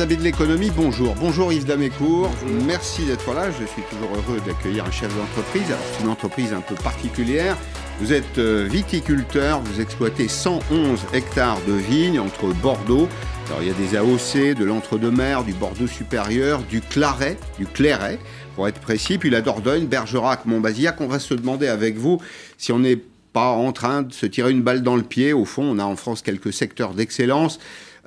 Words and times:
chers 0.00 0.06
amis 0.06 0.16
de 0.16 0.22
l'économie, 0.22 0.70
bonjour. 0.74 1.14
Bonjour 1.16 1.52
Yves 1.52 1.66
Damécourt. 1.66 2.30
Merci 2.64 3.04
d'être 3.04 3.34
là. 3.34 3.50
Je 3.50 3.66
suis 3.66 3.82
toujours 3.82 4.08
heureux 4.16 4.40
d'accueillir 4.46 4.86
un 4.86 4.90
chef 4.90 5.14
d'entreprise. 5.14 5.66
Alors, 5.66 5.82
c'est 5.92 6.02
une 6.02 6.08
entreprise 6.08 6.54
un 6.54 6.62
peu 6.62 6.74
particulière. 6.74 7.54
Vous 8.00 8.14
êtes 8.14 8.38
euh, 8.38 8.66
viticulteur, 8.70 9.60
vous 9.60 9.78
exploitez 9.78 10.26
111 10.26 11.00
hectares 11.12 11.58
de 11.68 11.74
vignes 11.74 12.18
entre 12.18 12.46
Bordeaux. 12.62 13.08
Alors, 13.48 13.60
il 13.60 13.68
y 13.68 13.70
a 13.70 13.74
des 13.74 13.94
AOC, 13.94 14.56
de 14.58 14.64
l'entre-deux-mer, 14.64 15.44
du 15.44 15.52
Bordeaux 15.52 15.86
supérieur, 15.86 16.62
du 16.62 16.80
Claret, 16.80 17.36
du 17.58 17.66
Clairet, 17.66 18.18
pour 18.56 18.68
être 18.68 18.80
précis, 18.80 19.18
puis 19.18 19.28
la 19.28 19.42
Dordogne, 19.42 19.86
Bergerac, 19.86 20.46
Montbazillac. 20.46 20.98
On 21.02 21.08
va 21.08 21.18
se 21.18 21.34
demander 21.34 21.68
avec 21.68 21.98
vous 21.98 22.22
si 22.56 22.72
on 22.72 22.78
n'est 22.78 23.02
pas 23.34 23.50
en 23.50 23.72
train 23.72 24.02
de 24.02 24.14
se 24.14 24.24
tirer 24.24 24.50
une 24.50 24.62
balle 24.62 24.82
dans 24.82 24.96
le 24.96 25.02
pied. 25.02 25.34
Au 25.34 25.44
fond, 25.44 25.64
on 25.64 25.78
a 25.78 25.84
en 25.84 25.96
France 25.96 26.22
quelques 26.22 26.54
secteurs 26.54 26.94
d'excellence. 26.94 27.58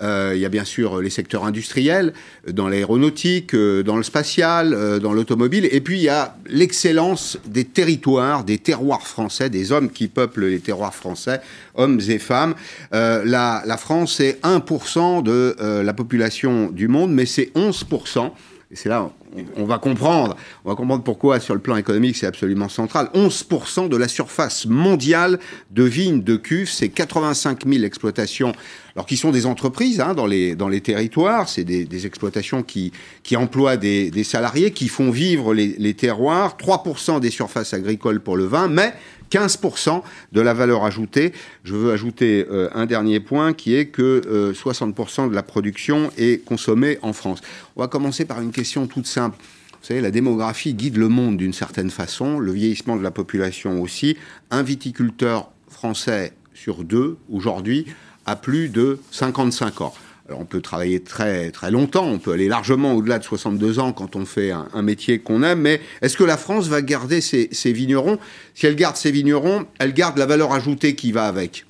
Euh, 0.04 0.34
il 0.36 0.42
y 0.42 0.46
a 0.46 0.50
bien 0.50 0.66
sûr 0.66 1.02
les 1.02 1.10
secteurs 1.10 1.46
industriels, 1.46 2.14
dans 2.48 2.68
l'aéronautique, 2.68 3.56
euh, 3.56 3.84
dans 3.84 3.96
le 3.96 4.04
spatial, 4.04 4.74
euh, 4.74 5.00
dans 5.00 5.14
l'automobile. 5.14 5.68
Et 5.72 5.82
puis 5.82 5.98
il 5.98 6.04
y 6.04 6.10
a 6.10 6.36
l'excellence 6.46 7.38
des 7.46 7.64
territoires, 7.64 8.44
des 8.44 8.58
terroirs 8.58 9.08
français, 9.08 9.50
des 9.50 9.72
hommes 9.72 9.90
qui 9.90 10.08
peuplent 10.08 10.46
les 10.46 10.60
terroirs 10.60 10.94
français, 10.94 11.40
hommes 11.76 12.00
et 12.08 12.20
femmes. 12.20 12.56
La, 12.92 13.78
France, 13.78 14.16
c'est 14.18 14.40
1% 14.44 15.24
de 15.24 15.56
la 15.60 15.94
population 15.94 16.70
du 16.70 16.88
monde, 16.88 17.12
mais 17.12 17.26
c'est 17.26 17.52
11%. 17.56 18.32
Et 18.72 18.76
c'est 18.76 18.90
là 18.90 19.10
on 19.56 19.66
va 19.66 19.78
comprendre, 19.78 20.36
on 20.64 20.70
va 20.70 20.76
comprendre 20.76 21.04
pourquoi 21.04 21.40
sur 21.40 21.54
le 21.54 21.60
plan 21.60 21.76
économique 21.76 22.16
c'est 22.16 22.28
absolument 22.28 22.70
central. 22.70 23.10
11% 23.14 23.90
de 23.90 23.98
la 23.98 24.08
surface 24.08 24.66
mondiale 24.66 25.40
de 25.72 25.84
vignes 25.84 26.24
de 26.24 26.36
cuves, 26.36 26.70
c'est 26.70 26.90
85 26.90 27.66
000 27.68 27.84
exploitations, 27.84 28.54
alors 28.96 29.08
qui 29.08 29.18
sont 29.18 29.32
des 29.32 29.46
entreprises 29.46 30.00
hein, 30.00 30.14
dans, 30.14 30.28
les, 30.28 30.56
dans 30.56 30.68
les 30.68 30.82
territoires, 30.82 31.50
c'est 31.50 31.64
des, 31.64 32.06
exploitations 32.06 32.62
qui, 32.62 32.92
qui 33.24 33.36
emploient 33.36 33.78
des, 33.78 34.24
salariés, 34.24 34.72
qui 34.72 34.88
font 34.88 35.10
vivre 35.10 35.54
les, 35.54 35.94
terroirs, 35.96 36.58
3% 36.58 37.20
des 37.20 37.32
surfaces 37.32 37.74
agricoles 37.74 38.20
pour 38.20 38.38
le 38.38 38.46
vin, 38.46 38.68
mais 38.68 38.94
15% 39.32 40.04
de 40.32 40.42
la 40.42 40.54
valeur 40.54 40.84
ajoutée. 40.86 41.34
Je 41.64 41.74
veux 41.74 41.92
ajouter 41.92 42.46
euh, 42.52 42.70
un 42.76 42.86
dernier 42.86 43.20
point 43.20 43.54
qui 43.54 43.76
est 43.76 43.88
que 43.88 44.54
60% 44.54 45.26
euh, 45.26 45.30
de 45.30 45.34
la 45.34 45.42
production 45.42 46.12
est 46.18 46.46
consommée 46.46 47.00
en 47.02 47.14
France. 47.14 47.42
On 47.76 47.82
va 47.82 47.88
commencer 47.88 48.26
par 48.26 48.42
une 48.42 48.52
question 48.52 48.86
toute 48.86 49.08
simple. 49.08 49.38
Vous 49.82 49.88
savez, 49.88 50.02
la 50.02 50.12
démographie 50.12 50.76
guide 50.76 50.98
le 50.98 51.10
monde 51.10 51.38
d'une 51.38 51.52
certaine 51.52 51.90
façon, 51.90 52.40
le 52.40 52.52
vieillissement 52.52 52.96
de 52.96 53.02
la 53.02 53.12
population 53.12 53.82
aussi. 53.82 54.18
Un 54.52 54.62
viticulteur 54.62 55.52
français 55.68 56.34
sur 56.54 56.84
deux, 56.84 57.18
aujourd'hui, 57.30 57.88
a 58.26 58.36
plus 58.36 58.70
de 58.70 59.00
55 59.12 59.82
ans. 59.82 59.94
Alors 60.28 60.40
on 60.40 60.46
peut 60.46 60.62
travailler 60.62 61.02
très, 61.02 61.52
très 61.52 61.70
longtemps, 61.70 62.08
on 62.08 62.18
peut 62.18 62.32
aller 62.32 62.48
largement 62.48 62.94
au-delà 62.94 63.20
de 63.20 63.26
62 63.26 63.80
ans 63.80 63.92
quand 63.92 64.16
on 64.16 64.26
fait 64.26 64.52
un, 64.52 64.82
métier 64.82 65.20
qu'on 65.20 65.44
aime, 65.44 65.60
mais 65.60 65.82
est-ce 66.02 66.16
que 66.16 66.24
la 66.24 66.38
France 66.38 66.68
va 66.70 66.82
garder 66.82 67.20
ses, 67.20 67.50
vignerons? 67.74 68.18
Si 68.54 68.66
elle 68.66 68.78
garde 68.78 68.96
ses 68.96 69.12
vignerons, 69.12 69.66
elle 69.80 69.94
garde 69.94 70.18
la 70.18 70.26
valeur 70.26 70.54
ajoutée 70.54 70.96
qui 70.96 71.12
va 71.12 71.26
avec. 71.26 71.66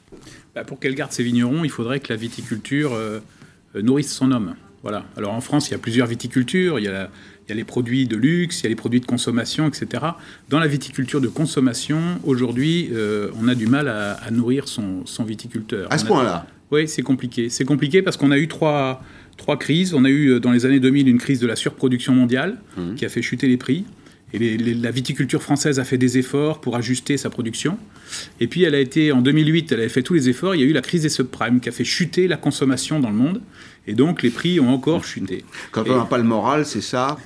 Bah, 0.54 0.64
pour 0.64 0.80
qu'elle 0.80 0.94
garde 0.94 1.12
ses 1.12 1.24
vignerons, 1.24 1.64
il 1.64 1.72
faudrait 1.72 2.00
que 2.00 2.14
la 2.14 2.16
viticulture 2.16 2.94
euh, 2.94 3.20
euh, 3.76 3.82
nourrisse 3.82 4.14
son 4.14 4.32
homme. 4.32 4.56
Voilà. 4.84 5.06
Alors 5.18 5.34
en 5.34 5.42
France, 5.42 5.70
il 5.70 5.72
y 5.72 5.76
a 5.76 5.80
plusieurs 5.80 6.06
viticultures, 6.06 6.78
il 6.78 6.86
y 6.86 6.90
a, 6.90 7.10
les 7.50 7.64
produits 7.64 8.08
de 8.08 8.16
luxe, 8.16 8.62
il 8.62 8.64
y 8.64 8.66
a 8.68 8.70
les 8.70 8.76
produits 8.76 9.00
de 9.00 9.06
consommation, 9.06 9.68
etc. 9.68 10.04
Dans 10.50 10.60
la 10.60 10.68
viticulture 10.68 11.22
de 11.22 11.28
consommation, 11.28 12.00
aujourd'hui, 12.24 12.90
euh, 12.94 13.30
on 13.40 13.48
a 13.48 13.56
du 13.56 13.68
mal 13.68 13.88
à, 13.88 14.32
nourrir 14.32 14.68
son, 14.68 15.04
viticulteur. 15.26 15.92
À 15.92 15.98
ce 15.98 16.06
point-là 16.06 16.48
oui, 16.72 16.88
c'est 16.88 17.04
compliqué. 17.04 17.50
C'est 17.50 17.66
compliqué 17.66 18.02
parce 18.02 18.18
qu'on 18.18 18.32
a 18.32 18.38
eu 18.40 18.48
trois, 18.48 19.04
trois 19.38 19.60
crises. 19.60 19.94
On 19.94 20.06
a 20.06 20.10
eu 20.10 20.30
euh, 20.30 20.40
dans 20.40 20.52
les 20.52 20.66
années 20.66 20.80
2000 20.80 21.08
une 21.08 21.20
crise 21.20 21.40
de 21.40 21.46
la 21.46 21.56
surproduction 21.56 22.16
mondiale 22.16 22.58
mmh. 22.78 22.96
qui 22.96 23.06
a 23.06 23.10
fait 23.10 23.22
chuter 23.22 23.48
les 23.48 23.58
prix. 23.58 23.86
Et 24.34 24.58
la 24.58 24.90
viticulture 24.90 25.44
française 25.44 25.80
a 25.80 25.84
fait 25.84 26.00
des 26.00 26.18
efforts 26.18 26.62
pour 26.62 26.76
ajuster 26.76 27.18
sa 27.18 27.30
production. 27.30 27.78
Et 28.40 28.48
puis 28.48 28.64
elle 28.64 28.74
a 28.74 28.80
été, 28.80 29.12
en 29.12 29.22
2008, 29.22 29.72
elle 29.72 29.82
avait 29.82 29.90
fait 29.90 30.02
tous 30.02 30.16
les 30.16 30.30
efforts. 30.30 30.56
Il 30.56 30.62
y 30.62 30.64
a 30.64 30.68
eu 30.68 30.74
la 30.74 30.82
crise 30.82 31.04
des 31.04 31.10
subprimes 31.10 31.60
qui 31.60 31.70
a 31.70 31.72
fait 31.72 31.84
chuter 31.84 32.28
la 32.28 32.38
consommation 32.38 33.00
dans 33.00 33.12
le 33.12 33.16
monde. 33.16 33.42
Et 33.86 33.94
donc 33.94 34.24
les 34.24 34.32
prix 34.32 34.60
ont 34.60 34.70
encore 34.70 35.04
chuté. 35.04 35.46
Quand 35.72 35.88
on 35.88 35.98
n'a 35.98 36.06
pas 36.06 36.18
le 36.18 36.24
moral, 36.24 36.66
c'est 36.66 36.82
ça 36.82 37.18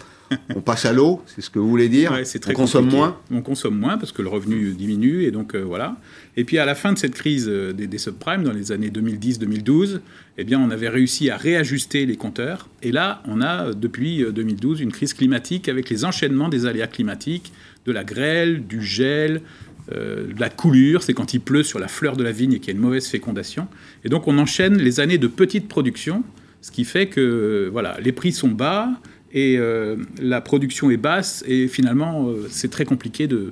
on 0.55 0.61
passe 0.61 0.85
à 0.85 0.93
l'eau, 0.93 1.21
c'est 1.25 1.41
ce 1.41 1.49
que 1.49 1.59
vous 1.59 1.69
voulez 1.69 1.89
dire 1.89 2.17
On 2.47 2.53
consomme 2.53 2.89
moins 2.89 3.17
On 3.31 3.41
consomme 3.41 3.77
moins 3.77 3.97
parce 3.97 4.11
que 4.11 4.21
le 4.21 4.29
revenu 4.29 4.71
diminue 4.71 5.23
et 5.23 5.31
donc 5.31 5.55
euh, 5.55 5.61
voilà. 5.61 5.97
Et 6.35 6.43
puis 6.43 6.57
à 6.57 6.65
la 6.65 6.75
fin 6.75 6.93
de 6.93 6.97
cette 6.97 7.13
crise 7.13 7.47
euh, 7.47 7.73
des, 7.73 7.97
subprimes, 7.97 8.43
dans 8.43 8.53
les 8.53 8.71
années 8.71 8.89
2010-2012, 8.89 9.99
eh 10.37 10.43
bien 10.43 10.59
on 10.59 10.69
avait 10.69 10.89
réussi 10.89 11.29
à 11.29 11.37
réajuster 11.37 12.05
les 12.05 12.15
compteurs. 12.15 12.67
Et 12.81 12.91
là, 12.91 13.21
on 13.25 13.41
a 13.41 13.73
depuis 13.73 14.23
2012 14.29 14.79
euh, 14.79 14.83
une 14.83 14.91
crise 14.91 15.13
climatique 15.13 15.69
avec 15.69 15.89
les 15.89 16.05
enchaînements 16.05 16.49
des 16.49 16.65
aléas 16.65 16.87
climatiques, 16.87 17.51
de 17.85 17.91
la 17.91 18.03
grêle, 18.03 18.65
du 18.67 18.81
gel, 18.81 19.41
de 19.89 20.37
la 20.37 20.49
coulure, 20.49 21.01
c'est 21.01 21.13
quand 21.13 21.33
il 21.33 21.39
pleut 21.39 21.63
sur 21.63 21.79
la 21.79 21.87
fleur 21.87 22.17
de 22.17 22.23
la 22.23 22.33
vigne 22.33 22.51
et 22.51 22.59
qu'il 22.59 22.67
y 22.67 22.71
a 22.71 22.77
une 22.77 22.85
mauvaise 22.85 23.07
fécondation. 23.07 23.69
Et 24.03 24.09
donc 24.09 24.27
on 24.27 24.37
enchaîne 24.37 24.77
les 24.77 24.99
années 24.99 25.17
de 25.17 25.27
petite 25.27 25.69
production, 25.69 26.25
ce 26.61 26.71
qui 26.71 26.83
fait 26.83 27.07
que 27.07 27.69
voilà, 27.71 27.97
les 28.01 28.11
prix 28.11 28.33
sont 28.33 28.49
bas, 28.49 28.89
et 29.31 29.57
euh, 29.57 29.97
la 30.21 30.41
production 30.41 30.89
est 30.89 30.97
basse 30.97 31.43
et 31.47 31.67
finalement 31.67 32.29
euh, 32.29 32.47
c'est 32.49 32.71
très 32.71 32.85
compliqué 32.85 33.27
de, 33.27 33.51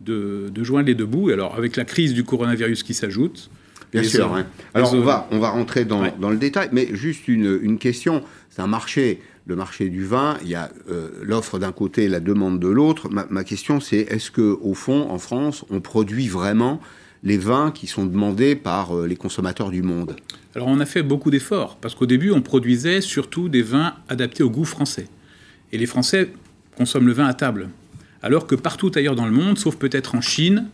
de, 0.00 0.64
joindre 0.64 0.86
les 0.86 0.94
deux 0.94 1.06
bouts. 1.06 1.30
Alors 1.30 1.54
avec 1.56 1.76
la 1.76 1.84
crise 1.84 2.14
du 2.14 2.24
coronavirus 2.24 2.82
qui 2.82 2.94
s'ajoute. 2.94 3.50
Bien 3.92 4.04
sûr. 4.04 4.32
Alors 4.72 4.94
on 4.94 5.00
va, 5.00 5.28
on 5.32 5.38
va 5.40 5.50
rentrer 5.50 5.84
dans, 5.84 6.04
dans, 6.18 6.30
le 6.30 6.36
détail, 6.36 6.68
mais 6.72 6.88
juste 6.92 7.26
une, 7.26 7.58
une 7.60 7.78
question. 7.78 8.22
C'est 8.48 8.62
un 8.62 8.68
marché, 8.68 9.20
le 9.46 9.56
marché 9.56 9.88
du 9.88 10.04
vin. 10.04 10.38
Il 10.42 10.48
y 10.48 10.54
a 10.54 10.70
euh, 10.90 11.10
l'offre 11.22 11.58
d'un 11.58 11.72
côté, 11.72 12.06
la 12.06 12.20
demande 12.20 12.60
de 12.60 12.68
l'autre. 12.68 13.08
Ma, 13.10 13.26
ma, 13.30 13.42
question 13.42 13.80
c'est 13.80 13.98
est-ce 13.98 14.30
que 14.30 14.56
au 14.62 14.74
fond 14.74 15.08
en 15.10 15.18
France 15.18 15.64
on 15.70 15.80
produit 15.80 16.28
vraiment 16.28 16.80
les 17.22 17.38
vins 17.38 17.70
qui 17.70 17.86
sont 17.86 18.06
demandés 18.06 18.56
par 18.56 18.94
les 18.94 19.16
consommateurs 19.16 19.70
du 19.70 19.82
monde 19.82 20.16
alors 20.54 20.68
on 20.68 20.80
a 20.80 20.86
fait 20.86 21.02
beaucoup 21.02 21.30
d'efforts, 21.30 21.76
parce 21.80 21.94
qu'au 21.94 22.06
début 22.06 22.32
on 22.32 22.42
produisait 22.42 23.00
surtout 23.00 23.48
des 23.48 23.62
vins 23.62 23.94
adaptés 24.08 24.42
au 24.42 24.50
goût 24.50 24.64
français. 24.64 25.06
Et 25.72 25.78
les 25.78 25.86
Français 25.86 26.32
consomment 26.76 27.06
le 27.06 27.12
vin 27.12 27.26
à 27.26 27.34
table. 27.34 27.68
Alors 28.22 28.46
que 28.46 28.54
partout 28.54 28.90
ailleurs 28.94 29.14
dans 29.14 29.26
le 29.26 29.32
monde, 29.32 29.58
sauf 29.58 29.76
peut-être 29.76 30.14
en 30.14 30.20
Chine, 30.20 30.66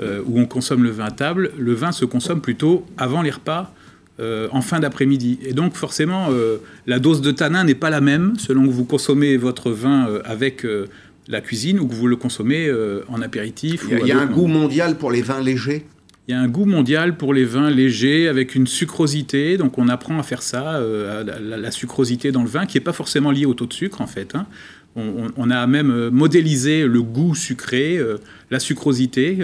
euh, 0.00 0.22
où 0.26 0.38
on 0.38 0.46
consomme 0.46 0.84
le 0.84 0.90
vin 0.90 1.06
à 1.06 1.10
table, 1.10 1.50
le 1.58 1.74
vin 1.74 1.92
se 1.92 2.04
consomme 2.04 2.40
plutôt 2.40 2.86
avant 2.96 3.22
les 3.22 3.30
repas, 3.30 3.74
euh, 4.20 4.48
en 4.52 4.62
fin 4.62 4.78
d'après-midi. 4.78 5.40
Et 5.42 5.52
donc 5.52 5.74
forcément, 5.74 6.28
euh, 6.30 6.58
la 6.86 7.00
dose 7.00 7.20
de 7.20 7.32
tanin 7.32 7.64
n'est 7.64 7.74
pas 7.74 7.90
la 7.90 8.00
même 8.00 8.38
selon 8.38 8.66
que 8.66 8.72
vous 8.72 8.84
consommez 8.84 9.36
votre 9.36 9.72
vin 9.72 10.08
avec 10.24 10.64
la 11.26 11.40
cuisine 11.40 11.80
ou 11.80 11.88
que 11.88 11.94
vous 11.94 12.06
le 12.06 12.16
consommez 12.16 12.72
en 13.08 13.20
apéritif. 13.20 13.84
Il 13.90 14.06
y 14.06 14.12
a 14.12 14.20
un 14.20 14.26
goût 14.26 14.46
mondial 14.46 14.96
pour 14.96 15.10
les 15.10 15.22
vins 15.22 15.40
légers? 15.40 15.84
Il 16.26 16.32
y 16.32 16.34
a 16.34 16.40
un 16.40 16.48
goût 16.48 16.64
mondial 16.64 17.16
pour 17.16 17.34
les 17.34 17.44
vins 17.44 17.68
légers 17.68 18.28
avec 18.28 18.54
une 18.54 18.66
sucrosité. 18.66 19.58
Donc 19.58 19.76
on 19.76 19.88
apprend 19.88 20.18
à 20.18 20.22
faire 20.22 20.42
ça, 20.42 20.76
euh, 20.76 21.22
la, 21.40 21.70
sucrosité 21.70 22.32
dans 22.32 22.42
le 22.42 22.48
vin, 22.48 22.64
qui 22.64 22.78
n'est 22.78 22.84
pas 22.84 22.94
forcément 22.94 23.30
liée 23.30 23.44
au 23.44 23.54
taux 23.54 23.66
de 23.66 23.74
sucre 23.74 24.00
en 24.00 24.06
fait. 24.06 24.34
Hein. 24.34 24.46
On, 24.96 25.50
a 25.50 25.66
même 25.66 25.90
euh, 25.90 26.10
modélisé 26.12 26.86
le 26.86 27.02
goût 27.02 27.34
sucré, 27.34 27.98
euh, 27.98 28.18
la 28.52 28.60
sucrosité 28.60 29.40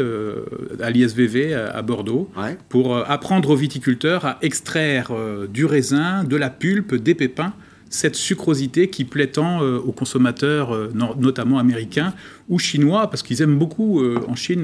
à 0.81 0.91
l'ISVV 0.91 1.55
à, 1.55 1.83
Bordeaux, 1.83 2.31
pour 2.69 2.97
apprendre 2.97 3.51
aux 3.51 3.57
viticulteurs 3.57 4.25
à 4.25 4.39
extraire 4.43 5.11
du 5.53 5.65
raisin, 5.65 6.23
de 6.23 6.37
la 6.37 6.51
pulpe, 6.51 6.95
des 6.95 7.17
pépins 7.17 7.53
cette 7.91 8.15
sucrosité 8.15 8.89
qui 8.89 9.05
plaît 9.05 9.27
tant 9.27 9.63
euh, 9.63 9.79
aux 9.79 9.91
consommateurs, 9.91 10.73
euh, 10.73 10.93
notamment 11.19 11.59
américains 11.59 12.15
ou 12.49 12.59
chinois, 12.59 13.11
parce 13.11 13.25
qu'ils 13.25 13.43
aiment 13.43 13.59
beaucoup 13.59 14.01
euh, 14.01 14.21
en 14.29 14.37
Chine 14.37 14.63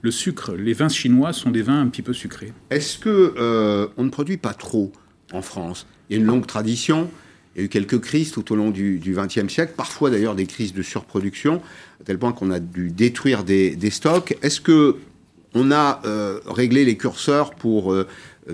le, 0.00 0.10
sucre. 0.10 0.54
Les 0.54 0.72
vins 0.72 0.88
chinois 0.88 1.32
sont 1.32 1.50
des 1.50 1.62
vins 1.62 1.80
un 1.80 1.88
petit 1.88 2.02
peu 2.02 2.12
sucrés. 2.12 2.52
Est-ce 2.70 2.98
que 2.98 3.90
on 3.96 4.04
ne 4.04 4.08
produit 4.08 4.36
pas 4.36 4.54
trop 4.54 4.92
en 5.32 5.42
France? 5.42 5.86
Il 6.08 6.16
y 6.16 6.18
a 6.18 6.22
une 6.22 6.26
longue 6.26 6.46
tradition. 6.46 7.10
Il 7.54 7.58
y 7.58 7.62
a 7.62 7.64
eu 7.66 7.68
quelques 7.68 8.00
crises 8.00 8.30
tout 8.30 8.52
au 8.52 8.56
long 8.56 8.70
du 8.70 9.00
XXe 9.04 9.52
siècle, 9.52 9.74
parfois 9.76 10.10
d'ailleurs 10.10 10.36
des 10.36 10.46
crises 10.46 10.72
de 10.72 10.82
surproduction, 10.82 11.60
à 12.00 12.04
tel 12.04 12.18
point 12.18 12.32
qu'on 12.32 12.50
a 12.52 12.60
dû 12.60 12.90
détruire 12.90 13.42
des, 13.42 13.90
stocks. 13.90 14.36
Est-ce 14.42 14.60
que 14.60 14.96
on 15.54 15.72
a 15.72 16.00
réglé 16.46 16.84
les 16.84 16.96
curseurs 16.96 17.54
pour 17.54 17.94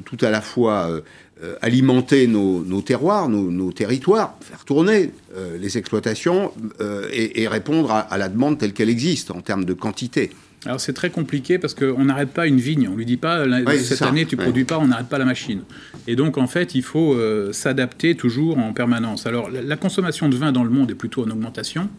tout 0.04 0.18
à 0.20 0.30
la 0.30 0.40
fois 0.40 1.02
euh, 1.44 1.54
alimenter 1.60 2.26
nos, 2.26 2.80
terroirs, 2.80 3.28
nos, 3.28 3.70
territoires, 3.70 4.38
faire 4.40 4.64
tourner 4.64 5.10
euh, 5.36 5.58
les 5.58 5.76
exploitations 5.76 6.50
euh, 6.80 7.10
et, 7.12 7.46
répondre 7.46 7.90
à, 7.90 8.16
la 8.16 8.30
demande 8.30 8.56
telle 8.56 8.72
qu'elle 8.72 8.88
existe 8.88 9.30
en 9.30 9.42
termes 9.42 9.66
de 9.66 9.74
quantité. 9.74 10.30
Alors 10.64 10.80
c'est 10.80 10.94
très 10.94 11.10
compliqué 11.10 11.58
parce 11.58 11.74
qu'on 11.74 12.06
n'arrête 12.06 12.30
pas 12.30 12.46
une 12.46 12.58
vigne, 12.58 12.88
on 12.90 12.96
lui 12.96 13.04
dit 13.04 13.18
pas 13.18 13.44
cette 13.76 14.00
année 14.00 14.24
tu 14.24 14.34
ne 14.36 14.40
produis 14.40 14.64
pas, 14.64 14.78
on 14.78 14.86
n'arrête 14.86 15.08
pas 15.08 15.18
la 15.18 15.26
machine. 15.26 15.60
Et 16.06 16.16
donc 16.16 16.38
en 16.38 16.46
fait 16.46 16.74
il 16.74 16.82
faut 16.82 17.14
s'adapter 17.52 18.14
toujours 18.14 18.56
en 18.56 18.72
permanence. 18.72 19.26
Alors 19.26 19.50
la, 19.50 19.76
consommation 19.76 20.30
de 20.30 20.36
vin 20.36 20.52
dans 20.52 20.64
le 20.64 20.70
monde 20.70 20.90
est 20.90 20.94
plutôt 20.94 21.22
en 21.22 21.30
augmentation, 21.30 21.90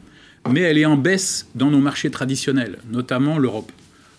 mais 0.51 0.62
elle 0.62 0.80
est 0.80 0.86
en 0.86 0.98
baisse 0.98 1.48
dans 1.54 1.69
nos 1.69 1.80
marchés 1.80 2.10
traditionnels, 2.10 2.80
notamment 2.92 3.38
l'Europe. 3.38 3.72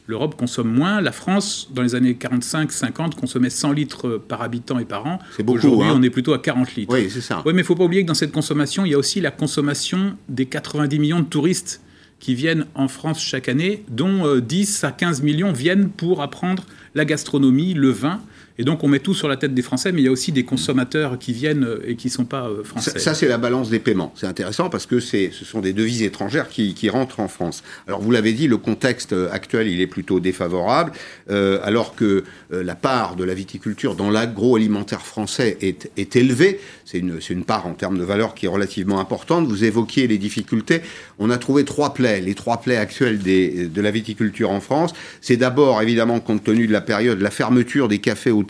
l'Europe 0.08 0.36
consomme 0.36 0.72
moins. 0.72 1.00
La 1.00 1.12
France, 1.12 1.68
dans 1.72 1.82
les 1.82 1.94
années 1.94 2.14
45-50, 2.14 3.14
consommait 3.14 3.50
100 3.50 3.72
litres 3.72 4.20
par 4.26 4.42
habitant 4.42 4.80
et 4.80 4.84
par 4.84 5.06
an. 5.06 5.20
C'est 5.36 5.44
beaucoup. 5.44 5.58
Aujourd'hui, 5.58 5.86
hein. 5.86 5.94
on 5.96 6.02
est 6.02 6.10
plutôt 6.10 6.32
à 6.32 6.38
40 6.40 6.74
litres. 6.74 6.92
Oui, 6.92 7.08
c'est 7.10 7.20
ça. 7.20 7.42
Oui, 7.44 7.52
mais 7.52 7.60
il 7.60 7.62
ne 7.62 7.62
faut 7.62 7.76
pas 7.76 7.84
oublier 7.84 8.02
que 8.02 8.08
dans 8.08 8.14
cette 8.14 8.32
consommation, 8.32 8.84
il 8.84 8.90
y 8.90 8.94
a 8.94 8.98
aussi 8.98 9.20
la 9.20 9.30
consommation 9.30 10.16
des 10.28 10.46
90 10.46 10.98
millions 10.98 11.20
de 11.20 11.26
touristes 11.26 11.82
qui 12.20 12.34
viennent 12.34 12.66
en 12.74 12.88
France 12.88 13.20
chaque 13.20 13.48
année, 13.48 13.84
dont 13.88 14.26
euh, 14.26 14.40
10 14.40 14.82
à 14.82 14.90
15 14.90 15.22
millions 15.22 15.52
viennent 15.52 15.90
pour 15.90 16.22
apprendre 16.22 16.64
la 16.94 17.04
gastronomie, 17.04 17.74
le 17.74 17.90
vin. 17.90 18.20
Et 18.58 18.64
donc 18.64 18.82
on 18.82 18.88
met 18.88 18.98
tout 18.98 19.14
sur 19.14 19.28
la 19.28 19.36
tête 19.36 19.54
des 19.54 19.62
Français, 19.62 19.92
mais 19.92 20.02
il 20.02 20.04
y 20.04 20.08
a 20.08 20.10
aussi 20.10 20.32
des 20.32 20.44
consommateurs 20.44 21.18
qui 21.18 21.32
viennent 21.32 21.64
euh, 21.64 21.80
et 21.86 21.96
qui 21.96 22.08
ne 22.08 22.12
sont 22.12 22.24
pas 22.24 22.48
euh, 22.48 22.64
français. 22.64 22.90
Ça, 22.90 22.98
ça, 22.98 23.14
c'est 23.14 23.28
la 23.28 23.38
balance 23.38 23.70
des 23.70 23.78
paiements. 23.78 24.12
C'est 24.16 24.26
intéressant 24.26 24.68
parce 24.68 24.86
que 24.86 25.00
ce 25.00 25.30
sont 25.44 25.60
des 25.60 25.72
devises 25.72 26.02
étrangères 26.02 26.48
qui, 26.48 26.74
qui, 26.74 26.90
rentrent 26.90 27.20
en 27.20 27.28
France. 27.28 27.62
Alors 27.86 28.00
vous 28.00 28.10
l'avez 28.10 28.32
dit, 28.32 28.48
le 28.48 28.56
contexte 28.56 29.14
actuel, 29.30 29.68
il 29.68 29.80
est 29.80 29.86
plutôt 29.86 30.20
défavorable, 30.20 30.92
euh, 31.30 31.60
alors 31.62 31.94
que 31.94 32.24
euh, 32.52 32.62
la 32.64 32.74
part 32.74 33.16
de 33.16 33.24
la 33.24 33.34
viticulture 33.34 33.94
dans 33.94 34.10
l'agroalimentaire 34.10 35.02
français 35.02 35.56
est, 35.60 35.90
est 35.96 36.16
élevée. 36.16 36.60
C'est 36.84 36.98
une, 36.98 37.20
une 37.30 37.44
part 37.44 37.66
en 37.66 37.74
termes 37.74 37.98
de 37.98 38.04
valeur 38.04 38.34
qui 38.34 38.46
est 38.46 38.48
relativement 38.48 38.98
importante. 38.98 39.46
Vous 39.46 39.64
évoquiez 39.64 40.06
les 40.06 40.18
difficultés. 40.18 40.80
On 41.18 41.30
a 41.30 41.38
trouvé 41.38 41.64
trois 41.64 41.94
plaies. 41.94 42.20
Les 42.20 42.34
trois 42.34 42.60
plaies 42.60 42.78
actuelles 42.78 43.18
des, 43.18 43.68
de 43.68 43.80
la 43.80 43.90
viticulture 43.90 44.50
en 44.50 44.60
France, 44.60 44.94
c'est 45.20 45.36
d'abord, 45.36 45.82
évidemment, 45.82 46.18
compte 46.20 46.44
tenu 46.44 46.66
de 46.66 46.72
la 46.72 46.80
période, 46.80 47.20
la 47.20 47.30
fermeture 47.30 47.88
des 47.88 47.98
cafés, 47.98 48.30
hôtels, 48.30 48.47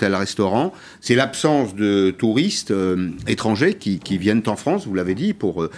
C'est 1.01 1.15
l'absence 1.15 1.75
de 1.75 2.11
touristes 2.11 2.71
euh, 2.71 3.11
étrangers 3.27 3.75
qui, 3.75 3.99
qui, 3.99 4.19
viennent 4.19 4.43
en 4.47 4.57
France, 4.57 4.87
vous 4.87 4.95
l'avez 4.95 5.15
dit, 5.15 5.33
pour 5.35 5.63
euh, 5.63 5.71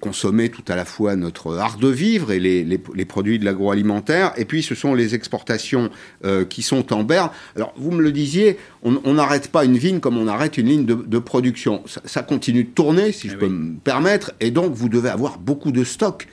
consommer 0.00 0.48
tout 0.48 0.62
à 0.68 0.76
la 0.76 0.84
fois 0.84 1.16
notre 1.16 1.56
art 1.56 1.78
de 1.78 1.88
vivre 1.88 2.32
et 2.32 2.38
les, 2.38 2.64
les, 2.64 2.80
les 2.94 3.04
produits 3.04 3.38
de 3.38 3.44
l'agroalimentaire. 3.44 4.32
Et 4.36 4.44
puis, 4.44 4.62
ce 4.62 4.74
sont 4.74 4.94
les 4.94 5.14
exportations 5.14 5.90
euh, 6.24 6.44
qui 6.44 6.62
sont 6.62 6.92
en 6.92 7.02
berne. 7.04 7.30
Alors, 7.56 7.72
vous 7.76 7.90
me 7.90 8.02
le 8.02 8.12
disiez, 8.12 8.58
on 8.82 9.14
n'arrête 9.14 9.48
pas 9.48 9.64
une 9.64 9.76
vigne 9.76 10.00
comme 10.00 10.16
on 10.16 10.28
arrête 10.28 10.56
une 10.56 10.68
ligne 10.68 10.86
de, 10.86 10.94
de 10.94 11.18
production. 11.18 11.82
Ça, 11.86 12.00
ça, 12.04 12.22
continue 12.22 12.64
de 12.64 12.70
tourner, 12.70 13.12
si 13.12 13.26
Ah 13.28 13.30
je 13.32 13.36
oui. 13.36 13.40
peux 13.40 13.48
me 13.48 13.76
permettre. 13.78 14.32
Et 14.40 14.50
donc, 14.50 14.72
vous 14.72 14.88
devez 14.88 15.08
avoir 15.10 15.38
beaucoup 15.38 15.72
de 15.72 15.84
stocks. 15.84 16.28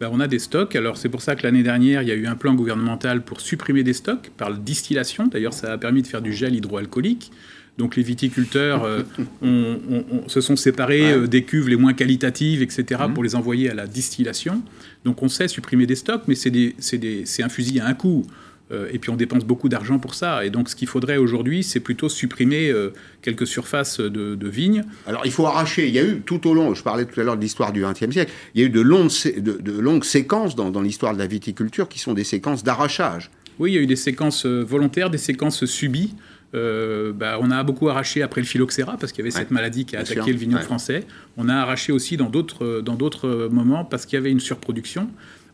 Ben, 0.00 0.08
on 0.10 0.18
a 0.18 0.26
des 0.26 0.38
stocks. 0.38 0.74
Alors 0.76 0.96
c'est 0.96 1.10
pour 1.10 1.20
ça 1.20 1.36
que 1.36 1.42
l'année 1.42 1.62
dernière, 1.62 2.00
il 2.02 2.08
y 2.08 2.12
a 2.12 2.14
eu 2.14 2.26
un 2.26 2.34
plan 2.34 2.54
gouvernemental 2.54 3.22
pour 3.22 3.42
supprimer 3.42 3.82
des 3.82 3.92
stocks 3.92 4.30
par 4.38 4.48
la 4.48 4.56
distillation. 4.56 5.26
D'ailleurs, 5.26 5.52
ça 5.52 5.72
a 5.72 5.78
permis 5.78 6.00
de 6.00 6.06
faire 6.06 6.22
du 6.22 6.32
gel 6.32 6.54
hydroalcoolique. 6.54 7.30
Donc 7.76 7.96
les 7.96 8.02
viticulteurs 8.02 8.84
euh, 8.84 9.02
se 10.26 10.40
sont 10.40 10.56
séparés 10.56 11.14
ouais. 11.14 11.22
euh, 11.22 11.26
des 11.26 11.44
cuves 11.44 11.68
les 11.68 11.76
moins 11.76 11.92
qualitatives, 11.92 12.62
etc., 12.62 13.02
mmh. 13.08 13.14
pour 13.14 13.22
les 13.22 13.34
envoyer 13.34 13.70
à 13.70 13.74
la 13.74 13.86
distillation. 13.86 14.62
Donc 15.04 15.22
on 15.22 15.28
sait 15.28 15.48
supprimer 15.48 15.84
des 15.84 15.96
stocks, 15.96 16.22
mais 16.28 16.34
c'est 16.34 17.42
un 17.42 17.48
fusil 17.50 17.80
à 17.80 17.86
un 17.86 17.94
coup. 17.94 18.24
Euh, 18.72 18.88
et 18.92 18.98
puis 18.98 19.10
on 19.10 19.16
dépense 19.16 19.44
beaucoup 19.44 19.68
d'argent 19.68 19.98
pour 19.98 20.14
ça. 20.14 20.44
Et 20.44 20.50
donc 20.50 20.68
ce 20.68 20.76
qu'il 20.76 20.88
faudrait 20.88 21.16
aujourd'hui, 21.16 21.62
c'est 21.62 21.80
plutôt 21.80 22.08
supprimer 22.08 22.70
euh, 22.70 22.92
quelques 23.22 23.46
surfaces 23.46 24.00
de, 24.00 24.34
de, 24.34 24.48
vignes. 24.48 24.84
Alors 25.06 25.22
il 25.24 25.32
faut 25.32 25.46
arracher. 25.46 25.88
Il 25.88 25.94
y 25.94 25.98
a 25.98 26.04
eu 26.04 26.20
tout 26.20 26.48
au 26.48 26.54
long, 26.54 26.74
je 26.74 26.82
parlais 26.82 27.04
tout 27.04 27.20
à 27.20 27.24
l'heure 27.24 27.36
de 27.36 27.42
l'histoire 27.42 27.72
du 27.72 27.82
XXe 27.82 28.10
siècle, 28.10 28.32
il 28.54 28.60
y 28.60 28.64
a 28.64 28.66
eu 28.66 28.70
de 28.70 28.80
longues, 28.80 29.10
de, 29.36 29.52
de 29.52 29.78
longues 29.78 30.04
séquences 30.04 30.54
dans, 30.54 30.70
dans 30.70 30.82
l'histoire 30.82 31.14
de 31.14 31.18
la 31.18 31.26
viticulture 31.26 31.88
qui 31.88 31.98
sont 31.98 32.14
des 32.14 32.24
séquences 32.24 32.64
d'arrachage. 32.64 33.30
Oui, 33.60 33.72
il 33.72 33.74
y 33.74 33.78
a 33.78 33.82
eu 33.82 33.86
des 33.86 33.96
séquences 33.96 34.46
euh, 34.46 34.62
volontaires, 34.62 35.10
des 35.10 35.18
séquences 35.18 35.66
subies. 35.66 36.14
Euh, 36.54 37.12
bah, 37.12 37.38
on 37.40 37.50
a 37.50 37.62
beaucoup 37.62 37.88
arraché 37.88 38.22
après 38.22 38.40
le 38.40 38.46
phylloxéra 38.46 38.96
parce 38.98 39.12
qu'il 39.12 39.24
y 39.24 39.28
avait 39.28 39.34
ouais, 39.34 39.40
cette 39.40 39.52
maladie 39.52 39.84
qui 39.84 39.96
a 39.96 40.00
attaqué 40.00 40.22
sûr. 40.22 40.26
le 40.26 40.38
vignoble 40.38 40.60
ouais. 40.60 40.66
français. 40.66 41.06
On 41.36 41.48
a 41.48 41.54
arraché 41.54 41.92
aussi 41.92 42.16
dans 42.16 42.30
d'autres 42.30 42.80
dans 42.80 42.96
d'autres 42.96 43.48
moments 43.52 43.84
parce 43.84 44.06
qu'il 44.06 44.16
y 44.16 44.20
avait 44.20 44.32
une 44.32 44.40
surproduction. 44.40 45.08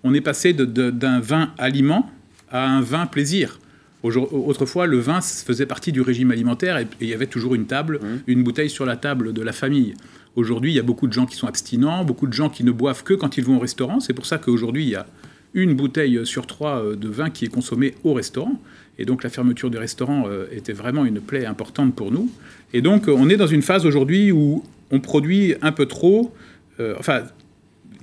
On 0.04 0.14
est 0.14 0.20
passé 0.20 0.54
d'un 0.54 1.20
vin 1.20 1.52
aliment 1.58 2.10
à 2.56 2.68
un 2.68 2.80
vin 2.80 3.06
plaisir. 3.06 3.58
Autrefois, 4.02 4.86
le 4.86 4.98
vin 4.98 5.20
faisait 5.20 5.66
partie 5.66 5.90
du 5.90 6.00
régime 6.00 6.30
alimentaire 6.30 6.78
et 6.78 6.86
il 7.00 7.08
y 7.08 7.14
avait 7.14 7.26
toujours 7.26 7.54
une 7.54 7.66
table, 7.66 7.98
mmh. 8.00 8.06
une 8.28 8.44
bouteille 8.44 8.70
sur 8.70 8.86
la 8.86 8.96
table 8.96 9.32
de 9.32 9.42
la 9.42 9.52
famille. 9.52 9.94
Aujourd'hui, 10.36 10.72
il 10.72 10.76
y 10.76 10.78
a 10.78 10.82
beaucoup 10.82 11.08
de 11.08 11.12
gens 11.12 11.26
qui 11.26 11.34
sont 11.34 11.48
abstinents, 11.48 12.04
beaucoup 12.04 12.26
de 12.26 12.32
gens 12.32 12.48
qui 12.48 12.62
ne 12.62 12.70
boivent 12.70 13.02
que 13.02 13.14
quand 13.14 13.36
ils 13.36 13.44
vont 13.44 13.56
au 13.56 13.60
restaurant. 13.60 14.00
C'est 14.00 14.12
pour 14.12 14.26
ça 14.26 14.38
qu'aujourd'hui, 14.38 14.84
il 14.84 14.90
y 14.90 14.94
a 14.94 15.06
une 15.54 15.74
bouteille 15.74 16.24
sur 16.24 16.46
trois 16.46 16.82
euh, 16.82 16.96
de 16.96 17.08
vin 17.08 17.30
qui 17.30 17.46
est 17.46 17.48
consommée 17.48 17.94
au 18.04 18.12
restaurant. 18.12 18.60
Et 18.98 19.04
donc 19.04 19.24
la 19.24 19.30
fermeture 19.30 19.70
des 19.70 19.78
restaurants 19.78 20.24
euh, 20.28 20.46
était 20.52 20.74
vraiment 20.74 21.04
une 21.04 21.20
plaie 21.20 21.46
importante 21.46 21.94
pour 21.94 22.12
nous. 22.12 22.30
Et 22.72 22.82
donc 22.82 23.08
on 23.08 23.28
est 23.28 23.36
dans 23.36 23.46
une 23.46 23.62
phase 23.62 23.86
aujourd'hui 23.86 24.30
où 24.30 24.62
on 24.90 25.00
produit 25.00 25.54
un 25.62 25.72
peu 25.72 25.86
trop. 25.86 26.32
Euh, 26.78 26.94
enfin, 26.98 27.22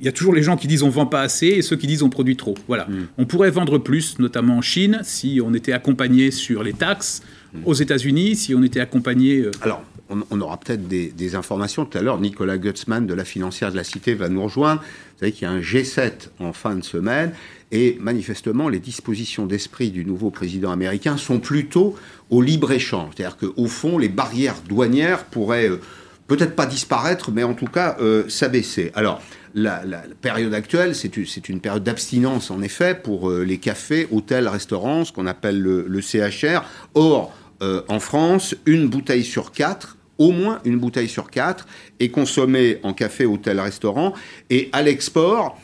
il 0.04 0.06
y 0.06 0.10
a 0.10 0.12
toujours 0.12 0.34
les 0.34 0.44
gens 0.44 0.58
qui 0.58 0.68
disent 0.68 0.84
on 0.84 0.90
vend 0.90 1.06
pas 1.06 1.22
assez 1.22 1.48
et 1.48 1.62
ceux 1.62 1.78
qui 1.78 1.88
disent 1.88 2.04
on 2.04 2.10
produit 2.10 2.36
trop. 2.36 2.56
Voilà. 2.68 2.88
Mmh. 2.90 3.08
On 3.20 3.26
pourrait 3.26 3.52
vendre 3.52 3.78
plus, 3.78 4.20
notamment 4.20 4.58
en 4.58 4.62
Chine, 4.62 5.00
si 5.04 5.40
on 5.42 5.54
était 5.54 5.72
accompagné 5.72 6.30
sur 6.30 6.62
les 6.62 6.74
taxes. 6.74 7.24
Mmh. 7.54 7.60
Aux 7.66 7.74
États-Unis, 7.74 8.36
si 8.36 8.54
on 8.54 8.64
était 8.64 8.82
accompagné. 8.82 9.38
Euh... 9.38 9.52
Alors, 9.62 9.82
on, 10.10 10.22
on 10.30 10.42
aura 10.42 10.60
peut-être 10.60 10.90
des, 10.90 11.08
des, 11.08 11.36
informations 11.36 11.86
tout 11.86 11.98
à 11.98 12.02
l'heure. 12.02 12.20
Nicolas 12.20 12.58
Gutzmann 12.58 13.08
de 13.08 13.14
la 13.14 13.24
financière 13.24 13.72
de 13.72 13.78
la 13.78 13.86
Cité 13.86 14.14
va 14.14 14.28
nous 14.28 14.44
rejoindre. 14.44 14.82
Vous 14.82 15.20
savez 15.22 15.32
qu'il 15.32 15.44
y 15.44 15.46
a 15.50 15.52
un 15.52 15.62
G7 15.62 16.12
en 16.40 16.52
fin 16.52 16.76
de 16.76 16.84
semaine. 16.84 17.32
Et 17.72 17.98
manifestement, 18.02 18.68
les 18.68 18.80
dispositions 18.80 19.46
d'esprit 19.46 19.90
du 19.90 20.04
nouveau 20.04 20.32
président 20.32 20.72
américain 20.72 21.16
sont 21.16 21.40
plutôt 21.40 21.96
au 22.30 22.42
libre-échange. 22.42 23.14
C'est-à-dire 23.16 23.38
qu'au 23.38 23.68
fond, 23.68 23.98
les 23.98 24.10
barrières 24.10 24.58
douanières 24.68 25.24
pourraient 25.24 25.70
euh, 25.70 25.80
peut-être 26.28 26.56
pas 26.56 26.66
disparaître, 26.66 27.32
mais 27.32 27.44
en 27.44 27.54
tout 27.54 27.68
cas 27.68 27.96
euh, 28.02 28.28
s'abaisser. 28.28 28.92
Alors, 28.96 29.22
la, 29.54 29.82
période 30.22 30.54
actuelle, 30.54 30.96
c'est 30.96 31.50
une, 31.50 31.60
période 31.60 31.84
d'abstinence, 31.84 32.52
en 32.52 32.62
effet, 32.62 32.96
pour 32.96 33.30
euh, 33.30 33.44
les 33.44 33.58
cafés, 33.58 34.08
hôtels, 34.12 34.48
restaurants, 34.48 35.06
ce 35.06 35.12
qu'on 35.12 35.28
appelle 35.28 35.62
le, 35.62 35.86
le, 35.88 36.02
CHR. 36.02 36.64
Or, 36.96 37.34
euh, 37.62 37.82
en 37.88 38.00
France, 38.00 38.56
une 38.66 38.88
bouteille 38.88 39.24
sur 39.24 39.52
quatre, 39.52 39.98
au 40.18 40.32
moins 40.32 40.60
une 40.66 40.78
bouteille 40.78 41.08
sur 41.08 41.30
quatre, 41.30 41.68
est 42.00 42.10
consommée 42.10 42.80
en 42.84 42.94
café, 42.94 43.26
hôtel, 43.26 43.60
restaurant. 43.60 44.14
Et 44.50 44.70
à 44.72 44.82
l'export, 44.82 45.60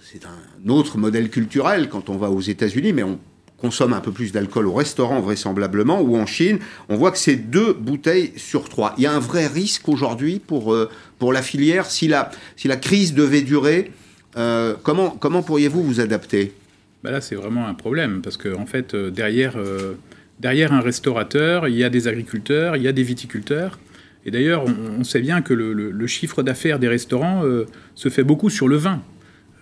c'est 0.00 0.24
un 0.26 0.68
autre 0.68 0.98
modèle 0.98 1.28
culturel 1.28 1.88
quand 1.88 2.08
on 2.08 2.16
va 2.16 2.30
aux 2.30 2.40
États-Unis, 2.40 2.92
mais 2.92 3.02
on 3.02 3.18
consomme 3.58 3.92
un 3.92 4.00
peu 4.00 4.12
plus 4.12 4.32
d'alcool 4.32 4.66
au 4.66 4.74
restaurant 4.74 5.20
vraisemblablement, 5.20 6.00
ou 6.00 6.16
en 6.16 6.26
Chine, 6.26 6.58
on 6.88 6.96
voit 6.96 7.10
que 7.10 7.18
c'est 7.18 7.36
deux 7.36 7.72
bouteilles 7.72 8.32
sur 8.36 8.68
trois. 8.68 8.94
Il 8.98 9.04
y 9.04 9.06
a 9.06 9.12
un 9.12 9.20
vrai 9.20 9.46
risque 9.46 9.88
aujourd'hui 9.88 10.38
pour, 10.38 10.74
euh, 10.74 10.90
pour 11.18 11.32
la 11.32 11.42
filière. 11.42 11.86
Si 11.86 12.08
la, 12.08 12.30
si 12.56 12.68
la 12.68 12.76
crise 12.76 13.14
devait 13.14 13.42
durer, 13.42 13.92
euh, 14.36 14.74
comment, 14.82 15.10
comment 15.10 15.42
pourriez-vous 15.42 15.82
vous 15.82 16.00
adapter? 16.00 16.52
Ben 17.02 17.10
Là, 17.10 17.20
c'est 17.20 17.36
vraiment 17.36 17.66
un 17.66 17.74
problème, 17.74 18.20
parce 18.22 18.36
qu'en 18.36 18.62
en 18.62 18.66
fait, 18.66 18.94
euh, 18.94 19.10
derrière, 19.10 19.56
derrière 20.40 20.72
un 20.72 20.80
restaurateur, 20.80 21.68
il 21.68 21.76
y 21.76 21.84
a 21.84 21.90
des 21.90 22.08
agriculteurs, 22.08 22.76
il 22.76 22.82
y 22.82 22.88
a 22.88 22.92
des 22.92 23.02
viticulteurs. 23.02 23.78
Et 24.26 24.30
d'ailleurs, 24.30 24.64
on, 24.64 25.04
sait 25.04 25.20
bien 25.20 25.42
que 25.42 25.52
le 25.52 26.06
chiffre 26.06 26.42
d'affaires 26.42 26.78
des 26.78 26.88
restaurants 26.88 27.42
se 27.94 28.08
fait 28.08 28.24
beaucoup 28.24 28.48
sur 28.48 28.68
le 28.68 28.76
vin. 28.76 29.02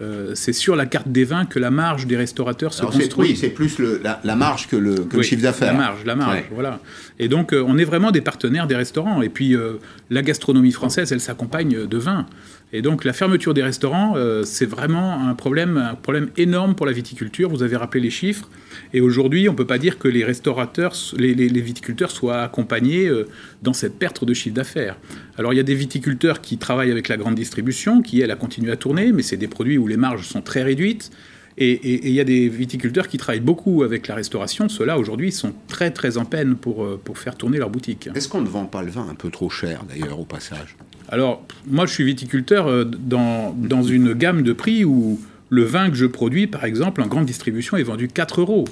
Euh, 0.02 0.32
c'est 0.35 0.52
sur 0.52 0.75
la 0.75 0.87
carte 0.87 1.09
des 1.09 1.25
vins 1.25 1.44
que 1.44 1.59
la 1.59 1.71
marge 1.71 2.06
des 2.06 2.16
restaurateurs 2.16 2.75
se 2.75 2.80
Alors 2.80 2.92
construit. 2.92 3.30
Oui, 3.30 3.37
c'est 3.37 3.50
plus 3.50 3.78
le, 3.78 4.00
la, 4.02 4.21
la, 4.25 4.35
marge 4.35 4.66
que 4.68 4.76
le, 4.76 4.94
que 4.94 5.00
oui, 5.00 5.16
le 5.18 5.23
chiffre 5.23 5.42
d'affaires. 5.42 5.73
La 5.73 5.78
marge, 5.78 6.04
la 6.04 6.16
marge, 6.16 6.35
ouais. 6.35 6.47
voilà. 6.52 6.80
Et 7.18 7.28
donc, 7.28 7.52
euh, 7.52 7.64
on 7.66 7.78
est 7.78 7.85
vraiment 7.85 8.11
des 8.11 8.21
partenaires 8.21 8.66
des 8.66 8.75
restaurants. 8.75 9.23
Et 9.23 9.28
puis, 9.28 9.54
euh, 9.54 9.75
la 10.11 10.23
gastronomie 10.23 10.73
française, 10.73 11.12
elle 11.12 11.21
s'accompagne 11.21 11.87
de 11.87 11.99
vin. 11.99 12.26
Et 12.75 12.81
donc, 12.81 13.05
la 13.05 13.12
fermeture 13.12 13.52
des 13.52 13.62
restaurants, 13.62 14.14
euh, 14.17 14.45
c'est 14.45 14.64
vraiment 14.64 15.29
un 15.29 15.35
problème, 15.35 15.76
un 15.76 15.95
problème 15.95 16.31
énorme 16.38 16.75
pour 16.75 16.87
la 16.87 16.93
viticulture. 16.93 17.50
Vous 17.50 17.62
avez 17.62 17.76
rappelé 17.76 18.02
les 18.02 18.11
chiffres. 18.11 18.49
Et 18.95 19.02
aujourd'hui, 19.02 19.47
on 19.49 19.52
ne 19.52 19.57
peut 19.57 19.67
pas 19.67 19.76
dire 19.76 19.99
que 19.99 20.09
les 20.09 20.25
restaurateurs, 20.25 20.95
les, 21.19 21.35
viticulteurs 21.61 22.11
soient 22.11 22.43
accompagnés 22.43 23.07
euh, 23.07 23.29
dans 23.62 23.75
cette 23.75 23.99
perte 23.99 24.25
de 24.25 24.33
chiffre 24.33 24.55
d'affaires. 24.55 24.97
Alors, 25.37 25.52
il 25.52 25.57
y 25.57 25.61
a 25.61 25.64
des 25.64 25.75
viticulteurs 25.75 26.41
qui 26.41 26.57
travaillent 26.57 26.91
avec 26.91 27.09
la 27.09 27.19
grande 27.19 27.35
distribution, 27.35 28.00
qui, 28.00 28.23
elle, 28.23 28.31
a 28.31 28.37
continué 28.37 28.73
à 28.73 28.76
tourner, 28.76 29.12
mais 29.12 29.23
c'est 29.23 29.37
des 29.37 29.49
produits 29.49 29.76
où 29.76 29.87
les 29.87 29.99
marges 29.99 30.26
sont 30.26 30.41
très 30.41 30.62
réduites. 30.62 31.11
Et 31.59 32.09
il 32.09 32.14
y 32.14 32.21
a 32.21 32.25
des 32.25 32.49
viticulteurs 32.49 33.09
qui 33.09 33.19
travaillent 33.19 33.41
beaucoup 33.41 33.83
avec 33.83 34.09
la 34.09 34.14
restauration. 34.14 34.71
Ceux-là, 34.71 34.99
aujourd'hui, 34.99 35.31
sont 35.33 35.52
très, 35.69 35.91
très 35.91 36.17
en 36.17 36.25
peine 36.25 36.57
pour, 36.57 36.85
euh, 36.85 36.99
pour 37.02 37.19
faire 37.19 37.37
tourner 37.37 37.59
leur 37.59 37.69
boutique. 37.69 38.09
Est-ce 38.14 38.29
qu'on 38.29 38.41
ne 38.41 38.49
vend 38.49 38.64
pas 38.64 38.83
le 38.83 38.91
vin 38.91 39.07
un 39.11 39.14
peu 39.14 39.29
trop 39.29 39.50
cher, 39.50 39.85
d'ailleurs, 39.87 40.19
au 40.19 40.25
passage? 40.25 40.76
Alors, 41.12 41.45
moi, 41.66 41.85
je 41.85 41.92
suis 41.92 42.04
viticulteur 42.04 42.66
euh, 42.66 42.85
dans, 42.85 43.54
dans 43.57 43.83
une 43.83 44.14
gamme 44.14 44.42
de 44.42 44.54
prix 44.54 44.85
où 44.87 45.21
le 45.50 45.62
vin 45.62 45.90
que 45.90 45.95
je 45.97 46.07
produis, 46.07 46.47
par 46.47 46.64
exemple, 46.64 47.02
en 47.02 47.07
grande 47.07 47.26
distribution, 47.26 47.76
est 47.76 47.83
vendu 47.83 48.09
4 48.09 48.40
euros. 48.40 48.64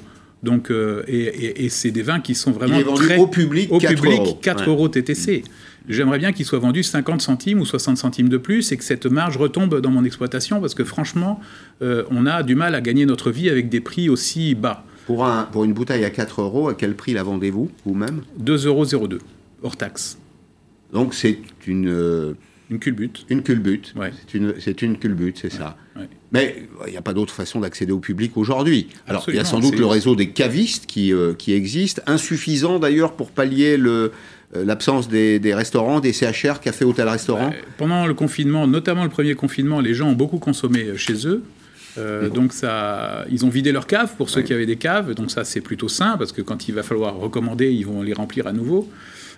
Donc, 0.42 0.70
euh, 0.70 1.02
et, 1.06 1.18
et, 1.20 1.64
et 1.66 1.68
c'est 1.68 1.90
des 1.90 2.00
vins 2.00 2.20
qui 2.20 2.34
sont 2.34 2.50
vraiment 2.50 2.76
Il 2.76 2.80
est 2.80 2.84
vendu 2.84 3.02
très 3.04 3.18
au 3.18 3.26
public, 3.26 3.70
au 3.70 3.78
4 3.78 3.94
public 3.94 4.20
euros. 4.20 4.38
4 4.40 4.60
Ouais. 4.62 4.66
euros 4.68 4.88
TTC. 4.88 5.44
J'aimerais 5.86 6.18
bien 6.18 6.32
qu'il 6.32 6.46
soit 6.46 6.58
vendu 6.58 6.82
50 6.82 7.20
centimes 7.20 7.60
ou 7.60 7.66
60 7.66 7.98
centimes 7.98 8.30
de 8.30 8.38
plus 8.38 8.72
et 8.72 8.78
que 8.78 8.84
cette 8.84 9.04
marge 9.04 9.36
retombe 9.36 9.78
dans 9.82 9.90
mon 9.90 10.04
exploitation 10.04 10.60
parce 10.60 10.74
que 10.74 10.84
franchement, 10.84 11.40
euh, 11.82 12.04
on 12.10 12.24
a 12.24 12.42
du 12.42 12.54
mal 12.54 12.74
à 12.74 12.80
gagner 12.80 13.04
notre 13.04 13.30
vie 13.30 13.50
avec 13.50 13.68
des 13.68 13.80
prix 13.80 14.08
aussi 14.08 14.54
bas. 14.54 14.84
Pour, 15.06 15.26
un, 15.26 15.42
pour 15.44 15.64
une 15.64 15.74
bouteille 15.74 16.04
à 16.06 16.10
4 16.10 16.40
euros, 16.40 16.68
à 16.68 16.74
quel 16.74 16.94
prix 16.94 17.12
la 17.12 17.22
vendez-vous, 17.22 17.70
vous-même? 17.84 18.22
2,02 18.42 18.66
euros 18.94 19.08
hors 19.62 19.76
taxe. 19.76 20.16
Donc 20.92 21.14
c'est 21.14 21.38
une, 21.66 21.88
euh, 21.88 22.34
Une 22.70 22.78
culbute. 22.78 23.26
Une 23.28 23.42
culbute. 23.42 23.94
C'est 24.26 24.36
une, 24.36 24.54
c'est 24.60 24.82
une 24.82 24.98
culbute, 24.98 25.38
c'est 25.38 25.52
ça. 25.52 25.76
Mais 26.32 26.68
il 26.86 26.92
n'y 26.92 26.96
a 26.96 27.02
pas 27.02 27.12
d'autre 27.12 27.34
façon 27.34 27.60
d'accéder 27.60 27.92
au 27.92 27.98
public 27.98 28.36
aujourd'hui. 28.36 28.88
Alors, 29.08 29.24
il 29.28 29.34
y 29.34 29.38
a 29.38 29.44
sans 29.44 29.58
doute 29.58 29.78
le 29.78 29.86
réseau 29.86 30.14
des 30.14 30.30
cavistes 30.30 30.86
qui, 30.86 31.12
euh, 31.12 31.34
qui 31.34 31.52
existe, 31.52 32.02
insuffisant 32.06 32.78
d'ailleurs 32.78 33.14
pour 33.14 33.30
pallier 33.32 33.76
le, 33.76 34.12
euh, 34.56 34.64
l'absence 34.64 35.08
des, 35.08 35.40
restaurants, 35.52 35.98
des 35.98 36.12
CHR, 36.12 36.60
cafés, 36.60 36.84
hôtels, 36.84 37.08
restaurants. 37.08 37.52
pendant 37.78 38.06
le 38.06 38.14
confinement, 38.14 38.68
notamment 38.68 39.02
le 39.02 39.10
premier 39.10 39.34
confinement, 39.34 39.80
les 39.80 39.94
gens 39.94 40.10
ont 40.10 40.14
beaucoup 40.14 40.38
consommé 40.38 40.84
euh, 40.84 40.96
chez 40.96 41.26
eux. 41.26 41.42
donc 42.32 42.52
ça, 42.52 43.24
ils 43.30 43.44
ont 43.44 43.50
vidé 43.50 43.72
leurs 43.72 43.88
caves 43.88 44.14
pour 44.16 44.30
ceux 44.30 44.42
qui 44.42 44.54
avaient 44.54 44.64
des 44.64 44.76
caves, 44.76 45.12
donc 45.14 45.30
ça 45.30 45.42
c'est 45.44 45.60
plutôt 45.60 45.88
sain 45.88 46.16
parce 46.16 46.30
que 46.32 46.40
quand 46.40 46.68
il 46.68 46.74
va 46.74 46.84
falloir 46.84 47.16
recommander, 47.16 47.72
ils 47.72 47.84
vont 47.84 48.00
les 48.00 48.12
remplir 48.12 48.46
à 48.46 48.52
nouveau. 48.52 48.88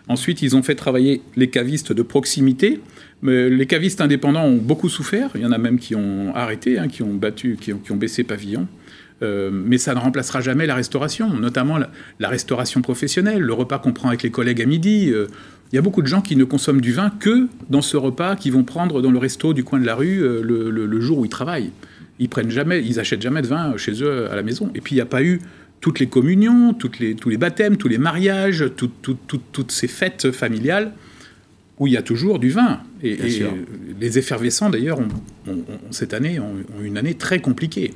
Ensuite, 0.08 0.42
ils 0.42 0.56
ont 0.56 0.62
fait 0.62 0.74
travailler 0.74 1.22
les 1.36 1.48
cavistes 1.48 1.92
de 1.92 2.02
proximité. 2.02 2.80
Mais 3.22 3.48
les 3.48 3.66
cavistes 3.66 4.00
indépendants 4.00 4.44
ont 4.44 4.56
beaucoup 4.56 4.88
souffert. 4.88 5.30
Il 5.36 5.42
y 5.42 5.46
en 5.46 5.52
a 5.52 5.58
même 5.58 5.78
qui 5.78 5.94
ont 5.94 6.34
arrêté, 6.34 6.78
hein, 6.78 6.88
qui 6.88 7.02
ont 7.02 7.14
battu, 7.14 7.56
qui 7.60 7.72
ont, 7.72 7.96
baissé 7.96 8.24
pavillon. 8.24 8.66
Euh, 9.22 9.50
mais 9.52 9.78
ça 9.78 9.94
ne 9.94 10.00
remplacera 10.00 10.40
jamais 10.40 10.66
la 10.66 10.74
restauration, 10.74 11.32
notamment 11.32 11.78
la, 12.18 12.28
restauration 12.28 12.82
professionnelle, 12.82 13.40
le 13.40 13.52
repas 13.52 13.78
qu'on 13.78 13.92
prend 13.92 14.08
avec 14.08 14.24
les 14.24 14.30
collègues 14.30 14.60
à 14.60 14.66
midi. 14.66 15.10
Euh, 15.12 15.28
il 15.72 15.76
y 15.76 15.78
a 15.78 15.82
beaucoup 15.82 16.02
de 16.02 16.08
gens 16.08 16.20
qui 16.20 16.34
ne 16.34 16.42
consomment 16.42 16.80
du 16.80 16.92
vin 16.92 17.10
que 17.10 17.46
dans 17.70 17.80
ce 17.80 17.96
repas 17.96 18.34
qu'ils 18.34 18.52
vont 18.52 18.64
prendre 18.64 19.00
dans 19.00 19.12
le 19.12 19.18
resto 19.18 19.54
du 19.54 19.62
coin 19.62 19.78
de 19.78 19.86
la 19.86 19.94
rue 19.94 20.22
euh, 20.22 20.42
le, 20.42 21.00
jour 21.00 21.18
où 21.18 21.24
ils 21.24 21.30
travaillent. 21.30 21.70
Ils 22.18 22.28
prennent 22.28 22.50
jamais, 22.50 22.82
ils 22.84 22.98
achètent 22.98 23.22
jamais 23.22 23.42
de 23.42 23.46
vin 23.46 23.76
chez 23.76 24.02
eux 24.02 24.28
à 24.30 24.34
la 24.34 24.42
maison. 24.42 24.70
Et 24.74 24.80
puis 24.80 24.94
il 24.94 24.98
n'y 24.98 25.02
a 25.02 25.06
pas 25.06 25.22
eu 25.22 25.40
toutes 25.82 25.98
les 25.98 26.06
communions, 26.06 26.72
toutes 26.72 27.00
les, 27.00 27.14
tous 27.14 27.28
les 27.28 27.36
baptêmes, 27.36 27.76
tous 27.76 27.88
les 27.88 27.98
mariages, 27.98 28.64
toutes 28.76 29.70
ces 29.70 29.88
fêtes 29.88 30.30
familiales 30.30 30.94
où 31.78 31.88
il 31.88 31.92
y 31.92 31.96
a 31.96 32.02
toujours 32.02 32.38
du 32.38 32.50
vin. 32.50 32.80
Et, 33.02 33.18
les 34.00 34.18
effervescents, 34.18 34.70
d'ailleurs, 34.70 35.00
cette 35.90 36.14
année, 36.14 36.38
ont, 36.38 36.54
une 36.80 36.96
année 36.96 37.14
très 37.14 37.40
compliquée. 37.40 37.94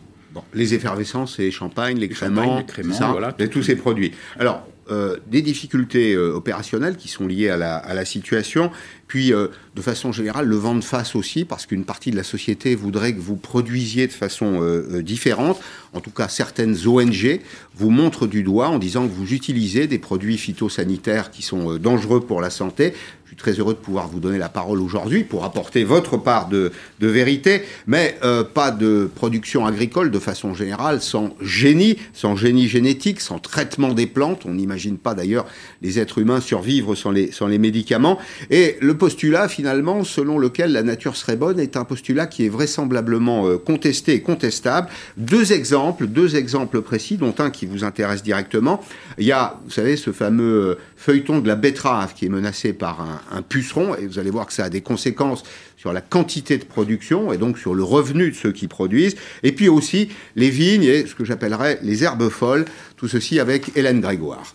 les 0.52 0.74
effervescents, 0.74 1.26
c'est 1.26 1.50
champagne, 1.52 1.96
les 1.98 2.08
créments, 2.08 2.64
voilà, 3.12 3.32
tous 3.32 3.62
ces 3.62 3.76
produits. 3.76 4.12
Alors, 4.38 4.66
euh, 4.88 5.16
des 5.26 5.42
difficultés 5.42 6.14
euh, 6.14 6.32
opérationnelles 6.34 6.96
qui 6.96 7.08
sont 7.08 7.26
liées 7.26 7.48
à 7.48 7.56
la, 7.56 8.04
situation, 8.04 8.70
puis 9.08 9.32
euh, 9.32 9.48
de 9.74 9.82
façon 9.82 10.12
générale 10.12 10.46
le 10.46 10.54
vent 10.54 10.76
de 10.76 10.84
face 10.84 11.16
aussi, 11.16 11.44
parce 11.44 11.66
qu'une 11.66 11.84
partie 11.84 12.12
de 12.12 12.16
la 12.16 12.22
société 12.22 12.76
voudrait 12.76 13.12
que 13.12 13.18
vous 13.18 13.34
produisiez 13.34 14.06
de 14.06 14.12
façon 14.12 14.60
différente. 15.00 15.60
En 15.92 16.00
tout 16.00 16.10
cas, 16.10 16.28
certaines 16.28 16.76
ONG 16.86 17.40
vous 17.74 17.90
montrent 17.90 18.28
du 18.28 18.44
doigt 18.44 18.68
en 18.68 18.78
disant 18.78 19.08
que 19.08 19.12
vous 19.12 19.32
utilisez 19.34 19.88
des 19.88 19.98
produits 19.98 20.38
phytosanitaires 20.38 21.32
qui 21.32 21.42
sont 21.42 21.78
dangereux 21.78 22.20
pour 22.20 22.40
la 22.40 22.50
santé. 22.50 22.94
Suis 23.36 23.42
très 23.52 23.60
heureux 23.60 23.74
de 23.74 23.78
pouvoir 23.78 24.08
vous 24.08 24.18
donner 24.18 24.38
la 24.38 24.48
parole 24.48 24.80
aujourd'hui 24.80 25.22
pour 25.22 25.44
apporter 25.44 25.84
votre 25.84 26.16
part 26.16 26.48
de, 26.48 26.72
vérité, 27.00 27.62
mais 27.86 28.16
euh, 28.24 28.42
pas 28.44 28.70
de 28.70 29.10
production 29.14 29.66
agricole 29.66 30.10
de 30.10 30.18
façon 30.18 30.54
générale 30.54 31.02
sans 31.02 31.36
génie, 31.42 31.98
sans 32.14 32.34
génie 32.34 32.66
génétique, 32.66 33.20
sans 33.20 33.38
traitement 33.38 33.92
des 33.92 34.06
plantes. 34.06 34.46
On 34.46 34.54
n'imagine 34.54 34.96
pas 34.96 35.12
d'ailleurs 35.12 35.44
les 35.82 35.98
êtres 35.98 36.16
humains 36.18 36.40
survivre 36.40 36.94
sans 36.94 37.10
les, 37.10 37.30
sans 37.30 37.46
les 37.46 37.58
médicaments. 37.58 38.18
Et 38.48 38.78
le 38.80 38.96
postulat, 38.96 39.48
finalement, 39.48 40.02
selon 40.02 40.38
lequel 40.38 40.72
la 40.72 40.82
nature 40.82 41.14
serait 41.14 41.36
bonne, 41.36 41.60
est 41.60 41.76
un 41.76 41.84
postulat 41.84 42.26
qui 42.26 42.46
est 42.46 42.48
vraisemblablement 42.48 43.46
euh, 43.46 43.58
contesté 43.58 44.14
et 44.14 44.22
contestable. 44.22 44.88
Deux 45.18 45.52
exemples, 45.52 46.06
deux 46.06 46.36
exemples 46.36 46.80
précis, 46.80 47.18
dont 47.18 47.34
un 47.38 47.50
qui 47.50 47.66
vous 47.66 47.84
intéresse 47.84 48.22
directement. 48.22 48.82
Il 49.18 49.26
y 49.26 49.32
a, 49.32 49.60
vous 49.64 49.70
savez, 49.70 49.96
ce 49.96 50.10
fameux 50.10 50.70
euh, 50.70 50.78
feuilleton 50.96 51.38
de 51.40 51.48
la 51.48 51.54
betterave 51.54 52.14
qui 52.14 52.26
est 52.26 52.30
menacé 52.30 52.72
par 52.72 53.00
un 53.00 53.16
un, 53.30 53.42
puceron, 53.42 53.94
et 53.94 54.06
vous 54.06 54.18
allez 54.18 54.30
voir 54.30 54.46
que 54.46 54.52
ça 54.52 54.64
a 54.64 54.68
des 54.68 54.80
conséquences 54.80 55.42
sur 55.76 55.92
la 55.92 56.00
quantité 56.00 56.58
de 56.58 56.64
production 56.64 57.32
et 57.32 57.38
donc 57.38 57.58
sur 57.58 57.74
le 57.74 57.82
revenu 57.82 58.30
de 58.30 58.36
ceux 58.36 58.52
qui 58.52 58.68
produisent, 58.68 59.16
et 59.42 59.52
puis 59.52 59.68
aussi 59.68 60.08
les 60.34 60.50
vignes 60.50 60.84
et 60.84 61.06
ce 61.06 61.14
que 61.14 61.24
j'appellerais 61.24 61.78
les 61.82 62.04
herbes 62.04 62.28
folles, 62.28 62.64
tout 62.96 63.08
ceci 63.08 63.38
avec 63.40 63.76
Hélène 63.76 64.00
Grégoire. 64.00 64.54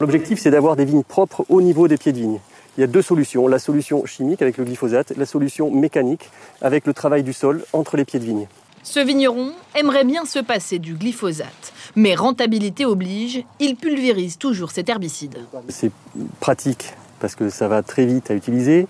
L'objectif, 0.00 0.40
c'est 0.40 0.50
d'avoir 0.50 0.76
des 0.76 0.84
vignes 0.84 1.04
propres 1.04 1.44
au 1.48 1.62
niveau 1.62 1.88
des 1.88 1.96
pieds 1.96 2.12
de 2.12 2.18
vigne. 2.18 2.40
Il 2.76 2.80
y 2.80 2.84
a 2.84 2.88
deux 2.88 3.02
solutions, 3.02 3.46
la 3.46 3.60
solution 3.60 4.04
chimique 4.04 4.42
avec 4.42 4.58
le 4.58 4.64
glyphosate, 4.64 5.12
la 5.16 5.26
solution 5.26 5.70
mécanique 5.70 6.28
avec 6.60 6.86
le 6.86 6.92
travail 6.92 7.22
du 7.22 7.32
sol 7.32 7.62
entre 7.72 7.96
les 7.96 8.04
pieds 8.04 8.18
de 8.18 8.24
vigne. 8.24 8.48
Ce 8.84 9.00
vigneron 9.00 9.52
aimerait 9.74 10.04
bien 10.04 10.26
se 10.26 10.38
passer 10.38 10.78
du 10.78 10.94
glyphosate, 10.94 11.72
mais 11.96 12.14
rentabilité 12.14 12.84
oblige, 12.84 13.42
il 13.58 13.76
pulvérise 13.76 14.36
toujours 14.36 14.70
cet 14.70 14.90
herbicide. 14.90 15.38
C'est 15.70 15.90
pratique 16.38 16.92
parce 17.18 17.34
que 17.34 17.48
ça 17.48 17.66
va 17.66 17.82
très 17.82 18.04
vite 18.04 18.30
à 18.30 18.34
utiliser 18.34 18.86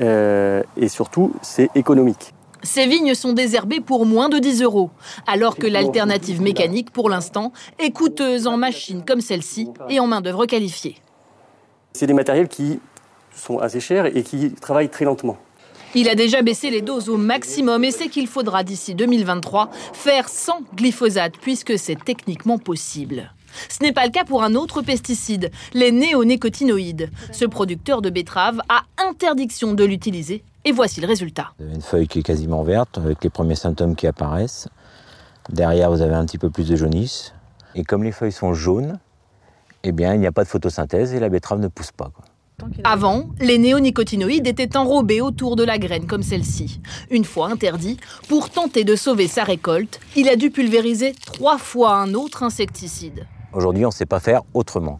euh, 0.00 0.64
et 0.76 0.88
surtout 0.88 1.32
c'est 1.42 1.70
économique. 1.76 2.34
Ces 2.64 2.86
vignes 2.86 3.14
sont 3.14 3.32
désherbées 3.32 3.80
pour 3.80 4.04
moins 4.04 4.28
de 4.28 4.38
10 4.38 4.62
euros, 4.62 4.90
alors 5.28 5.56
que 5.56 5.66
l'alternative 5.66 6.42
mécanique, 6.42 6.90
pour 6.90 7.08
l'instant, 7.08 7.52
est 7.78 7.92
coûteuse 7.92 8.48
en 8.48 8.56
machines 8.56 9.04
comme 9.06 9.20
celle-ci 9.20 9.68
et 9.88 10.00
en 10.00 10.08
main-d'œuvre 10.08 10.44
qualifiée. 10.44 10.96
C'est 11.92 12.06
des 12.06 12.14
matériels 12.14 12.48
qui 12.48 12.80
sont 13.34 13.58
assez 13.60 13.80
chers 13.80 14.06
et 14.14 14.22
qui 14.24 14.50
travaillent 14.52 14.90
très 14.90 15.04
lentement. 15.04 15.38
Il 15.94 16.08
a 16.08 16.14
déjà 16.14 16.42
baissé 16.42 16.70
les 16.70 16.82
doses 16.82 17.08
au 17.08 17.16
maximum 17.16 17.82
et 17.82 17.90
sait 17.90 18.08
qu'il 18.08 18.28
faudra 18.28 18.62
d'ici 18.62 18.94
2023 18.94 19.70
faire 19.92 20.28
sans 20.28 20.60
glyphosate 20.76 21.32
puisque 21.40 21.76
c'est 21.78 22.02
techniquement 22.04 22.58
possible. 22.58 23.32
Ce 23.68 23.82
n'est 23.82 23.92
pas 23.92 24.04
le 24.04 24.12
cas 24.12 24.24
pour 24.24 24.44
un 24.44 24.54
autre 24.54 24.82
pesticide, 24.82 25.50
les 25.74 25.90
néonicotinoïdes. 25.90 27.10
Ce 27.32 27.44
producteur 27.44 28.02
de 28.02 28.10
betteraves 28.10 28.60
a 28.68 28.82
interdiction 29.08 29.74
de 29.74 29.82
l'utiliser 29.82 30.44
et 30.64 30.70
voici 30.70 31.00
le 31.00 31.08
résultat. 31.08 31.52
Une 31.58 31.82
feuille 31.82 32.06
qui 32.06 32.20
est 32.20 32.22
quasiment 32.22 32.62
verte 32.62 32.98
avec 32.98 33.24
les 33.24 33.30
premiers 33.30 33.56
symptômes 33.56 33.96
qui 33.96 34.06
apparaissent. 34.06 34.68
Derrière, 35.48 35.90
vous 35.90 36.02
avez 36.02 36.14
un 36.14 36.24
petit 36.24 36.38
peu 36.38 36.50
plus 36.50 36.68
de 36.68 36.76
jaunisse. 36.76 37.34
Et 37.74 37.82
comme 37.82 38.04
les 38.04 38.12
feuilles 38.12 38.30
sont 38.30 38.54
jaunes, 38.54 39.00
eh 39.82 39.90
bien, 39.90 40.14
il 40.14 40.20
n'y 40.20 40.26
a 40.26 40.32
pas 40.32 40.44
de 40.44 40.48
photosynthèse 40.48 41.14
et 41.14 41.20
la 41.20 41.28
betterave 41.28 41.58
ne 41.58 41.68
pousse 41.68 41.90
pas. 41.90 42.12
Avant, 42.84 43.28
les 43.40 43.58
néonicotinoïdes 43.58 44.46
étaient 44.46 44.76
enrobés 44.76 45.20
autour 45.20 45.56
de 45.56 45.64
la 45.64 45.78
graine 45.78 46.06
comme 46.06 46.22
celle-ci. 46.22 46.80
Une 47.10 47.24
fois 47.24 47.50
interdit, 47.50 47.98
pour 48.28 48.50
tenter 48.50 48.84
de 48.84 48.96
sauver 48.96 49.28
sa 49.28 49.44
récolte, 49.44 50.00
il 50.16 50.28
a 50.28 50.36
dû 50.36 50.50
pulvériser 50.50 51.14
trois 51.26 51.58
fois 51.58 51.94
un 51.96 52.14
autre 52.14 52.42
insecticide. 52.42 53.26
Aujourd'hui, 53.52 53.84
on 53.84 53.88
ne 53.88 53.94
sait 53.94 54.06
pas 54.06 54.20
faire 54.20 54.42
autrement. 54.54 54.98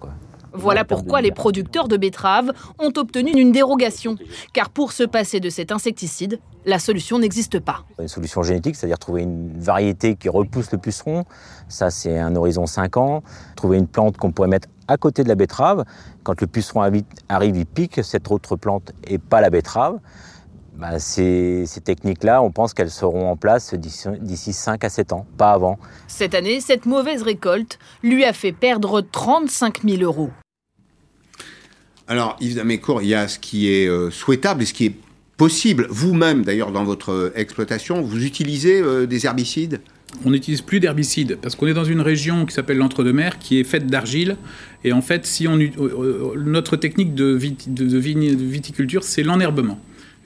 Voilà 0.53 0.85
pourquoi 0.85 1.21
les 1.21 1.31
producteurs 1.31 1.89
de 1.89 1.97
betteraves 1.97 2.53
ont 2.79 2.93
obtenu 2.97 3.31
une 3.33 3.53
dérogation. 3.53 4.17
Car 4.53 4.71
pour 4.71 4.93
se 4.93 5.05
passer 5.05 5.41
de 5.41 5.49
cet 5.49 5.71
insecticide, 5.71 6.41
la 6.65 6.79
solution 6.79 7.19
n'existe 7.19 7.61
pas. 7.61 7.85
Une 7.99 8.09
solution 8.09 8.43
génétique, 8.43 8.77
c'est-à-dire 8.77 8.99
trouver 8.99 9.23
une 9.23 9.59
variété 9.59 10.17
qui 10.17 10.29
repousse 10.29 10.73
le 10.73 10.79
puceron, 10.79 11.25
ça 11.69 11.91
c'est 11.91 12.19
un 12.19 12.35
horizon 12.37 12.67
5 12.67 12.97
ans. 12.97 13.23
Trouver 13.57 13.79
une 13.79 13.87
plante 13.87 14.17
qu'on 14.17 14.33
pourrait 14.33 14.49
mettre 14.49 14.69
à 14.91 14.97
côté 14.97 15.23
de 15.23 15.29
la 15.29 15.37
betterave, 15.37 15.85
quand 16.25 16.41
le 16.41 16.47
puceron 16.49 16.83
arrive, 17.29 17.57
il 17.57 17.67
pique 17.67 18.01
cette 18.03 18.29
autre 18.31 18.57
plante 18.57 18.93
et 19.07 19.19
pas 19.19 19.41
la 19.41 19.49
betterave. 19.49 20.01
Bah, 20.77 20.99
ces, 20.99 21.67
techniques-là, 21.85 22.43
on 22.43 22.51
pense 22.51 22.75
qu'elles 22.75 22.91
seront 22.91 23.31
en 23.31 23.37
place 23.37 23.75
d'ici 23.75 24.53
5 24.53 24.83
à 24.83 24.89
7 24.89 25.13
ans, 25.13 25.27
pas 25.37 25.53
avant. 25.53 25.79
Cette 26.09 26.35
année, 26.35 26.61
cette 26.61 26.87
mauvaise 26.87 27.23
récolte 27.23 27.79
lui 28.03 28.25
a 28.25 28.33
fait 28.33 28.53
perdre 28.53 29.01
35 29.01 29.83
000 29.85 30.03
euros. 30.03 30.31
Alors, 32.09 32.37
Yves 32.41 32.57
Damécourt, 32.57 33.03
il 33.03 33.09
y 33.09 33.15
a 33.15 33.29
ce 33.29 33.39
qui 33.39 33.71
est 33.71 33.87
euh, 33.87 34.11
souhaitable 34.11 34.63
et 34.63 34.67
ce 34.67 34.75
qui 34.75 34.87
est 34.87 34.95
possible. 35.37 35.87
Vous-même, 35.91 36.45
d'ailleurs, 36.45 36.73
dans 36.73 36.83
votre 36.83 37.13
euh, 37.13 37.33
exploitation, 37.37 38.03
vous 38.03 38.25
utilisez 38.25 38.81
euh, 38.81 39.07
des 39.07 39.27
herbicides? 39.27 39.81
On 40.25 40.31
n'utilise 40.31 40.61
plus 40.63 40.81
d'herbicides 40.81 41.39
parce 41.41 41.55
qu'on 41.55 41.67
est 41.67 41.75
dans 41.75 41.85
une 41.85 42.01
région 42.01 42.45
qui 42.47 42.55
s'appelle 42.55 42.79
l'entre-deux-mers 42.79 43.39
qui 43.39 43.61
est 43.61 43.65
faite 43.65 43.87
d'argile. 43.87 44.37
Et 44.85 44.93
en 44.93 45.03
fait, 45.03 45.27
si 45.27 45.47
on, 45.47 45.59
notre 46.37 46.77
technique 46.77 47.15
de, 47.15 47.35
viticulture, 47.35 49.05
c'est 49.05 49.23
l'enherbement. 49.23 49.79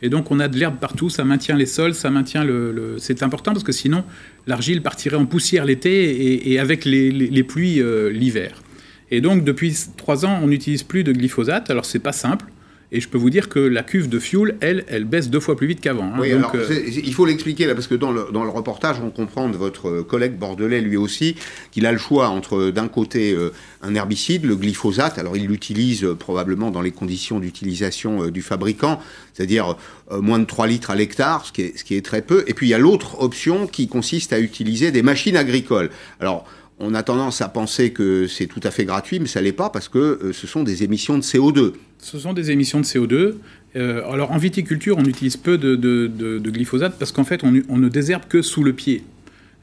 Et 0.03 0.09
donc 0.09 0.31
on 0.31 0.39
a 0.39 0.49
de 0.49 0.59
l'herbe 0.59 0.77
partout, 0.79 1.09
ça 1.09 1.25
maintient 1.25 1.57
les 1.57 1.67
sols, 1.67 1.95
ça 1.95 2.11
maintient 2.11 2.45
le... 2.45 2.97
C'est 2.99 3.23
important 3.23 3.53
parce 3.53 3.65
que 3.65 3.73
sinon 3.73 4.05
l'argile 4.47 4.83
partirait 4.83 5.17
en 5.17 5.25
poussière 5.25 5.65
l'été 5.65 6.53
et, 6.53 6.59
avec 6.59 6.85
les, 6.85 7.43
pluies 7.43 7.81
euh, 7.81 8.11
l'hiver. 8.11 8.63
Et 9.11 9.21
donc 9.21 9.45
depuis 9.45 9.75
trois 9.97 10.27
ans, 10.27 10.41
on 10.43 10.49
n'utilise 10.49 10.83
plus 10.83 11.05
de 11.05 11.13
glyphosate. 11.13 11.71
Alors 11.71 11.85
c'est 11.85 12.01
pas 12.01 12.13
simple. 12.13 12.47
Et 12.95 13.01
je 13.01 13.09
peux 13.09 13.19
vous 13.19 13.29
dire 13.29 13.49
que 13.49 13.59
la 13.59 13.83
cuve 13.83 14.09
de 14.09 14.21
fuel, 14.21 14.57
elle, 14.61 14.85
elle 14.87 15.05
baisse 15.05 15.29
deux 15.29 15.41
fois 15.41 15.57
plus 15.57 15.67
vite 15.67 15.81
qu'avant. 15.81 16.13
Hein. 16.15 16.19
oui, 16.21 16.31
alors, 16.31 16.53
euh, 16.55 16.81
il 16.87 17.13
faut 17.13 17.27
l'expliquer 17.27 17.67
là, 17.67 17.75
parce 17.75 17.89
que 17.89 17.97
dans 17.97 18.13
le, 18.13 18.29
dans 18.33 18.45
le, 18.45 18.51
reportage, 18.51 18.99
on 19.05 19.11
comprend 19.11 19.49
de 19.49 19.57
votre 19.57 20.03
collègue 20.03 20.39
bordelais, 20.39 20.81
lui 20.81 20.97
aussi, 20.97 21.35
qu'il 21.73 21.87
a 21.87 21.93
le 21.93 21.99
choix 21.99 22.29
entre, 22.29 22.71
d'un 22.71 22.87
côté, 22.87 23.33
euh, 23.33 23.53
un 23.83 23.97
herbicide, 23.97 24.45
le 24.45 24.55
glyphosate. 24.55 25.19
Alors, 25.19 25.37
il 25.37 25.49
l'utilise 25.49 26.05
euh, 26.05 26.15
probablement 26.15 26.71
dans 26.71 26.83
les 26.83 26.93
conditions 26.93 27.41
d'utilisation 27.41 28.29
du 28.29 28.43
fabricant, 28.43 29.01
c'est-à-dire 29.33 29.77
moins 30.13 30.39
de 30.39 30.45
3 30.45 30.69
litres 30.69 30.93
à 30.93 30.95
l'hectare, 30.95 31.47
ce, 31.47 31.53
qui 31.53 31.63
est, 31.63 31.77
ce 31.77 31.83
qui 31.83 31.97
est 31.97 32.05
très 32.05 32.23
peu. 32.23 32.45
Et 32.47 32.55
puis, 32.55 32.69
il 32.69 32.71
y 32.71 32.75
a 32.75 32.79
l'autre 32.79 33.21
option 33.21 33.67
qui 33.67 33.89
consiste 33.89 34.33
à 34.33 34.39
utiliser 34.39 34.93
des 34.93 35.03
machines 35.03 35.37
agricoles. 35.37 35.91
Alors, 36.21 36.47
on 36.79 36.95
a 36.95 37.03
tendance 37.03 37.41
à 37.41 37.49
penser 37.49 37.93
que 37.93 38.27
c'est 38.27 38.47
tout 38.47 38.61
à 38.63 38.71
fait 38.71 38.85
gratuit, 38.85 39.21
mais 39.21 39.29
ça 39.29 39.41
l'est 39.41 39.53
pas 39.53 39.71
parce 39.71 39.89
que 39.89 40.33
ce 40.33 40.47
sont 40.47 40.65
des 40.65 40.83
émissions 40.83 41.17
de 41.17 41.23
CO2. 41.23 41.73
Ce 41.99 42.19
sont 42.19 42.33
des 42.33 42.51
émissions 42.51 42.81
de 42.81 42.85
CO2. 42.85 43.35
alors 43.77 44.33
en 44.33 44.39
viticulture, 44.39 44.97
on 44.99 45.05
utilise 45.05 45.37
peu 45.37 45.57
de, 45.57 46.41
glyphosate 46.51 46.99
parce 46.99 47.13
qu'en 47.13 47.25
fait, 47.25 47.43
on, 47.45 47.79
ne 47.79 47.89
désherbe 47.89 48.25
que 48.29 48.43
sous 48.43 48.65
le 48.65 48.73
pied. 48.73 49.05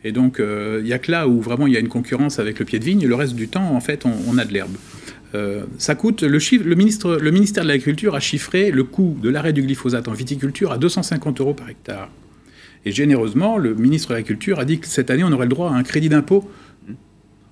Et 0.04 0.12
donc, 0.12 0.38
il 0.40 0.84
n'y 0.84 0.94
a 0.94 1.00
que 1.00 1.12
là 1.12 1.28
où 1.28 1.42
vraiment 1.42 1.68
il 1.68 1.74
y 1.74 1.78
a 1.78 1.80
une 1.80 1.90
concurrence 1.90 2.40
avec 2.40 2.60
le 2.60 2.66
pied 2.66 2.80
de 2.80 2.86
vigne. 2.86 3.06
Le 3.06 3.16
reste 3.16 3.36
du 3.36 3.50
temps, 3.50 3.76
en 3.76 3.82
fait, 3.82 4.06
on, 4.06 4.38
a 4.38 4.46
de 4.46 4.54
l'herbe. 4.54 4.76
ça 5.78 5.96
coûte, 5.96 6.24
le, 6.24 6.76
ministre, 6.76 7.18
le 7.22 7.32
ministère 7.32 7.64
de 7.64 7.68
l'Agriculture 7.68 8.16
a 8.16 8.22
chiffré 8.22 8.72
le 8.72 8.86
coût 8.86 9.18
de 9.22 9.30
l'arrêt 9.30 9.54
du 9.54 9.62
glyphosate 9.62 10.08
en 10.08 10.14
viticulture 10.14 10.72
à 10.72 10.78
250 10.78 11.42
euros 11.42 11.54
par 11.54 11.70
hectare. 11.70 12.10
Et 12.86 12.92
généreusement, 12.92 13.58
le 13.58 13.76
ministre 13.76 14.10
de 14.10 14.14
l'Agriculture 14.16 14.60
a 14.60 14.66
dit 14.66 14.80
que 14.80 14.88
cette 14.88 15.12
année, 15.12 15.24
on 15.24 15.32
aurait 15.32 15.46
le 15.46 15.52
droit 15.52 15.72
à 15.72 15.76
un 15.76 15.84
crédit 15.84 16.10
d'impôt 16.10 16.50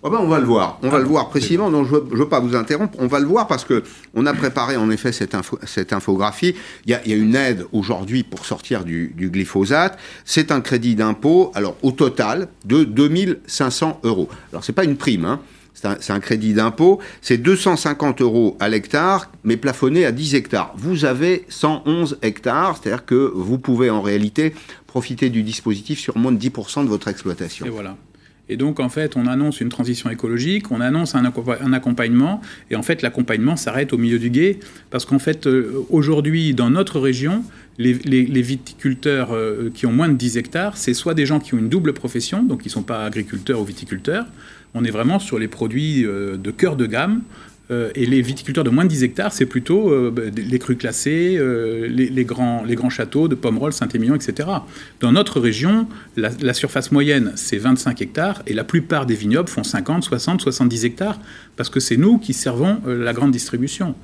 Oh 0.01 0.09
ben 0.09 0.19
on 0.21 0.27
va 0.27 0.39
le 0.39 0.45
voir. 0.45 0.79
On 0.81 0.89
va 0.89 0.97
le 0.97 1.03
voir 1.03 1.29
précisément. 1.29 1.69
Donc 1.69 1.85
je 1.87 1.95
ne 1.95 2.15
veux, 2.15 2.29
pas 2.29 2.39
vous 2.39 2.55
interrompre. 2.55 2.97
On 2.99 3.07
va 3.07 3.19
le 3.19 3.25
voir 3.25 3.47
parce 3.47 3.65
que 3.65 3.83
on 4.13 4.25
a 4.25 4.33
préparé 4.33 4.77
en 4.77 4.89
effet 4.89 5.11
cette, 5.11 5.35
cette 5.65 5.91
infographie. 5.91 6.55
Il 6.85 6.91
y, 6.91 6.93
a, 6.93 7.15
une 7.15 7.35
aide 7.35 7.65
aujourd'hui 7.73 8.23
pour 8.23 8.45
sortir 8.45 8.85
du, 8.85 9.13
glyphosate. 9.17 9.99
C'est 10.23 10.51
un 10.51 10.61
crédit 10.61 10.95
d'impôt. 10.95 11.51
Alors 11.53 11.75
au 11.81 11.91
total 11.91 12.47
de 12.63 12.85
2500 12.85 13.99
euros. 14.03 14.29
Alors 14.53 14.63
c'est 14.63 14.73
pas 14.73 14.85
une 14.85 14.95
prime. 14.95 15.25
Hein. 15.25 15.41
C'est 15.73 16.11
un, 16.11 16.19
crédit 16.19 16.53
d'impôt. 16.53 16.99
C'est 17.21 17.37
250 17.37 18.21
euros 18.21 18.57
à 18.59 18.67
l'hectare, 18.67 19.31
mais 19.43 19.55
plafonné 19.55 20.05
à 20.05 20.11
10 20.11 20.35
hectares. 20.35 20.73
Vous 20.75 21.05
avez 21.05 21.45
111 21.47 22.19
hectares, 22.21 22.77
c'est-à-dire 22.77 23.05
que 23.05 23.31
vous 23.33 23.59
pouvez 23.59 23.89
en 23.89 24.01
réalité 24.01 24.53
profiter 24.87 25.29
du 25.29 25.41
dispositif 25.41 25.99
sur 25.99 26.17
moins 26.17 26.33
de 26.33 26.39
10% 26.39 26.83
de 26.83 26.89
votre 26.89 27.07
exploitation. 27.07 27.65
Et 27.65 27.69
voilà. 27.69 27.95
Et 28.49 28.57
donc, 28.57 28.79
en 28.79 28.89
fait, 28.89 29.15
on 29.15 29.27
annonce 29.27 29.61
une 29.61 29.69
transition 29.69 30.09
écologique, 30.09 30.71
on 30.71 30.81
annonce 30.81 31.13
un, 31.15 31.23
accompagnement, 31.73 32.41
et 32.71 32.75
en 32.75 32.83
fait, 32.83 33.03
l'accompagnement 33.03 33.55
s'arrête 33.55 33.93
au 33.93 33.97
milieu 33.97 34.17
du 34.17 34.31
guet, 34.31 34.59
parce 34.89 35.05
qu'en 35.05 35.19
fait, 35.19 35.45
euh, 35.45 35.85
aujourd'hui, 35.91 36.55
dans 36.55 36.71
notre 36.71 36.99
région, 36.99 37.43
les, 37.77 37.93
viticulteurs 38.41 39.31
euh, 39.31 39.69
qui 39.73 39.85
ont 39.85 39.93
moins 39.93 40.09
de 40.09 40.15
10 40.15 40.37
hectares, 40.37 40.77
c'est 40.77 40.95
soit 40.95 41.13
des 41.13 41.27
gens 41.27 41.39
qui 41.39 41.53
ont 41.53 41.59
une 41.59 41.69
double 41.69 41.93
profession, 41.93 42.43
donc 42.43 42.61
qui 42.63 42.67
ne 42.67 42.73
sont 42.73 42.83
pas 42.83 43.05
agriculteurs 43.05 43.61
ou 43.61 43.65
viticulteurs, 43.65 44.25
on 44.73 44.83
est 44.83 44.91
vraiment 44.91 45.19
sur 45.19 45.39
les 45.39 45.47
produits 45.47 46.05
euh, 46.05 46.35
de 46.37 46.51
cœur 46.51 46.75
de 46.75 46.85
gamme, 46.85 47.21
euh, 47.71 47.91
et 47.93 48.05
les 48.05 48.21
viticulteurs 48.21 48.63
de 48.63 48.71
moins 48.71 48.83
de 48.83 48.89
10 48.89 49.03
hectares, 49.03 49.31
c'est 49.31 49.45
plutôt 49.45 49.91
euh, 49.91 50.09
bah, 50.11 50.23
les 50.35 50.59
crus 50.59 50.77
classés, 50.77 51.35
euh, 51.37 51.87
les, 51.87 52.25
grands, 52.25 52.89
châteaux 52.89 53.27
de 53.27 53.35
Pomerol, 53.35 53.73
Saint-Émilion, 53.73 54.15
etc. 54.15 54.49
Dans 54.99 55.11
notre 55.11 55.39
région, 55.39 55.87
la, 56.17 56.31
la 56.41 56.53
surface 56.53 56.91
moyenne, 56.91 57.31
c'est 57.35 57.57
25 57.57 58.01
hectares, 58.01 58.41
et 58.47 58.53
la 58.53 58.63
plupart 58.63 59.05
des 59.05 59.13
vignobles 59.13 59.49
font 59.49 59.63
50, 59.63 60.03
60, 60.03 60.41
70 60.41 60.85
hectares, 60.85 61.19
parce 61.55 61.69
que 61.69 61.79
c'est 61.79 61.97
nous 61.97 62.17
qui 62.17 62.33
servons 62.33 62.81
la 62.87 63.13
grande 63.13 63.31
distribution. 63.31 63.95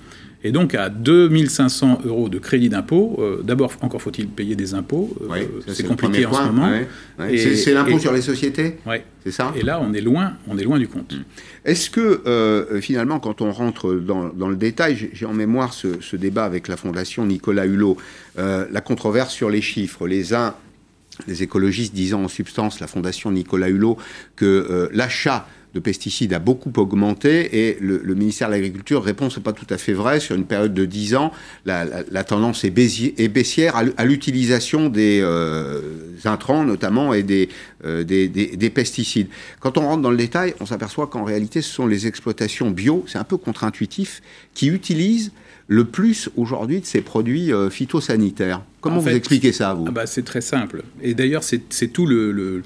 Et 0.44 0.52
donc 0.52 0.76
à 0.76 0.90
2500 0.90 2.02
euros 2.06 2.30
de 2.30 2.38
crédit 2.38 2.70
d'impôt, 2.70 3.18
euh, 3.20 3.42
d'abord 3.44 3.74
encore 3.82 4.02
faut-il 4.02 4.28
payer 4.28 4.56
des 4.56 4.74
impôts, 4.74 5.16
euh, 5.30 5.46
c'est 5.68 5.88
compliqué 5.88 6.26
en 6.26 6.34
ce 6.34 6.44
moment. 6.44 6.72
C'est 7.18 7.74
l'impôt 7.74 8.00
sur 8.00 8.14
les 8.14 8.22
sociétés 8.22 8.78
Oui. 8.86 8.98
C'est 9.24 9.32
ça 9.32 9.52
Et 9.56 9.64
là 9.64 9.82
on 9.82 9.94
est 9.94 10.02
loin, 10.02 10.34
on 10.48 10.58
est 10.58 10.64
loin 10.64 10.78
du 10.78 10.88
compte. 10.88 11.14
Mm. 11.14 11.24
Est-ce 11.66 11.90
que 11.90 12.22
euh, 12.28 12.80
finalement 12.80 13.20
quand 13.20 13.42
on 13.42 13.52
rentre 13.52 13.94
dans, 13.94 14.50
le 14.50 14.56
détail, 14.56 15.10
j'ai 15.14 15.26
en 15.26 15.34
mémoire 15.34 15.74
ce, 15.74 16.16
débat 16.16 16.46
avec 16.46 16.68
la 16.68 16.78
fondation 16.78 17.26
Nicolas 17.26 17.66
Hulot, 17.66 17.98
la 18.38 18.82
controverse 18.82 19.34
sur 19.34 19.50
les 19.50 19.62
chiffres, 19.62 20.08
les 20.08 20.34
uns 20.34 20.54
les 21.28 21.44
écologistes 21.44 21.96
disant 21.96 22.26
en 22.26 22.28
substance, 22.28 22.82
la 22.82 22.88
fondation 22.88 23.32
Nicolas 23.32 23.70
Hulot, 23.70 23.98
que 24.36 24.90
l'achat 24.92 25.48
de 25.76 25.80
pesticides 25.82 26.34
a 26.34 26.40
beaucoup 26.40 26.72
augmenté 26.78 27.68
et 27.68 27.78
le, 27.82 28.00
ministère 28.16 28.48
de 28.48 28.54
l'Agriculture 28.54 29.04
répond 29.04 29.30
c'est 29.30 29.44
pas 29.44 29.52
tout 29.52 29.68
à 29.70 29.78
fait 29.78 29.92
vrai. 29.92 30.22
Sur 30.22 30.36
une 30.36 30.46
période 30.46 30.74
de 30.74 30.86
10 30.86 31.16
ans, 31.16 31.32
la, 31.66 32.24
tendance 32.24 32.64
est, 32.64 32.70
baissière 32.72 33.76
à 33.76 34.06
l'utilisation 34.06 34.88
des 34.90 35.20
euh, 35.22 35.82
intrants 36.24 36.64
notamment 36.64 37.14
et 37.14 37.26
euh, 37.84 38.04
des, 38.04 38.30
des, 38.30 38.70
pesticides. 38.70 39.28
Quand 39.60 39.78
on 39.78 39.82
rentre 39.82 40.02
dans 40.02 40.12
le 40.12 40.18
détail, 40.18 40.56
on 40.62 40.66
s'aperçoit 40.66 41.08
qu'en 41.08 41.26
réalité, 41.26 41.62
ce 41.62 41.74
sont 41.74 41.88
les 41.88 42.08
exploitations 42.08 42.72
bio, 42.72 43.04
c'est 43.08 43.18
un 43.18 43.26
peu 43.26 43.38
contre-intuitif, 43.38 44.22
qui 44.54 44.68
utilisent 44.68 45.34
le 45.68 45.84
plus 45.84 46.30
aujourd'hui 46.38 46.80
de 46.80 46.86
ces 46.86 47.02
produits 47.02 47.52
euh, 47.52 47.70
phytosanitaires. 47.70 48.62
Comment 48.80 49.00
vous 49.00 49.10
expliquez 49.10 49.52
ça, 49.52 49.74
vous? 49.74 49.86
Ah 49.88 49.92
bah, 49.92 50.06
C'est 50.06 50.24
très 50.24 50.42
simple. 50.42 50.84
Et 51.02 51.14
d'ailleurs, 51.14 51.44
c'est 51.44 51.88
tout 51.88 52.06
le 52.06 52.64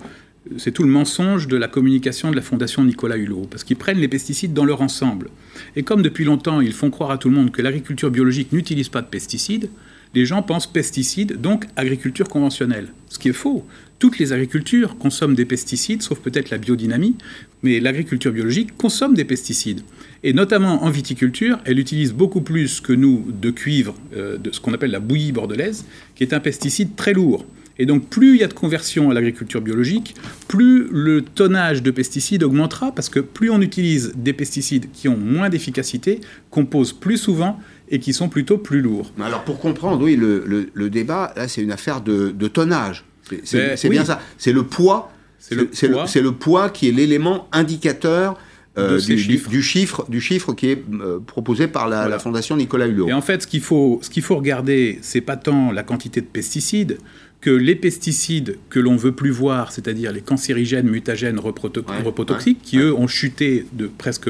c'est 0.57 0.71
tout 0.71 0.83
le 0.83 0.89
mensonge 0.89 1.47
de 1.47 1.57
la 1.57 1.67
communication 1.67 2.31
de 2.31 2.35
la 2.35 2.41
Fondation 2.41 2.83
Nicolas 2.83 3.17
Hulot, 3.17 3.47
parce 3.49 3.63
qu'ils 3.63 3.77
prennent 3.77 3.99
les 3.99 4.07
pesticides 4.07 4.53
dans 4.53 4.65
leur 4.65 4.81
ensemble. 4.81 5.29
Et 5.75 5.83
comme 5.83 6.01
depuis 6.01 6.23
longtemps, 6.23 6.61
ils 6.61 6.73
font 6.73 6.89
croire 6.89 7.11
à 7.11 7.17
tout 7.17 7.29
le 7.29 7.35
monde 7.35 7.51
que 7.51 7.61
l'agriculture 7.61 8.09
biologique 8.09 8.51
n'utilise 8.51 8.89
pas 8.89 9.01
de 9.01 9.07
pesticides, 9.07 9.69
les 10.15 10.25
gens 10.25 10.41
pensent 10.41 10.65
pesticides, 10.65 11.39
donc 11.39 11.65
agriculture 11.75 12.29
conventionnelle. 12.29 12.87
Ce 13.09 13.19
qui 13.19 13.29
est 13.29 13.33
faux. 13.33 13.65
Toutes 13.99 14.17
les 14.17 14.33
agricultures 14.33 14.97
consomment 14.97 15.35
des 15.35 15.45
pesticides, 15.45 16.01
sauf 16.01 16.19
peut-être 16.19 16.49
la 16.49 16.57
biodynamie, 16.57 17.15
mais 17.61 17.79
l'agriculture 17.79 18.31
biologique 18.31 18.75
consomme 18.77 19.13
des 19.13 19.25
pesticides. 19.25 19.81
Et 20.23 20.33
notamment 20.33 20.83
en 20.83 20.89
viticulture, 20.89 21.59
elle 21.65 21.79
utilise 21.79 22.13
beaucoup 22.13 22.41
plus 22.41 22.81
que 22.81 22.93
nous 22.93 23.25
de 23.29 23.51
cuivre, 23.51 23.93
euh, 24.15 24.37
de 24.37 24.51
ce 24.51 24.59
qu'on 24.59 24.73
appelle 24.73 24.91
la 24.91 24.99
bouillie 24.99 25.31
bordelaise, 25.31 25.85
qui 26.15 26.23
est 26.23 26.33
un 26.33 26.39
pesticide 26.39 26.95
très 26.95 27.13
lourd. 27.13 27.45
Et 27.79 27.85
donc 27.85 28.07
plus 28.09 28.35
il 28.35 28.41
y 28.41 28.43
a 28.43 28.47
de 28.47 28.53
conversion 28.53 29.09
à 29.09 29.13
l'agriculture 29.13 29.61
biologique, 29.61 30.13
plus 30.47 30.87
le 30.91 31.21
tonnage 31.21 31.81
de 31.81 31.91
pesticides 31.91 32.43
augmentera, 32.43 32.91
parce 32.91 33.09
que 33.09 33.21
plus 33.21 33.49
on 33.49 33.61
utilise 33.61 34.11
des 34.15 34.33
pesticides 34.33 34.91
qui 34.91 35.07
ont 35.07 35.17
moins 35.17 35.49
d'efficacité, 35.49 36.19
qu'on 36.51 36.65
pose 36.65 36.91
plus 36.91 37.17
souvent 37.17 37.57
et 37.89 37.99
qui 37.99 38.13
sont 38.13 38.27
plutôt 38.27 38.57
plus 38.57 38.81
lourds. 38.81 39.11
Alors 39.21 39.43
pour 39.43 39.59
comprendre, 39.59 40.03
oui, 40.03 40.15
le, 40.15 40.89
débat, 40.89 41.33
là, 41.35 41.47
c'est 41.47 41.61
une 41.61 41.71
affaire 41.71 42.01
de, 42.01 42.47
tonnage. 42.47 43.05
C'est 43.43 43.75
ben, 43.83 43.89
bien 43.89 44.05
ça. 44.05 44.21
C'est 44.37 44.51
le 44.51 44.63
poids. 44.63 45.11
C'est 45.39 45.55
le, 45.55 45.69
le, 45.71 46.31
poids 46.33 46.69
qui 46.69 46.89
est 46.89 46.91
l'élément 46.91 47.47
indicateur 47.53 48.37
euh, 48.77 48.99
du, 48.99 49.17
chiffre, 49.61 50.05
du 50.09 50.21
chiffre 50.21 50.53
qui 50.53 50.69
est 50.69 50.83
euh, 50.93 51.19
proposé 51.19 51.67
par 51.67 51.87
la, 51.87 52.19
Fondation 52.19 52.55
Nicolas 52.55 52.87
Hulot. 52.87 53.07
Et 53.07 53.13
en 53.13 53.21
fait, 53.21 53.41
ce 53.41 53.47
qu'il 53.47 53.61
faut, 53.61 53.99
ce 54.01 54.09
qu'il 54.09 54.23
faut 54.23 54.35
regarder, 54.35 54.99
c'est 55.01 55.21
pas 55.21 55.37
tant 55.37 55.71
la 55.71 55.83
quantité 55.83 56.21
de 56.21 56.27
pesticides 56.27 56.97
que 57.41 57.49
les 57.49 57.75
pesticides 57.75 58.57
que 58.69 58.79
l'on 58.79 58.95
veut 58.95 59.13
plus 59.13 59.31
voir, 59.31 59.71
c'est-à-dire 59.71 60.11
les 60.11 60.21
cancérigènes, 60.21 60.89
mutagènes, 60.89 61.39
reprotoxiques, 61.39 62.61
qui 62.61 62.77
eux 62.77 62.93
ont 62.93 63.07
chuté 63.07 63.65
de 63.73 63.87
presque 63.87 64.29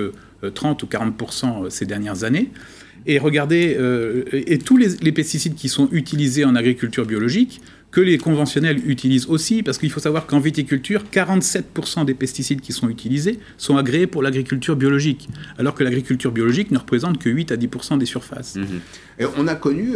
30 0.53 0.81
euh, 0.81 0.85
ou 0.85 0.89
40 0.89 1.43
euh, 1.65 1.69
ces 1.69 1.85
dernières 1.85 2.23
années, 2.23 2.49
et 3.05 3.17
regardez, 3.17 3.75
euh, 3.79 4.23
et 4.33 4.57
tous 4.59 4.77
les, 4.77 5.11
pesticides 5.11 5.55
qui 5.55 5.69
sont 5.69 5.87
utilisés 5.91 6.45
en 6.45 6.55
agriculture 6.55 7.05
biologique, 7.05 7.61
que 7.91 8.01
les 8.01 8.19
conventionnels 8.19 8.87
utilisent 8.87 9.25
aussi, 9.27 9.63
parce 9.63 9.79
qu'il 9.79 9.89
faut 9.89 9.99
savoir 9.99 10.27
qu'en 10.27 10.39
viticulture, 10.39 11.03
47% 11.11 12.05
des 12.05 12.13
pesticides 12.13 12.61
qui 12.61 12.71
sont 12.71 12.87
utilisés 12.87 13.39
sont 13.57 13.77
agréés 13.77 14.05
pour 14.05 14.21
l'agriculture 14.21 14.75
biologique, 14.75 15.27
alors 15.57 15.73
que 15.73 15.83
l'agriculture 15.83 16.31
biologique 16.31 16.69
ne 16.69 16.77
représente 16.77 17.17
que 17.17 17.29
8 17.29 17.51
à 17.51 17.55
10% 17.55 17.97
des 17.97 18.05
surfaces. 18.05 18.57
Mhm. 18.57 18.81
Et 19.19 19.25
on 19.37 19.47
a 19.47 19.55
connu, 19.55 19.93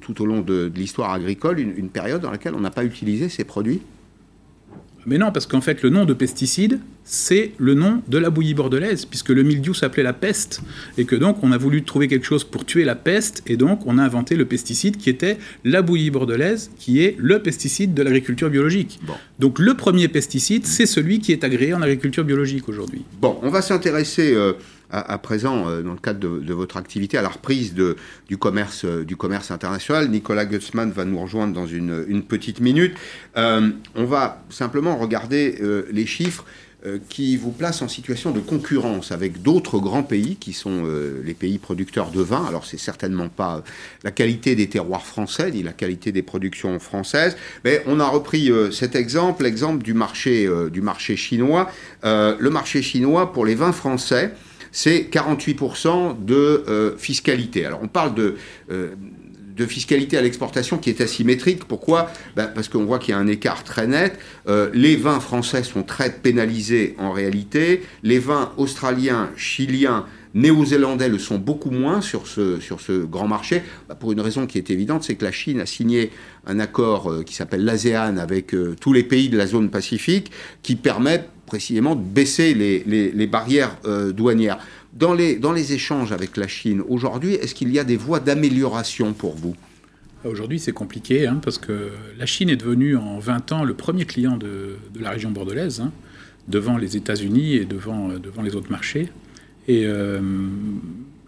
tout 0.00 0.20
au 0.20 0.26
long 0.26 0.40
de, 0.40 0.72
l'histoire 0.74 1.12
agricole, 1.12 1.60
une, 1.60 1.90
période 1.90 2.22
dans 2.22 2.30
laquelle 2.32 2.54
on 2.54 2.60
n'a 2.60 2.70
pas 2.70 2.84
utilisé 2.84 3.28
ces 3.28 3.44
produits? 3.44 3.82
Mais 5.06 5.18
non, 5.18 5.32
parce 5.32 5.46
qu'en 5.46 5.60
fait, 5.60 5.82
le 5.82 5.90
nom 5.90 6.04
de 6.04 6.14
pesticide, 6.14 6.78
c'est 7.04 7.52
le 7.58 7.74
nom 7.74 8.02
de 8.06 8.18
la 8.18 8.30
bouillie 8.30 8.54
bordelaise, 8.54 9.04
puisque 9.04 9.30
le 9.30 9.42
mildiou 9.42 9.74
s'appelait 9.74 10.02
la 10.02 10.12
peste, 10.12 10.62
et 10.96 11.04
que 11.04 11.16
donc 11.16 11.42
on 11.42 11.52
a 11.52 11.58
voulu 11.58 11.82
trouver 11.82 12.08
quelque 12.08 12.26
chose 12.26 12.44
pour 12.44 12.64
tuer 12.64 12.84
la 12.84 12.94
peste, 12.94 13.42
et 13.46 13.56
donc 13.56 13.86
on 13.86 13.98
a 13.98 14.02
inventé 14.02 14.36
le 14.36 14.44
pesticide 14.44 14.96
qui 14.96 15.10
était 15.10 15.38
la 15.64 15.82
bouillie 15.82 16.10
bordelaise, 16.10 16.70
qui 16.78 17.02
est 17.02 17.16
le 17.18 17.40
pesticide 17.40 17.94
de 17.94 18.02
l'agriculture 18.02 18.50
biologique. 18.50 19.00
Donc 19.38 19.58
le 19.58 19.74
premier 19.74 20.08
pesticide, 20.08 20.66
c'est 20.66 20.86
celui 20.86 21.18
qui 21.18 21.32
est 21.32 21.42
agréé 21.44 21.74
en 21.74 21.82
agriculture 21.82 22.24
biologique 22.24 22.68
aujourd'hui. 22.68 23.04
Bon, 23.20 23.38
on 23.42 23.50
va 23.50 23.62
s'intéresser 23.62 24.34
euh, 24.34 24.52
à, 24.92 25.18
présent, 25.18 25.68
euh, 25.68 25.82
dans 25.82 25.92
le 25.92 25.98
cadre 25.98 26.20
de, 26.20 26.52
votre 26.52 26.76
activité, 26.76 27.16
à 27.16 27.22
la 27.22 27.30
reprise 27.30 27.74
du, 27.74 28.38
commerce, 28.38 28.84
euh, 28.84 29.04
du 29.04 29.16
commerce 29.16 29.50
international. 29.50 30.10
Nicolas 30.10 30.44
Gutzmann 30.44 30.92
va 30.92 31.04
nous 31.04 31.18
rejoindre 31.18 31.54
dans 31.54 31.66
une, 31.66 32.22
petite 32.22 32.60
minute. 32.60 32.94
Euh, 33.36 33.70
on 33.94 34.04
va 34.04 34.42
simplement 34.50 34.96
regarder 34.96 35.58
les 35.90 36.06
chiffres 36.06 36.44
qui 37.08 37.36
vous 37.36 37.52
placent 37.52 37.82
en 37.82 37.88
situation 37.88 38.32
de 38.32 38.40
concurrence 38.40 39.12
avec 39.12 39.42
d'autres 39.42 39.78
grands 39.78 40.02
pays 40.02 40.36
qui 40.36 40.52
sont 40.52 40.84
les 41.24 41.34
pays 41.34 41.58
producteurs 41.58 42.10
de 42.10 42.20
vin. 42.20 42.44
Alors 42.46 42.64
c'est 42.64 42.78
certainement 42.78 43.28
pas 43.28 43.62
la 44.04 44.10
qualité 44.10 44.54
des 44.54 44.68
terroirs 44.68 45.06
français 45.06 45.50
ni 45.50 45.62
la 45.62 45.72
qualité 45.72 46.12
des 46.12 46.22
productions 46.22 46.78
françaises, 46.78 47.36
mais 47.64 47.82
on 47.86 48.00
a 48.00 48.06
repris 48.06 48.50
cet 48.72 48.94
exemple, 48.94 49.44
l'exemple 49.44 49.82
du 49.82 49.92
du 49.92 50.80
marché 50.82 51.16
chinois. 51.16 51.70
le 52.04 52.48
marché 52.50 52.82
chinois 52.82 53.32
pour 53.32 53.44
les 53.44 53.54
vins 53.54 53.72
français 53.72 54.32
c'est 54.72 55.08
48% 55.12 56.24
de 56.24 56.34
euh, 56.34 56.96
fiscalité. 56.96 57.64
Alors 57.66 57.80
on 57.82 57.88
parle 57.88 58.14
de, 58.14 58.36
euh, 58.70 58.94
de 59.54 59.66
fiscalité 59.66 60.16
à 60.16 60.22
l'exportation 60.22 60.78
qui 60.78 60.88
est 60.88 61.00
asymétrique. 61.02 61.64
Pourquoi? 61.66 62.10
Ben, 62.34 62.46
Parce 62.46 62.68
qu'on 62.68 62.84
voit 62.84 62.98
qu'il 62.98 63.10
y 63.10 63.14
a 63.14 63.18
un 63.18 63.26
écart 63.26 63.62
très 63.64 63.86
net. 63.86 64.18
Euh, 64.48 64.70
les 64.72 64.96
vins 64.96 65.20
français 65.20 65.62
sont 65.62 65.82
très 65.82 66.10
pénalisés 66.10 66.96
en 66.98 67.12
réalité. 67.12 67.82
Les 68.02 68.18
vins 68.18 68.52
australiens, 68.56 69.30
chiliens, 69.36 70.06
néo-zélandais 70.34 71.10
le 71.10 71.18
sont 71.18 71.36
beaucoup 71.36 71.70
moins 71.70 72.00
sur 72.00 72.26
ce, 72.26 72.58
sur 72.58 72.80
ce 72.80 73.04
grand 73.04 73.28
marché, 73.28 73.62
ben, 73.90 73.94
pour 73.94 74.12
une 74.12 74.20
raison 74.22 74.46
qui 74.46 74.56
est 74.56 74.70
évidente, 74.70 75.04
c'est 75.04 75.16
que 75.16 75.24
la 75.26 75.32
Chine 75.32 75.60
a 75.60 75.66
signé 75.66 76.10
un 76.46 76.58
accord 76.58 77.22
qui 77.26 77.34
s'appelle 77.34 77.66
l'ASEAN 77.66 78.16
avec 78.16 78.56
tous 78.80 78.92
les 78.94 79.02
pays 79.02 79.28
de 79.28 79.36
la 79.36 79.46
zone 79.46 79.68
Pacifique, 79.68 80.32
qui 80.62 80.74
permet 80.74 81.28
précisément 81.52 81.94
de 81.94 82.00
baisser 82.00 82.54
les, 82.54 83.26
barrières 83.26 83.76
douanières. 84.14 84.58
Dans 84.94 85.12
les, 85.12 85.72
échanges 85.74 86.10
avec 86.10 86.38
la 86.38 86.48
Chine 86.48 86.80
aujourd'hui, 86.88 87.34
est-ce 87.34 87.54
qu'il 87.54 87.70
y 87.70 87.78
a 87.78 87.84
des 87.84 87.98
voies 87.98 88.20
d'amélioration 88.20 89.12
pour 89.12 89.34
vous? 89.34 89.54
Aujourd'hui, 90.24 90.58
c'est 90.58 90.72
compliqué 90.72 91.26
hein, 91.26 91.40
parce 91.44 91.58
que 91.58 91.90
la 92.18 92.24
Chine 92.24 92.48
est 92.48 92.56
devenue 92.56 92.96
en 92.96 93.18
20 93.18 93.52
ans 93.52 93.64
le 93.64 93.74
premier 93.74 94.06
client 94.06 94.38
de, 94.38 94.76
la 94.98 95.10
région 95.10 95.30
bordelaise, 95.30 95.80
hein, 95.80 95.92
devant 96.48 96.78
les 96.78 96.96
États-Unis 96.96 97.56
et 97.56 97.66
devant, 97.66 98.08
euh, 98.08 98.42
les 98.42 98.56
autres 98.56 98.70
marchés. 98.70 99.10
Et 99.68 99.84
euh, 99.84 100.22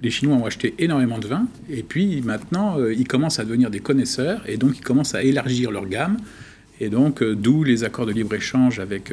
les 0.01 0.11
Chinois 0.11 0.37
ont 0.37 0.47
acheté 0.47 0.75
énormément 0.79 1.19
de 1.19 1.27
vin. 1.27 1.47
Et 1.69 1.83
puis 1.83 2.23
maintenant, 2.23 2.79
euh, 2.79 2.95
ils 2.95 3.07
commencent 3.07 3.41
à 3.41 3.45
devenir 3.45 3.69
des 3.69 3.81
connaisseurs 3.81 4.41
et 4.49 4.57
donc 4.57 4.79
ils 4.79 4.85
commencent 4.85 5.15
à 5.15 5.23
élargir 5.23 5.71
leur 5.71 5.87
gamme. 5.87 6.17
Et 6.81 6.89
donc, 6.89 7.23
d'où 7.23 7.63
les 7.63 7.85
accords 7.85 8.07
de 8.07 8.13
libre-échange 8.13 8.81
avec 8.81 9.13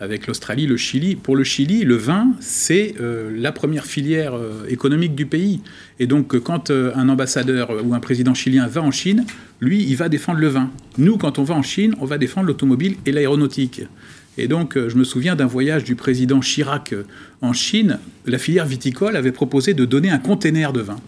avec 0.00 0.26
l'Australie, 0.26 0.66
le 0.66 0.76
Chili. 0.76 1.16
Pour 1.16 1.36
le 1.36 1.44
Chili, 1.44 1.84
le 1.84 1.96
vin, 1.96 2.32
c'est 2.40 2.94
euh, 3.00 3.30
la 3.34 3.52
première 3.52 3.84
filière 3.84 4.34
euh, 4.34 4.64
économique 4.68 5.14
du 5.14 5.26
pays. 5.26 5.60
Et 5.98 6.06
donc, 6.06 6.34
euh, 6.34 6.40
quand 6.40 6.70
un 6.70 7.08
ambassadeur 7.08 7.72
ou 7.84 7.94
un 7.94 8.00
président 8.00 8.34
chilien 8.34 8.66
va 8.66 8.82
en 8.82 8.90
Chine, 8.90 9.24
lui, 9.60 9.82
il 9.82 9.96
va 9.96 10.08
défendre 10.08 10.38
le 10.38 10.48
vin. 10.48 10.70
Nous, 10.98 11.16
quand 11.16 11.38
on 11.38 11.42
va 11.42 11.54
en 11.54 11.62
Chine, 11.62 11.94
on 12.00 12.04
va 12.04 12.18
défendre 12.18 12.46
l'automobile 12.46 12.96
et 13.06 13.12
l'aéronautique. 13.12 13.82
Et 14.36 14.46
donc, 14.46 14.78
je 14.78 14.94
me 14.94 15.02
souviens 15.02 15.34
d'un 15.34 15.46
voyage 15.46 15.82
du 15.82 15.96
président 15.96 16.38
Chirac 16.38 16.94
en 17.40 17.52
Chine. 17.52 17.98
La 18.24 18.38
filière 18.38 18.66
viticole 18.66 19.16
avait 19.16 19.32
proposé 19.32 19.74
de 19.74 19.84
donner 19.84 20.10
un 20.10 20.18
container 20.18 20.72
de 20.72 20.80
vin. 20.80 20.98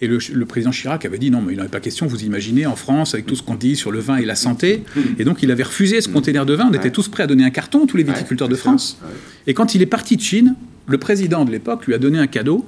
Et 0.00 0.08
le, 0.08 0.44
président 0.44 0.70
Chirac 0.70 1.04
avait 1.04 1.18
dit 1.18 1.30
non, 1.30 1.40
mais 1.40 1.52
il 1.52 1.58
n'en 1.58 1.64
est 1.64 1.68
pas 1.68 1.80
question, 1.80 2.06
vous 2.06 2.24
imaginez, 2.24 2.66
en 2.66 2.76
France, 2.76 3.14
avec 3.14 3.26
tout 3.26 3.36
ce 3.36 3.42
qu'on 3.42 3.54
dit 3.54 3.76
sur 3.76 3.92
le 3.92 4.00
vin 4.00 4.16
et 4.16 4.24
la 4.24 4.34
santé. 4.34 4.82
Et 5.18 5.24
donc 5.24 5.42
il 5.42 5.50
avait 5.50 5.62
refusé 5.62 6.00
ce 6.00 6.08
conteneur 6.08 6.46
de 6.46 6.54
vin. 6.54 6.68
On 6.70 6.74
était 6.74 6.90
tous 6.90 7.08
prêts 7.08 7.22
à 7.22 7.26
donner 7.26 7.44
un 7.44 7.50
carton, 7.50 7.86
tous 7.86 7.96
les 7.96 8.02
viticulteurs 8.02 8.48
de 8.48 8.56
France. 8.56 8.98
Et 9.46 9.54
quand 9.54 9.74
il 9.74 9.82
est 9.82 9.86
parti 9.86 10.16
de 10.16 10.22
Chine, 10.22 10.56
le 10.86 10.98
président 10.98 11.44
de 11.44 11.50
l'époque 11.50 11.86
lui 11.86 11.94
a 11.94 11.98
donné 11.98 12.18
un 12.18 12.26
cadeau. 12.26 12.66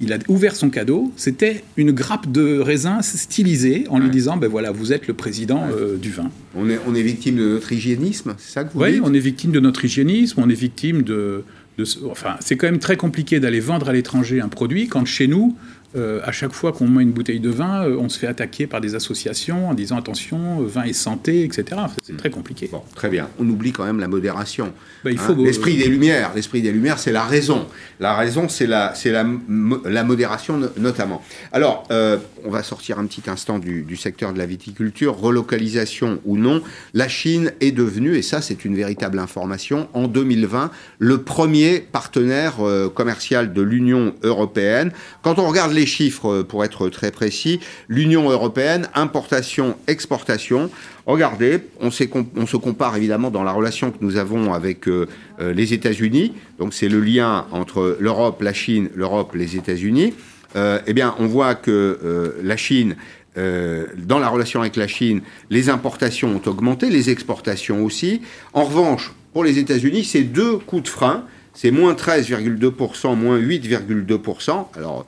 Il 0.00 0.12
a 0.12 0.18
ouvert 0.28 0.54
son 0.54 0.70
cadeau, 0.70 1.12
c'était 1.16 1.64
une 1.76 1.90
grappe 1.90 2.30
de 2.30 2.60
raisin 2.60 3.02
stylisée 3.02 3.84
en 3.90 3.98
lui 3.98 4.10
disant 4.10 4.36
ben 4.36 4.48
voilà, 4.48 4.70
vous 4.70 4.92
êtes 4.92 5.08
le 5.08 5.14
président 5.14 5.64
euh, 5.72 5.96
du 5.96 6.12
vin. 6.12 6.30
On 6.54 6.70
est, 6.70 6.78
on 6.86 6.94
est 6.94 7.02
victime 7.02 7.34
de 7.34 7.48
notre 7.54 7.72
hygiénisme, 7.72 8.36
c'est 8.38 8.52
ça 8.52 8.62
que 8.62 8.72
vous 8.72 8.84
dites 8.84 8.94
Oui, 8.94 9.00
on 9.02 9.12
est 9.12 9.18
victime 9.18 9.50
de 9.50 9.58
notre 9.58 9.84
hygiénisme, 9.84 10.40
on 10.40 10.48
est 10.48 10.54
victime 10.54 11.02
de, 11.02 11.42
de 11.78 11.84
enfin, 12.08 12.36
c'est 12.38 12.56
quand 12.56 12.68
même 12.68 12.78
très 12.78 12.96
compliqué 12.96 13.40
d'aller 13.40 13.58
vendre 13.58 13.88
à 13.88 13.92
l'étranger 13.92 14.40
un 14.40 14.48
produit 14.48 14.86
quand 14.86 15.04
chez 15.04 15.26
nous, 15.26 15.56
euh, 15.98 16.20
à 16.24 16.32
chaque 16.32 16.52
fois 16.52 16.72
qu'on 16.72 16.86
met 16.86 17.02
une 17.02 17.12
bouteille 17.12 17.40
de 17.40 17.50
vin, 17.50 17.84
euh, 17.84 17.96
on 17.98 18.08
se 18.08 18.18
fait 18.18 18.26
attaquer 18.26 18.66
par 18.66 18.80
des 18.80 18.94
associations 18.94 19.68
en 19.68 19.74
disant 19.74 19.96
attention, 19.96 20.62
euh, 20.62 20.66
vin 20.66 20.84
et 20.84 20.92
santé, 20.92 21.44
etc. 21.44 21.80
C'est 22.02 22.16
très 22.16 22.30
compliqué. 22.30 22.68
Bon, 22.70 22.82
très 22.94 23.08
bien. 23.08 23.28
On 23.38 23.48
oublie 23.48 23.72
quand 23.72 23.84
même 23.84 24.00
la 24.00 24.08
modération. 24.08 24.72
Bah, 25.04 25.10
hein. 25.16 25.36
l'esprit 25.38 25.76
des 25.76 25.88
Lumières, 25.88 26.32
l'esprit 26.34 26.62
des 26.62 26.72
Lumières, 26.72 26.98
c'est 26.98 27.12
la 27.12 27.24
raison. 27.24 27.66
La 28.00 28.14
raison, 28.14 28.48
c'est 28.48 28.66
la, 28.66 28.94
c'est 28.94 29.10
la, 29.10 29.26
la 29.84 30.04
modération 30.04 30.60
notamment. 30.76 31.22
Alors, 31.52 31.86
on 31.90 32.50
va 32.50 32.62
sortir 32.62 32.98
un 32.98 33.06
petit 33.06 33.28
instant 33.28 33.58
du, 33.58 33.82
du, 33.82 33.96
secteur 33.96 34.32
de 34.32 34.38
la 34.38 34.46
viticulture. 34.46 35.16
Relocalisation 35.18 36.20
ou 36.24 36.36
non, 36.36 36.62
la 36.94 37.08
Chine 37.08 37.52
est 37.60 37.72
devenue, 37.72 38.16
et 38.16 38.22
ça, 38.22 38.40
c'est 38.40 38.64
une 38.64 38.76
véritable 38.76 39.18
information, 39.18 39.88
en 39.94 40.06
2020, 40.06 40.70
le 40.98 41.18
premier 41.18 41.80
partenaire 41.80 42.56
commercial 42.94 43.52
de 43.52 43.62
l'Union 43.62 44.14
européenne. 44.22 44.92
Quand 45.22 45.38
on 45.38 45.48
regarde 45.48 45.72
les 45.72 45.86
chiffres, 45.88 46.28
euh, 46.28 46.42
pour 46.44 46.64
être 46.64 46.88
très 46.88 47.10
précis, 47.10 47.58
l'Union 47.88 48.30
européenne, 48.30 48.88
importation, 48.94 49.76
exportation. 49.88 50.70
Regardez, 51.06 51.58
on, 51.80 51.90
se 51.90 52.56
compare 52.56 52.96
évidemment 52.96 53.30
dans 53.30 53.42
la 53.42 53.52
relation 53.52 53.90
que 53.90 53.98
nous 54.00 54.16
avons 54.16 54.54
avec 54.54 54.86
euh, 54.86 55.06
euh, 55.40 55.52
les 55.52 55.74
États-Unis. 55.74 56.34
Donc 56.58 56.74
c'est 56.74 56.88
le 56.88 57.00
lien 57.00 57.46
entre 57.50 57.96
l'Europe, 57.98 58.42
la 58.42 58.52
Chine, 58.52 58.90
l'Europe, 58.94 59.34
les 59.34 59.56
États-Unis. 59.56 60.14
eh 60.54 60.92
bien, 60.94 61.14
on 61.18 61.26
voit 61.26 61.54
que 61.54 62.34
la 62.42 62.56
Chine 62.56 62.96
dans 63.36 64.18
la 64.18 64.28
relation 64.28 64.60
avec 64.62 64.74
la 64.74 64.88
Chine, 64.88 65.20
les 65.50 65.68
importations 65.68 66.34
ont 66.34 66.50
augmenté, 66.50 66.90
les 66.90 67.10
exportations 67.10 67.84
aussi. 67.84 68.22
En 68.52 68.64
revanche, 68.64 69.12
pour 69.32 69.44
les 69.44 69.58
États-Unis, 69.58 70.04
c'est 70.04 70.24
deux 70.24 70.58
coups 70.58 70.82
de 70.84 70.88
frein. 70.88 71.24
C'est 71.54 71.72
moins 71.72 71.94
13,2%, 71.94 73.16
moins 73.16 73.36
8,2%. 73.36 74.68
Alors, 74.76 75.06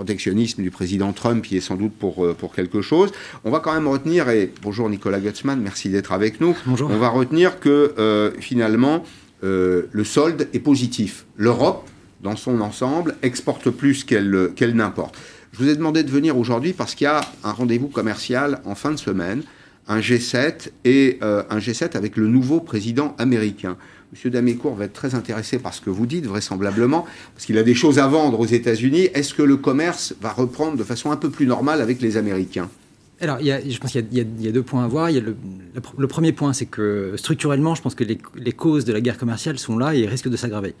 protectionnisme 0.00 0.62
du 0.62 0.70
président 0.70 1.12
Trump 1.12 1.44
qui 1.44 1.58
est 1.58 1.60
sans 1.60 1.76
doute 1.76 1.92
pour, 1.92 2.24
euh, 2.24 2.32
pour 2.32 2.54
quelque 2.54 2.80
chose. 2.80 3.10
On 3.44 3.50
va 3.50 3.60
quand 3.60 3.74
même 3.74 3.86
retenir, 3.86 4.30
et 4.30 4.50
bonjour 4.62 4.88
Nicolas 4.88 5.20
Gutzmann, 5.20 5.60
merci 5.60 5.90
d'être 5.90 6.12
avec 6.12 6.40
nous. 6.40 6.56
Bonjour. 6.64 6.90
On 6.90 6.96
va 6.96 7.10
retenir 7.10 7.60
que 7.60 7.92
euh, 7.98 8.30
finalement, 8.40 9.04
euh, 9.44 9.88
le 9.92 10.04
solde 10.04 10.48
est 10.54 10.58
positif. 10.60 11.26
L'Europe, 11.36 11.86
dans 12.22 12.34
son 12.34 12.62
ensemble, 12.62 13.14
exporte 13.22 13.68
plus 13.68 14.04
qu'elle 14.04 14.52
qu'elle 14.56 14.74
n'importe. 14.74 15.16
Je 15.52 15.58
vous 15.58 15.68
ai 15.68 15.76
demandé 15.76 16.02
de 16.02 16.10
venir 16.10 16.38
aujourd'hui 16.38 16.72
parce 16.72 16.94
qu'il 16.94 17.04
y 17.04 17.08
a 17.08 17.20
un 17.44 17.52
rendez-vous 17.52 17.88
commercial 17.88 18.62
en 18.64 18.74
fin 18.74 18.92
de 18.92 18.98
semaine, 18.98 19.42
un 19.90 19.98
G7 19.98 20.70
et 20.84 21.18
un 21.20 21.58
G7 21.58 21.96
avec 21.96 22.16
le 22.16 22.28
nouveau 22.28 22.60
président 22.60 23.14
américain. 23.18 23.76
Monsieur 24.12 24.30
Damécourt 24.30 24.74
va 24.74 24.84
être 24.86 24.92
très 24.92 25.14
intéressé 25.14 25.58
par 25.58 25.74
ce 25.74 25.80
que 25.80 25.90
vous 25.90 26.06
dites, 26.06 26.26
vraisemblablement, 26.26 27.06
parce 27.34 27.44
qu'il 27.44 27.58
a 27.58 27.62
des 27.62 27.74
choses 27.74 27.98
à 27.98 28.06
vendre 28.06 28.40
aux 28.40 28.46
États-Unis. 28.46 29.08
Est-ce 29.14 29.34
que 29.34 29.42
le 29.42 29.56
commerce 29.56 30.14
va 30.20 30.32
reprendre 30.32 30.76
de 30.76 30.84
façon 30.84 31.10
un 31.10 31.16
peu 31.16 31.28
plus 31.28 31.46
normale 31.46 31.80
avec 31.80 32.00
les 32.00 32.16
Américains? 32.16 32.68
Alors, 33.20 33.38
je 33.40 33.78
pense 33.78 33.92
qu'il 33.92 34.06
y, 34.12 34.48
a 34.48 34.52
deux 34.52 34.62
points 34.62 34.82
à 34.82 34.88
voir. 34.88 35.10
Il 35.10 35.16
y 35.16 35.18
a 35.18 35.22
le, 35.22 36.06
premier 36.06 36.32
point, 36.32 36.54
c'est 36.54 36.64
que 36.64 37.12
structurellement, 37.16 37.74
je 37.74 37.82
pense 37.82 37.94
que 37.94 38.02
les, 38.02 38.52
causes 38.52 38.86
de 38.86 38.94
la 38.94 39.02
guerre 39.02 39.18
commerciale 39.18 39.58
sont 39.58 39.76
là 39.76 39.94
et 39.94 40.06
risquent 40.06 40.30
de 40.30 40.36
s'aggraver. 40.36 40.74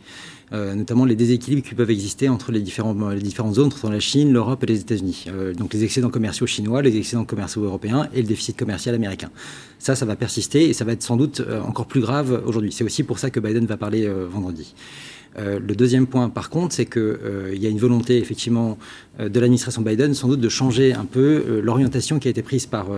Euh, 0.52 0.74
notamment 0.74 1.04
les 1.04 1.16
déséquilibres 1.16 1.62
qui 1.62 1.74
peuvent 1.74 1.90
exister 1.90 2.30
entre 2.30 2.50
les, 2.50 2.60
différents, 2.60 2.94
les 3.10 3.20
différentes 3.20 3.56
zones, 3.56 3.66
entre 3.66 3.90
la 3.90 4.00
Chine, 4.00 4.32
l'Europe 4.32 4.64
et 4.64 4.66
les 4.66 4.80
États-Unis. 4.80 5.26
Euh, 5.28 5.52
donc 5.52 5.74
les 5.74 5.84
excédents 5.84 6.08
commerciaux 6.08 6.46
chinois, 6.46 6.80
les 6.80 6.96
excédents 6.96 7.26
commerciaux 7.26 7.62
européens 7.62 8.08
et 8.14 8.22
le 8.22 8.28
déficit 8.28 8.56
commercial 8.56 8.94
américain. 8.94 9.30
Ça, 9.78 9.94
ça 9.94 10.06
va 10.06 10.16
persister 10.16 10.68
et 10.68 10.72
ça 10.72 10.86
va 10.86 10.92
être 10.92 11.02
sans 11.02 11.18
doute 11.18 11.40
euh, 11.40 11.60
encore 11.60 11.86
plus 11.86 12.00
grave 12.00 12.42
aujourd'hui. 12.46 12.72
C'est 12.72 12.84
aussi 12.84 13.02
pour 13.02 13.18
ça 13.18 13.28
que 13.28 13.38
Biden 13.38 13.66
va 13.66 13.76
parler 13.76 14.08
vendredi. 14.08 14.74
Euh, 15.38 15.60
le 15.60 15.74
deuxième 15.74 16.06
point, 16.06 16.28
par 16.28 16.50
contre, 16.50 16.74
c'est 16.74 16.86
qu'il 16.86 17.02
euh, 17.02 17.54
y 17.54 17.66
a 17.66 17.70
une 17.70 17.78
volonté, 17.78 18.18
effectivement, 18.18 18.78
euh, 19.20 19.28
de 19.28 19.40
l'administration 19.40 19.82
Biden, 19.82 20.14
sans 20.14 20.28
doute, 20.28 20.40
de 20.40 20.48
changer 20.48 20.92
un 20.92 21.04
peu 21.04 21.60
l'orientation 21.62 22.18
qui 22.18 22.28
a 22.28 22.30
été 22.30 22.42
prise 22.42 22.66
par, 22.66 22.88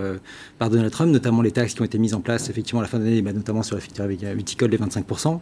Donald 0.59 0.91
Trump, 0.91 1.11
notamment 1.11 1.41
les 1.41 1.51
taxes 1.51 1.73
qui 1.73 1.81
ont 1.81 1.85
été 1.85 1.97
mises 1.97 2.13
en 2.13 2.21
place, 2.21 2.49
effectivement, 2.49 2.79
à 2.79 2.83
la 2.83 2.89
fin 2.89 2.99
de 2.99 3.03
l'année, 3.03 3.21
bah, 3.21 3.33
notamment 3.33 3.63
sur 3.63 3.75
la 3.75 3.81
filière 3.81 4.33
viticole, 4.35 4.71
les 4.71 4.77
25%. 4.77 5.39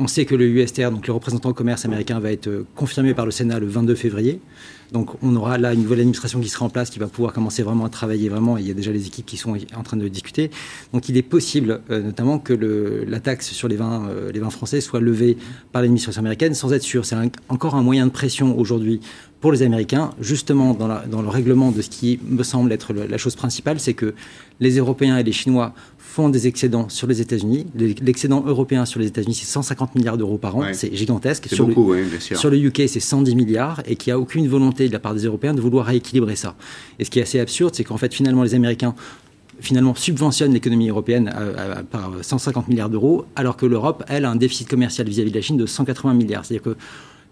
On 0.00 0.06
sait 0.06 0.24
que 0.24 0.36
le 0.36 0.46
USTR, 0.46 0.92
donc 0.92 1.08
le 1.08 1.12
représentant 1.12 1.48
au 1.48 1.54
commerce 1.54 1.84
américain, 1.84 2.20
va 2.20 2.30
être 2.30 2.64
confirmé 2.76 3.14
par 3.14 3.24
le 3.24 3.32
Sénat 3.32 3.58
le 3.58 3.66
22 3.66 3.96
février. 3.96 4.40
Donc 4.92 5.10
on 5.22 5.34
aura 5.34 5.58
là 5.58 5.74
une 5.74 5.82
nouvelle 5.82 6.00
administration 6.00 6.40
qui 6.40 6.48
sera 6.48 6.64
en 6.64 6.70
place, 6.70 6.88
qui 6.88 6.98
va 6.98 7.08
pouvoir 7.08 7.32
commencer 7.32 7.62
vraiment 7.64 7.84
à 7.84 7.88
travailler 7.88 8.28
vraiment. 8.28 8.56
il 8.56 8.66
y 8.66 8.70
a 8.70 8.74
déjà 8.74 8.92
les 8.92 9.06
équipes 9.06 9.26
qui 9.26 9.36
sont 9.36 9.56
en 9.76 9.82
train 9.82 9.96
de 9.96 10.06
discuter. 10.08 10.50
Donc 10.92 11.08
il 11.08 11.16
est 11.16 11.22
possible, 11.22 11.80
euh, 11.90 12.00
notamment, 12.00 12.38
que 12.38 12.54
la 13.06 13.20
taxe 13.20 13.50
sur 13.50 13.66
les 13.66 13.76
vins, 13.76 14.08
euh, 14.08 14.30
les 14.32 14.38
vins 14.38 14.50
français 14.50 14.80
soit 14.80 15.00
levée 15.00 15.36
par 15.72 15.82
l'administration 15.82 16.20
américaine, 16.20 16.54
sans 16.54 16.72
être 16.72 16.82
sûr. 16.82 17.04
C'est 17.04 17.16
encore 17.48 17.74
un 17.74 17.82
moyen 17.82 18.06
de 18.06 18.12
pression 18.12 18.56
aujourd'hui 18.56 19.00
pour 19.40 19.52
les 19.52 19.62
Américains, 19.62 20.10
justement 20.20 20.74
dans, 20.74 21.22
le 21.22 21.28
règlement 21.28 21.70
de 21.70 21.80
ce 21.80 21.90
qui 21.90 22.18
me 22.24 22.42
semble 22.42 22.72
être 22.72 22.92
la 22.92 23.18
chose 23.18 23.36
principale, 23.36 23.78
c'est 23.78 23.94
que 23.94 24.14
les 24.58 24.78
Européens 24.78 25.16
et 25.16 25.22
les 25.22 25.32
Chinois 25.32 25.74
font 26.18 26.28
des 26.28 26.48
excédents 26.48 26.88
sur 26.88 27.06
les 27.06 27.20
États-Unis. 27.20 27.66
L'excédent 27.76 28.42
européen 28.44 28.84
sur 28.86 28.98
les 28.98 29.06
États-Unis, 29.06 29.34
c'est 29.34 29.46
150 29.46 29.94
milliards 29.94 30.18
d'euros 30.18 30.36
par 30.36 30.56
an. 30.56 30.64
C'est 30.72 30.92
gigantesque. 30.92 31.46
Sur, 31.46 31.68
beaucoup, 31.68 31.92
le, 31.92 32.02
oui, 32.02 32.36
sur 32.36 32.50
le 32.50 32.58
UK, 32.58 32.82
c'est 32.88 32.98
110 32.98 33.36
milliards 33.36 33.82
et 33.86 33.94
qu'il 33.94 34.10
n'y 34.10 34.16
a 34.16 34.18
aucune 34.18 34.48
volonté 34.48 34.88
de 34.88 34.92
la 34.92 34.98
part 34.98 35.14
des 35.14 35.26
Européens 35.26 35.54
de 35.54 35.60
vouloir 35.60 35.86
rééquilibrer 35.86 36.34
ça. 36.34 36.56
Et 36.98 37.04
ce 37.04 37.10
qui 37.10 37.20
est 37.20 37.22
assez 37.22 37.38
absurde, 37.38 37.72
c'est 37.76 37.84
qu'en 37.84 37.98
fait, 37.98 38.12
finalement, 38.12 38.42
les 38.42 38.56
Américains 38.56 38.96
finalement 39.60 39.94
subventionnent 39.94 40.52
l'économie 40.52 40.88
européenne 40.88 41.32
par 41.92 42.10
150 42.20 42.66
milliards 42.66 42.90
d'euros, 42.90 43.24
alors 43.36 43.56
que 43.56 43.66
l'Europe, 43.66 44.02
elle, 44.08 44.24
a 44.24 44.30
un 44.30 44.36
déficit 44.36 44.68
commercial 44.68 45.08
vis-à-vis 45.08 45.30
-vis 45.30 45.34
de 45.34 45.38
la 45.38 45.42
Chine 45.42 45.56
de 45.56 45.66
180 45.66 46.14
milliards. 46.14 46.44
C'est-à-dire 46.44 46.64
que 46.64 46.76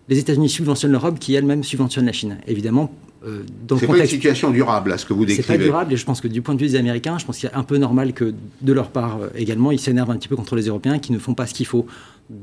les 0.09 0.19
États-Unis 0.19 0.49
subventionnent 0.49 0.93
l'Europe 0.93 1.19
qui 1.19 1.35
elle-même 1.35 1.65
subventionne 1.65 2.07
la 2.07 2.13
Chine. 2.13 2.39
Évidemment, 2.47 2.93
euh, 3.25 3.45
contexte. 3.69 3.87
pas 3.87 3.99
une 3.99 4.07
situation 4.07 4.51
durable, 4.51 4.93
à 4.93 4.99
ce 4.99 5.07
que 5.07 5.13
vous 5.13 5.25
décrivez. 5.25 5.47
C'est 5.47 5.59
pas 5.59 5.63
durable, 5.63 5.93
et 5.93 5.97
je 5.97 6.05
pense 6.05 6.21
que 6.21 6.29
du 6.29 6.43
point 6.43 6.55
de 6.55 6.61
vue 6.61 6.69
des 6.69 6.77
Américains, 6.77 7.19
je 7.19 7.25
pense 7.25 7.39
qu'il 7.39 7.49
est 7.49 7.55
un 7.55 7.63
peu 7.63 7.79
normal 7.79 8.13
que 8.13 8.35
de 8.61 8.73
leur 8.73 8.91
part 8.91 9.19
euh, 9.21 9.29
également, 9.35 9.73
ils 9.73 9.81
s'énervent 9.81 10.11
un 10.11 10.17
petit 10.17 10.29
peu 10.29 10.37
contre 10.37 10.57
les 10.57 10.67
Européens 10.67 10.99
qui 10.99 11.13
ne 11.13 11.19
font 11.19 11.35
pas 11.35 11.47
ce 11.47 11.55
qu'il 11.55 11.67
faut 11.67 11.87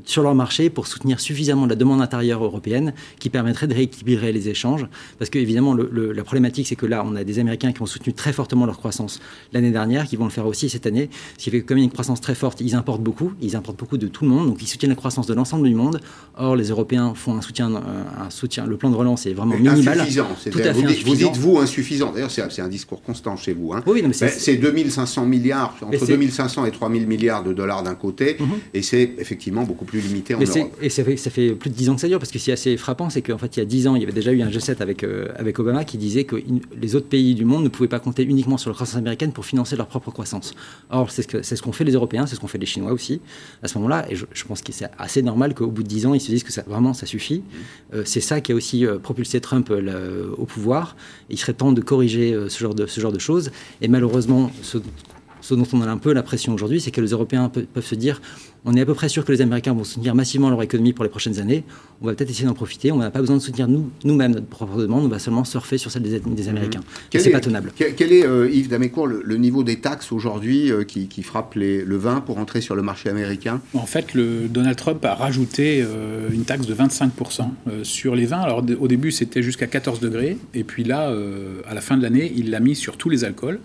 sur 0.04 0.22
leur 0.22 0.34
marché 0.34 0.70
pour 0.70 0.86
soutenir 0.86 1.20
suffisamment 1.20 1.66
la 1.66 1.74
demande 1.74 2.00
intérieure 2.00 2.42
européenne 2.42 2.94
qui 3.18 3.30
permettrait 3.30 3.66
de 3.66 3.74
rééquilibrer 3.74 4.32
les 4.32 4.48
échanges. 4.48 4.86
Parce 5.18 5.30
que, 5.30 5.38
évidemment, 5.38 5.74
le, 5.74 6.12
la 6.12 6.24
problématique, 6.24 6.66
c'est 6.66 6.76
que 6.76 6.86
là, 6.86 7.04
on 7.06 7.16
a 7.16 7.24
des 7.24 7.38
Américains 7.38 7.72
qui 7.72 7.82
ont 7.82 7.86
soutenu 7.86 8.12
très 8.12 8.32
fortement 8.32 8.66
leur 8.66 8.78
croissance 8.78 9.20
l'année 9.52 9.70
dernière, 9.70 10.06
qui 10.06 10.16
vont 10.16 10.24
le 10.24 10.30
faire 10.30 10.46
aussi 10.46 10.68
cette 10.68 10.86
année. 10.86 11.10
Ce 11.36 11.44
qui 11.44 11.50
fait 11.50 11.60
que, 11.60 11.66
comme 11.66 11.78
il 11.78 11.82
y 11.82 11.84
a 11.84 11.86
une 11.86 11.92
croissance 11.92 12.20
très 12.20 12.34
forte, 12.34 12.60
ils 12.60 12.74
importent 12.74 13.02
beaucoup. 13.02 13.32
Ils 13.40 13.56
importent 13.56 13.78
beaucoup 13.78 13.98
de 13.98 14.08
tout 14.08 14.24
le 14.24 14.30
monde. 14.30 14.48
Donc, 14.48 14.62
ils 14.62 14.66
soutiennent 14.66 14.90
la 14.90 14.96
croissance 14.96 15.26
de 15.26 15.34
l'ensemble 15.34 15.68
du 15.68 15.74
monde. 15.74 16.00
Or, 16.36 16.56
les 16.56 16.68
Européens 16.68 17.12
font 17.14 17.36
un 17.36 17.42
soutien. 17.42 17.70
Un 17.74 18.30
soutien 18.30 18.66
le 18.66 18.76
plan 18.76 18.90
de 18.90 18.96
relance 18.96 19.26
est 19.26 19.34
vraiment 19.34 19.56
minimal. 19.56 20.00
Insuffisant. 20.00 20.28
À 20.68 20.72
vous, 20.72 20.82
dites, 20.82 21.04
vous 21.04 21.14
dites, 21.14 21.36
vous, 21.36 21.58
insuffisant. 21.58 22.12
D'ailleurs, 22.12 22.30
c'est 22.30 22.62
un 22.62 22.68
discours 22.68 23.02
constant 23.02 23.36
chez 23.36 23.52
vous. 23.52 23.72
Hein. 23.72 23.82
Oui, 23.86 24.02
c'est 24.12 24.56
2500 24.56 25.26
milliards, 25.26 25.76
entre 25.82 26.06
2500 26.06 26.66
et 26.66 26.70
3000 26.70 27.06
milliards 27.06 27.42
de 27.42 27.52
dollars 27.52 27.82
d'un 27.82 27.94
côté. 27.94 28.36
Mhm. 28.38 28.46
Et 28.72 28.82
c'est 28.82 29.14
effectivement 29.18 29.64
beaucoup 29.64 29.84
plus 29.84 30.00
limité 30.00 30.34
en 30.34 30.40
Europe. 30.40 30.76
Et 30.80 30.88
ça 30.88 31.04
fait, 31.04 31.16
ça 31.16 31.30
fait, 31.30 31.52
plus 31.52 31.70
de 31.70 31.74
10 31.74 31.90
ans 31.90 31.94
que 31.94 32.00
ça 32.00 32.08
dure, 32.08 32.18
parce 32.18 32.30
que 32.30 32.38
ce 32.38 32.44
qui 32.44 32.50
est 32.50 32.54
assez 32.54 32.76
frappant, 32.76 33.10
c'est 33.10 33.22
qu'en 33.22 33.38
fait, 33.38 33.56
il 33.56 33.60
y 33.60 33.62
a 33.62 33.66
10 33.66 33.88
ans, 33.88 33.96
il 33.96 34.00
y 34.00 34.04
avait 34.04 34.12
déjà 34.12 34.32
eu 34.32 34.42
un 34.42 34.50
G7 34.50 34.80
avec, 34.80 35.04
euh, 35.04 35.28
avec 35.36 35.58
Obama 35.58 35.84
qui 35.84 35.98
disait 35.98 36.24
que 36.24 36.36
les 36.80 36.94
autres 36.96 37.08
pays 37.08 37.34
du 37.34 37.44
monde 37.44 37.64
ne 37.64 37.68
pouvaient 37.68 37.88
pas 37.88 38.00
compter 38.00 38.24
uniquement 38.24 38.58
sur 38.58 38.70
la 38.70 38.74
croissance 38.74 38.96
américaine 38.96 39.32
pour 39.32 39.44
financer 39.44 39.76
leur 39.76 39.86
propre 39.86 40.10
croissance. 40.10 40.54
Or, 40.90 41.10
c'est 41.10 41.22
ce 41.22 41.62
qu'ont 41.62 41.72
ce 41.72 41.76
fait 41.76 41.84
les 41.84 41.92
Européens, 41.92 42.26
c'est 42.26 42.34
ce 42.34 42.40
qu'ont 42.40 42.46
fait 42.48 42.58
les 42.58 42.66
Chinois 42.66 42.92
aussi, 42.92 43.20
à 43.62 43.68
ce 43.68 43.78
moment-là, 43.78 44.06
et 44.10 44.16
je, 44.16 44.44
pense 44.44 44.62
que 44.62 44.72
c'est 44.72 44.88
assez 44.98 45.22
normal 45.22 45.54
qu'au 45.54 45.68
bout 45.68 45.82
de 45.82 45.88
10 45.88 46.06
ans, 46.06 46.14
ils 46.14 46.20
se 46.20 46.30
disent 46.30 46.44
que 46.44 46.52
ça, 46.52 46.62
vraiment, 46.66 46.94
ça 46.94 47.06
suffit. 47.06 47.42
Euh, 47.94 48.02
c'est 48.04 48.20
ça 48.20 48.40
qui 48.40 48.52
a 48.52 48.54
aussi 48.54 48.86
euh, 48.86 48.98
propulsé 48.98 49.40
Trump 49.40 49.70
au 49.70 50.44
pouvoir. 50.44 50.53
Il 51.30 51.38
serait 51.38 51.54
temps 51.54 51.72
de 51.72 51.80
corriger 51.80 52.36
ce, 52.48 52.58
genre 52.58 52.74
de, 52.74 52.86
ce 52.86 53.00
genre 53.00 53.12
de 53.12 53.18
choses. 53.18 53.50
Et 53.80 53.88
malheureusement, 53.88 54.50
ce, 54.62 54.78
ce 55.44 55.52
dont 55.54 55.66
on 55.74 55.82
a 55.82 55.86
un 55.86 55.98
peu 55.98 56.14
l'impression 56.14 56.54
aujourd'hui, 56.54 56.80
c'est 56.80 56.90
que 56.90 57.02
les 57.02 57.10
Européens 57.10 57.50
peuvent 57.50 57.84
se 57.84 57.94
dire 57.94 58.22
on 58.64 58.74
est 58.74 58.80
à 58.80 58.86
peu 58.86 58.94
près 58.94 59.10
sûr 59.10 59.26
que 59.26 59.32
les 59.32 59.42
Américains 59.42 59.74
vont 59.74 59.84
soutenir 59.84 60.14
massivement 60.14 60.48
leur 60.48 60.62
économie 60.62 60.94
pour 60.94 61.04
les 61.04 61.10
prochaines 61.10 61.38
années. 61.38 61.64
On 62.00 62.06
va 62.06 62.14
peut-être 62.14 62.30
essayer 62.30 62.46
d'en 62.46 62.54
profiter. 62.54 62.92
On 62.92 62.96
n'a 62.96 63.10
pas 63.10 63.20
besoin 63.20 63.36
de 63.36 63.42
soutenir 63.42 63.68
nous, 63.68 63.90
nous-mêmes 64.04 64.32
notre 64.32 64.46
propre 64.46 64.78
demande. 64.78 65.04
On 65.04 65.08
va 65.08 65.18
seulement 65.18 65.44
surfer 65.44 65.76
sur 65.76 65.90
celle 65.90 66.00
des, 66.00 66.18
des 66.18 66.48
Américains. 66.48 66.80
Mmh. 66.80 67.18
C'est 67.18 67.30
pas 67.30 67.40
tenable. 67.40 67.72
Quel, 67.76 68.12
est, 68.12 68.24
euh, 68.24 68.48
Yves 68.50 68.68
Damécourt, 68.68 69.06
le, 69.06 69.36
niveau 69.36 69.64
des 69.64 69.80
taxes 69.80 70.12
aujourd'hui 70.12 70.72
euh, 70.72 70.84
qui, 70.84 71.08
qui 71.08 71.22
frappe 71.22 71.56
les, 71.56 71.84
le 71.84 71.96
vin 71.98 72.22
pour 72.22 72.38
entrer 72.38 72.62
sur 72.62 72.74
le 72.74 72.80
marché 72.80 73.10
américain? 73.10 73.60
En 73.74 73.84
fait, 73.84 74.14
le, 74.14 74.48
Donald 74.48 74.78
Trump 74.78 75.04
a 75.04 75.14
rajouté 75.14 75.84
euh, 75.86 76.30
une 76.32 76.44
taxe 76.44 76.66
de 76.66 76.74
25% 76.74 77.82
sur 77.82 78.14
les 78.14 78.24
vins. 78.24 78.40
Alors 78.40 78.64
au 78.80 78.88
début, 78.88 79.10
c'était 79.10 79.42
jusqu'à 79.42 79.66
14 79.66 80.00
degrés. 80.00 80.38
Et 80.54 80.64
puis 80.64 80.84
là, 80.84 81.14
à 81.66 81.74
la 81.74 81.80
fin 81.82 81.98
de 81.98 82.02
l'année, 82.02 82.32
il 82.34 82.48
l'a 82.50 82.60
mis 82.60 82.74
sur 82.74 82.96
tous 82.96 83.10
les 83.10 83.24
alcools. 83.24 83.60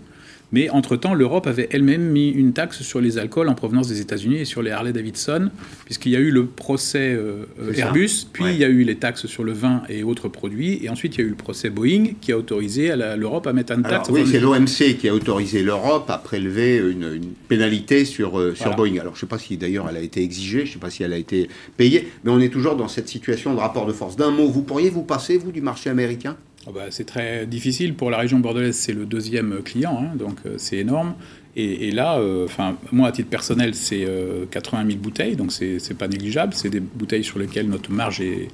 Mais 0.51 0.69
entre-temps, 0.69 1.13
l'Europe 1.13 1.47
avait 1.47 1.69
elle-même 1.71 2.01
mis 2.01 2.29
une 2.29 2.53
taxe 2.53 2.81
sur 2.81 3.01
les 3.01 3.17
alcools 3.17 3.49
en 3.49 3.55
provenance 3.55 3.87
des 3.87 4.01
États-Unis 4.01 4.37
et 4.37 4.45
sur 4.45 4.61
les 4.61 4.71
Harley-Davidson, 4.71 5.49
puisqu'il 5.85 6.11
y 6.11 6.15
a 6.15 6.19
eu 6.19 6.31
le 6.31 6.45
procès 6.45 7.13
euh, 7.13 7.45
Airbus, 7.75 8.27
puis 8.31 8.45
il 8.45 8.57
y 8.57 8.63
a 8.63 8.67
eu 8.67 8.83
les 8.83 8.95
taxes 8.95 9.27
sur 9.27 9.43
le 9.43 9.51
vin 9.51 9.83
et 9.89 10.03
autres 10.03 10.27
produits, 10.27 10.79
et 10.83 10.89
ensuite 10.89 11.15
il 11.15 11.21
y 11.21 11.23
a 11.23 11.27
eu 11.27 11.29
le 11.29 11.35
procès 11.35 11.69
Boeing 11.69 12.13
qui 12.19 12.31
a 12.31 12.37
autorisé 12.37 12.93
l'Europe 13.17 13.45
à 13.47 13.53
mettre 13.53 13.73
une 13.73 13.83
taxe. 13.83 14.09
oui, 14.09 14.23
c'est 14.25 14.39
l'OMC 14.39 14.97
qui 14.99 15.07
a 15.07 15.13
autorisé 15.13 15.61
l'Europe 15.61 16.09
à 16.09 16.17
prélever 16.17 16.77
une, 16.77 17.19
pénalité 17.47 18.05
sur, 18.05 18.39
euh, 18.39 18.55
sur 18.55 18.75
Boeing. 18.75 18.99
Alors 18.99 19.13
je 19.13 19.17
ne 19.17 19.21
sais 19.21 19.27
pas 19.27 19.37
si 19.37 19.57
d'ailleurs 19.57 19.87
elle 19.89 19.97
a 19.97 20.01
été 20.01 20.23
exigée, 20.23 20.59
je 20.59 20.69
ne 20.69 20.73
sais 20.73 20.79
pas 20.79 20.89
si 20.89 21.03
elle 21.03 21.13
a 21.13 21.17
été 21.17 21.49
payée, 21.77 22.11
mais 22.23 22.31
on 22.31 22.39
est 22.39 22.49
toujours 22.49 22.75
dans 22.75 22.87
cette 22.87 23.07
situation 23.07 23.53
de 23.53 23.59
rapport 23.59 23.85
de 23.85 23.93
force. 23.93 24.15
D'un 24.15 24.31
mot, 24.31 24.47
vous 24.47 24.63
pourriez 24.63 24.89
vous 24.89 25.03
passer, 25.03 25.37
vous, 25.37 25.51
du 25.51 25.61
marché 25.61 25.89
américain? 25.89 26.37
Ah 26.69 26.71
bah, 26.73 26.81
c'est 26.91 27.05
très 27.05 27.47
difficile. 27.47 27.95
Pour 27.95 28.11
la 28.11 28.17
région 28.17 28.39
bordelaise, 28.39 28.75
c'est 28.75 28.93
le 28.93 29.05
deuxième 29.05 29.61
client, 29.63 30.03
hein, 30.03 30.15
donc 30.15 30.37
euh, 30.45 30.53
c'est 30.57 30.77
énorme. 30.77 31.15
Et, 31.55 31.91
là, 31.91 32.17
euh, 32.19 32.45
enfin, 32.45 32.77
moi, 32.93 33.09
à 33.09 33.11
titre 33.11 33.27
personnel, 33.27 33.75
c'est 33.75 34.07
80 34.49 34.81
euh, 34.81 34.87
000 34.91 34.99
bouteilles, 34.99 35.35
donc 35.35 35.51
c'est 35.51 35.97
pas 35.97 36.07
négligeable. 36.07 36.53
C'est 36.55 36.69
des 36.69 36.79
bouteilles 36.79 37.25
sur 37.25 37.37
lesquelles 37.37 37.67
notre 37.67 37.91
marge 37.91 38.21
est, 38.21 38.47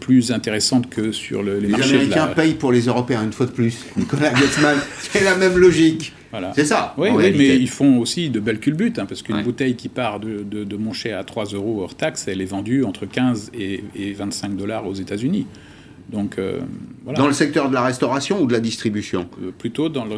plus 0.00 0.32
intéressante 0.32 0.90
que 0.90 1.12
sur 1.12 1.44
le, 1.44 1.60
les, 1.60 1.68
marchés. 1.68 1.92
Les 1.92 2.12
Américains 2.12 2.26
payent 2.28 2.54
pour 2.54 2.72
les 2.72 2.86
Européens, 2.86 3.22
une 3.22 3.32
fois 3.32 3.46
de 3.46 3.52
plus. 3.52 3.86
Nicolas 3.96 4.34
Getzmann, 4.34 4.76
c'est 4.98 5.22
la 5.22 5.36
même 5.36 5.56
logique. 5.56 6.12
Voilà. 6.32 6.52
C'est 6.52 6.64
ça. 6.64 6.94
Oui, 6.98 7.10
mais 7.14 7.56
ils 7.56 7.70
font 7.70 7.98
aussi 7.98 8.28
de 8.28 8.40
belles 8.40 8.58
culbutes, 8.58 8.98
hein, 8.98 9.06
parce 9.06 9.22
qu'une 9.22 9.42
bouteille 9.42 9.76
qui 9.76 9.88
part 9.88 10.18
de, 10.18 10.42
de, 10.42 10.64
de 10.64 10.76
Monchet 10.76 11.12
à 11.12 11.22
3 11.22 11.44
euros 11.52 11.82
hors 11.82 11.94
taxe, 11.94 12.26
elle 12.26 12.40
est 12.40 12.46
vendue 12.46 12.82
entre 12.82 13.06
15 13.06 13.52
et, 13.54 13.84
et 13.94 14.14
25 14.14 14.56
dollars 14.56 14.84
aux 14.84 14.94
États-Unis. 14.94 15.46
Donc, 16.08 16.38
euh, 16.38 16.60
Dans 17.16 17.26
le 17.26 17.34
secteur 17.34 17.68
de 17.68 17.74
la 17.74 17.82
restauration 17.82 18.40
ou 18.40 18.46
de 18.46 18.52
la 18.52 18.60
distribution 18.60 19.28
euh, 19.42 19.50
Plutôt 19.50 19.90
dans 19.90 20.06
le, 20.06 20.16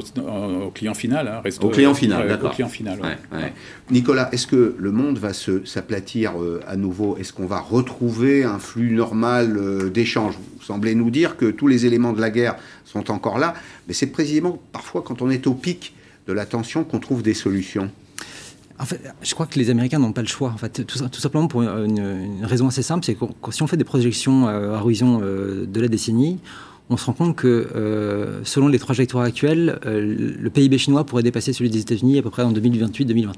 au 0.64 0.70
client 0.70 0.94
final. 0.94 1.26
Hein, 1.26 1.50
au 1.62 1.68
client 1.68 1.94
final, 1.94 2.29
d'accord. 2.29 2.53
Client 2.53 2.68
final, 2.68 3.00
Nicolas, 3.90 4.29
est-ce 4.33 4.46
que 4.46 4.76
le 4.79 4.92
monde 4.92 5.18
va 5.18 5.33
s'aplatir 5.33 6.40
euh, 6.40 6.61
à 6.68 6.76
nouveau? 6.76 7.16
Est-ce 7.16 7.33
qu'on 7.33 7.46
va 7.46 7.59
retrouver 7.59 8.44
un 8.44 8.59
flux 8.59 8.92
normal 8.92 9.90
d'échanges? 9.92 10.35
Vous 10.59 10.64
semblez 10.64 10.94
nous 10.94 11.11
dire 11.11 11.37
que 11.37 11.46
tous 11.46 11.66
les 11.66 11.87
éléments 11.87 12.12
de 12.12 12.20
la 12.20 12.31
guerre 12.31 12.57
sont 12.85 13.11
encore 13.11 13.38
là, 13.38 13.55
mais 13.88 13.94
c'est 13.94 14.07
précisément 14.07 14.61
parfois 14.72 15.03
quand 15.03 15.22
on 15.22 15.31
est 15.31 15.46
au 15.46 15.55
pic 15.55 15.94
de 16.29 16.33
la 16.33 16.46
tension 16.46 16.85
qu'on 16.85 17.00
trouve 17.00 17.22
des 17.22 17.35
solutions. 17.35 17.90
En 18.81 18.87
fait, 18.87 19.01
je 19.23 19.35
crois 19.35 19.47
que 19.47 19.59
les 19.59 19.69
Américains 19.69 19.99
n'ont 19.99 20.12
pas 20.12 20.23
le 20.23 20.27
choix. 20.27 20.51
En 20.51 20.57
fait, 20.57 20.87
tout, 20.87 20.97
simplement 20.97 21.49
pour 21.49 21.62
une, 21.62 22.43
raison 22.43 22.66
assez 22.66 22.83
simple, 22.83 23.05
c'est 23.05 23.14
que 23.14 23.53
si 23.53 23.62
on 23.62 23.66
fait 23.66 23.77
des 23.77 23.85
projections 23.85 24.49
euh, 24.49 24.75
à 24.75 24.81
horizon 24.81 25.21
euh, 25.23 25.66
de 25.66 25.81
la 25.81 25.88
décennie, 25.88 26.38
on 26.88 26.97
se 26.97 27.05
rend 27.05 27.12
compte 27.12 27.37
que 27.37 27.47
euh, 27.47 28.43
selon 28.45 28.69
les 28.69 28.79
trajectoires 28.79 29.25
actuelles, 29.25 29.79
le 29.85 30.49
PIB 30.49 30.79
chinois 30.79 31.05
pourrait 31.05 31.23
dépasser 31.23 31.53
celui 31.53 31.71
des 31.71 31.81
États-Unis 31.81 32.19
à 32.19 32.23
peu 32.23 32.31
près 32.31 32.43
en 32.43 32.53
2028-2029. 32.53 33.29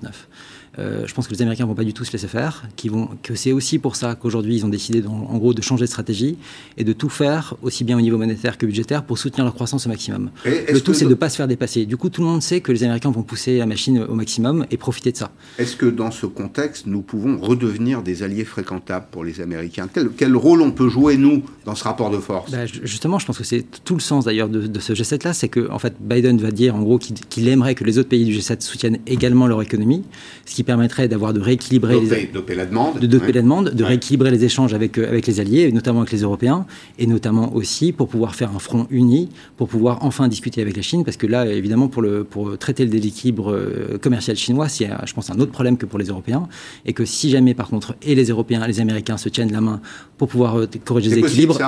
Euh, 0.78 1.06
je 1.06 1.12
pense 1.12 1.26
que 1.26 1.34
les 1.34 1.42
Américains 1.42 1.66
vont 1.66 1.74
pas 1.74 1.84
du 1.84 1.92
tout 1.92 2.04
se 2.04 2.12
laisser 2.12 2.28
faire, 2.28 2.62
vont, 2.86 3.10
que 3.22 3.34
c'est 3.34 3.52
aussi 3.52 3.78
pour 3.78 3.94
ça 3.94 4.14
qu'aujourd'hui 4.14 4.56
ils 4.56 4.64
ont 4.64 4.70
décidé 4.70 5.04
en 5.06 5.36
gros 5.36 5.52
de 5.52 5.60
changer 5.60 5.82
de 5.82 5.90
stratégie 5.90 6.38
et 6.78 6.84
de 6.84 6.92
tout 6.94 7.10
faire 7.10 7.54
aussi 7.62 7.84
bien 7.84 7.98
au 7.98 8.00
niveau 8.00 8.16
monétaire 8.16 8.56
que 8.56 8.64
budgétaire 8.64 9.04
pour 9.04 9.18
soutenir 9.18 9.44
leur 9.44 9.54
croissance 9.54 9.86
au 9.86 9.90
maximum. 9.90 10.30
Le 10.44 10.78
tout 10.80 10.94
c'est 10.94 11.04
de 11.04 11.10
ne 11.10 11.14
pas 11.14 11.28
se 11.28 11.36
faire 11.36 11.48
dépasser. 11.48 11.84
Du 11.84 11.98
coup 11.98 12.08
tout 12.08 12.22
le 12.22 12.26
monde 12.26 12.42
sait 12.42 12.60
que 12.60 12.72
les 12.72 12.84
Américains 12.84 13.10
vont 13.10 13.22
pousser 13.22 13.58
la 13.58 13.66
machine 13.66 14.02
au 14.02 14.14
maximum 14.14 14.66
et 14.70 14.78
profiter 14.78 15.12
de 15.12 15.16
ça. 15.18 15.30
Est-ce 15.58 15.76
que 15.76 15.86
dans 15.86 16.10
ce 16.10 16.24
contexte 16.24 16.86
nous 16.86 17.02
pouvons 17.02 17.38
redevenir 17.38 18.02
des 18.02 18.22
alliés 18.22 18.46
fréquentables 18.46 19.06
pour 19.10 19.24
les 19.24 19.42
Américains? 19.42 19.88
Quel, 20.16 20.36
rôle 20.36 20.62
on 20.62 20.72
peut 20.72 20.88
jouer 20.88 21.18
nous 21.18 21.42
dans 21.66 21.74
ce 21.74 21.84
rapport 21.84 22.10
de 22.10 22.18
force? 22.18 22.50
Bah, 22.50 22.64
Justement 22.66 23.18
je 23.18 23.26
pense 23.26 23.36
que 23.36 23.44
c'est 23.44 23.66
tout 23.84 23.94
le 23.94 24.00
sens 24.00 24.24
d'ailleurs 24.24 24.48
de, 24.48 24.80
ce 24.80 24.94
G7 24.94 25.24
là, 25.24 25.34
c'est 25.34 25.48
que 25.48 25.70
en 25.70 25.78
fait 25.78 25.94
Biden 26.00 26.38
va 26.38 26.50
dire 26.50 26.74
en 26.74 26.80
gros 26.80 26.98
qu'il 26.98 27.48
aimerait 27.48 27.74
que 27.74 27.84
les 27.84 27.98
autres 27.98 28.08
pays 28.08 28.24
du 28.24 28.32
G7 28.32 28.62
soutiennent 28.62 28.98
également 29.06 29.46
leur 29.46 29.60
économie, 29.60 30.02
ce 30.46 30.54
qui 30.54 30.61
permettrait 30.62 31.08
d'avoir 31.08 31.32
de 31.32 31.40
rééquilibrer 31.40 32.00
les, 32.00 32.26
doper 32.26 32.54
la 32.54 32.66
demande, 32.66 32.98
de 32.98 33.06
doper 33.06 33.32
la 33.32 33.42
demande, 33.42 33.70
de 33.70 33.84
rééquilibrer 33.84 34.30
les 34.30 34.44
échanges 34.44 34.74
avec, 34.74 34.98
euh, 34.98 35.08
avec 35.08 35.26
les 35.26 35.40
alliés, 35.40 35.70
notamment 35.72 36.00
avec 36.00 36.12
les 36.12 36.22
Européens, 36.22 36.66
et 36.98 37.06
notamment 37.06 37.54
aussi 37.54 37.92
pour 37.92 38.08
pouvoir 38.08 38.34
faire 38.34 38.50
un 38.54 38.58
front 38.58 38.86
uni, 38.90 39.28
pour 39.56 39.68
pouvoir 39.68 40.04
enfin 40.04 40.28
discuter 40.28 40.60
avec 40.60 40.76
la 40.76 40.82
Chine, 40.82 41.04
parce 41.04 41.16
que 41.16 41.26
là, 41.26 41.46
évidemment, 41.46 41.88
pour, 41.88 42.02
le, 42.02 42.24
pour 42.24 42.56
traiter 42.58 42.84
le 42.84 42.90
déséquilibre 42.90 43.52
euh, 43.52 43.98
commercial 44.00 44.36
chinois, 44.36 44.68
c'est, 44.68 44.88
je 45.06 45.12
pense, 45.12 45.30
un 45.30 45.38
autre 45.38 45.52
problème 45.52 45.76
que 45.76 45.86
pour 45.86 45.98
les 45.98 46.06
Européens, 46.06 46.48
et 46.86 46.92
que 46.92 47.04
si 47.04 47.30
jamais, 47.30 47.54
par 47.54 47.68
contre, 47.68 47.96
et 48.02 48.14
les 48.14 48.26
Européens 48.26 48.64
et 48.64 48.68
les 48.68 48.80
Américains 48.80 49.16
se 49.16 49.28
tiennent 49.28 49.52
la 49.52 49.60
main 49.60 49.80
pour 50.18 50.28
pouvoir 50.28 50.58
euh, 50.58 50.68
corriger 50.84 51.10
les 51.10 51.18
équilibres, 51.18 51.58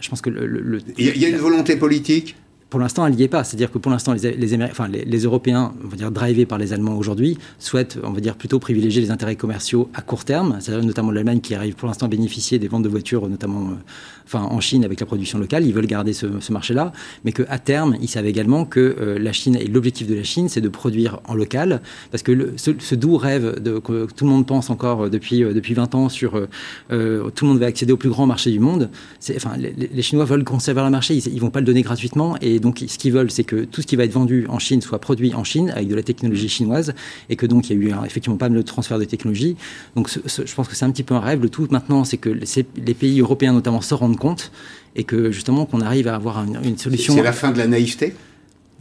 je 0.00 0.08
pense 0.08 0.20
que 0.20 0.30
le, 0.30 0.78
il 0.96 1.18
y 1.18 1.24
a 1.24 1.28
une 1.28 1.36
volonté 1.36 1.76
politique? 1.76 2.36
Pour 2.70 2.78
l'instant, 2.78 3.04
elle 3.04 3.14
n'y 3.14 3.24
est 3.24 3.28
pas. 3.28 3.42
C'est-à-dire 3.42 3.70
que 3.70 3.78
pour 3.78 3.90
l'instant, 3.90 4.14
les, 4.14 5.24
Européens, 5.24 5.74
on 5.84 5.88
va 5.88 5.96
dire 5.96 6.10
drivés 6.12 6.46
par 6.46 6.56
les 6.56 6.72
Allemands 6.72 6.96
aujourd'hui, 6.96 7.36
souhaitent, 7.58 7.98
on 8.04 8.12
va 8.12 8.20
dire, 8.20 8.36
plutôt 8.36 8.60
privilégier 8.60 9.02
les 9.02 9.10
intérêts 9.10 9.34
commerciaux 9.34 9.90
à 9.92 10.02
court 10.02 10.24
terme, 10.24 10.58
c'est-à-dire 10.60 10.86
notamment 10.86 11.10
l'Allemagne 11.10 11.40
qui 11.40 11.54
arrive 11.54 11.74
pour 11.74 11.88
l'instant 11.88 12.06
à 12.06 12.08
bénéficier 12.08 12.60
des 12.60 12.68
ventes 12.68 12.84
de 12.84 12.88
voitures, 12.88 13.28
notamment 13.28 13.70
euh, 13.70 14.38
en 14.38 14.60
Chine 14.60 14.84
avec 14.84 15.00
la 15.00 15.06
production 15.06 15.38
locale. 15.38 15.66
Ils 15.66 15.74
veulent 15.74 15.86
garder 15.86 16.12
ce, 16.12 16.26
marché-là, 16.50 16.92
mais 17.24 17.32
qu'à 17.32 17.58
terme, 17.58 17.96
ils 18.00 18.08
savent 18.08 18.26
également 18.26 18.64
que 18.64 18.96
euh, 19.00 19.18
la 19.18 19.32
Chine, 19.32 19.56
et 19.56 19.66
l'objectif 19.66 20.06
de 20.06 20.14
la 20.14 20.22
Chine, 20.22 20.48
c'est 20.48 20.60
de 20.60 20.68
produire 20.68 21.20
en 21.26 21.34
local, 21.34 21.82
parce 22.12 22.22
que 22.22 22.32
le, 22.32 22.54
ce, 22.56 22.94
doux 22.94 23.16
rêve 23.16 23.60
que 23.62 24.06
tout 24.06 24.24
le 24.24 24.30
monde 24.30 24.46
pense 24.46 24.70
encore 24.70 25.06
euh, 25.06 25.10
depuis, 25.10 25.40
depuis 25.40 25.74
20 25.74 25.94
ans 25.96 26.08
sur 26.08 26.32
tout 26.90 27.44
le 27.44 27.46
monde 27.46 27.58
va 27.58 27.66
accéder 27.66 27.92
au 27.92 27.96
plus 27.96 28.10
grand 28.10 28.26
marché 28.26 28.50
du 28.50 28.60
monde, 28.60 28.90
enfin, 29.34 29.52
les, 29.56 30.02
Chinois 30.02 30.24
veulent 30.24 30.44
conserver 30.44 30.80
leur 30.80 30.90
marché, 30.90 31.16
ils 31.16 31.34
ne 31.34 31.40
vont 31.40 31.50
pas 31.50 31.60
le 31.60 31.66
donner 31.66 31.82
gratuitement, 31.82 32.36
et 32.40 32.59
donc, 32.60 32.84
ce 32.86 32.98
qu'ils 32.98 33.12
veulent, 33.12 33.30
c'est 33.30 33.44
que 33.44 33.64
tout 33.64 33.82
ce 33.82 33.86
qui 33.86 33.96
va 33.96 34.04
être 34.04 34.12
vendu 34.12 34.46
en 34.48 34.58
Chine 34.58 34.80
soit 34.80 35.00
produit 35.00 35.34
en 35.34 35.44
Chine 35.44 35.70
avec 35.70 35.88
de 35.88 35.94
la 35.94 36.02
technologie 36.02 36.48
chinoise 36.48 36.94
et 37.28 37.36
que 37.36 37.46
donc 37.46 37.70
il 37.70 37.76
y 37.76 37.80
a 37.80 37.88
eu 37.88 37.92
effectivement 38.06 38.36
pas 38.36 38.48
mal 38.48 38.58
de 38.58 38.62
transfert 38.62 38.98
de 38.98 39.04
technologie. 39.04 39.56
Donc 39.96 40.08
je 40.10 40.54
pense 40.54 40.68
que 40.68 40.74
c'est 40.74 40.84
un 40.84 40.90
petit 40.90 41.02
peu 41.02 41.14
un 41.14 41.20
rêve. 41.20 41.42
Le 41.42 41.48
tout 41.48 41.66
maintenant, 41.70 42.04
c'est 42.04 42.18
que 42.18 42.30
les 42.30 42.94
pays 42.94 43.20
européens 43.20 43.52
notamment 43.52 43.80
se 43.80 43.94
rendent 43.94 44.18
compte 44.18 44.52
et 44.96 45.04
que 45.04 45.30
justement 45.30 45.66
qu'on 45.66 45.80
arrive 45.80 46.08
à 46.08 46.14
avoir 46.14 46.44
une, 46.44 46.78
solution. 46.78 47.14
C'est 47.14 47.22
la 47.22 47.32
fin 47.32 47.50
de 47.50 47.58
la 47.58 47.66
naïveté? 47.66 48.14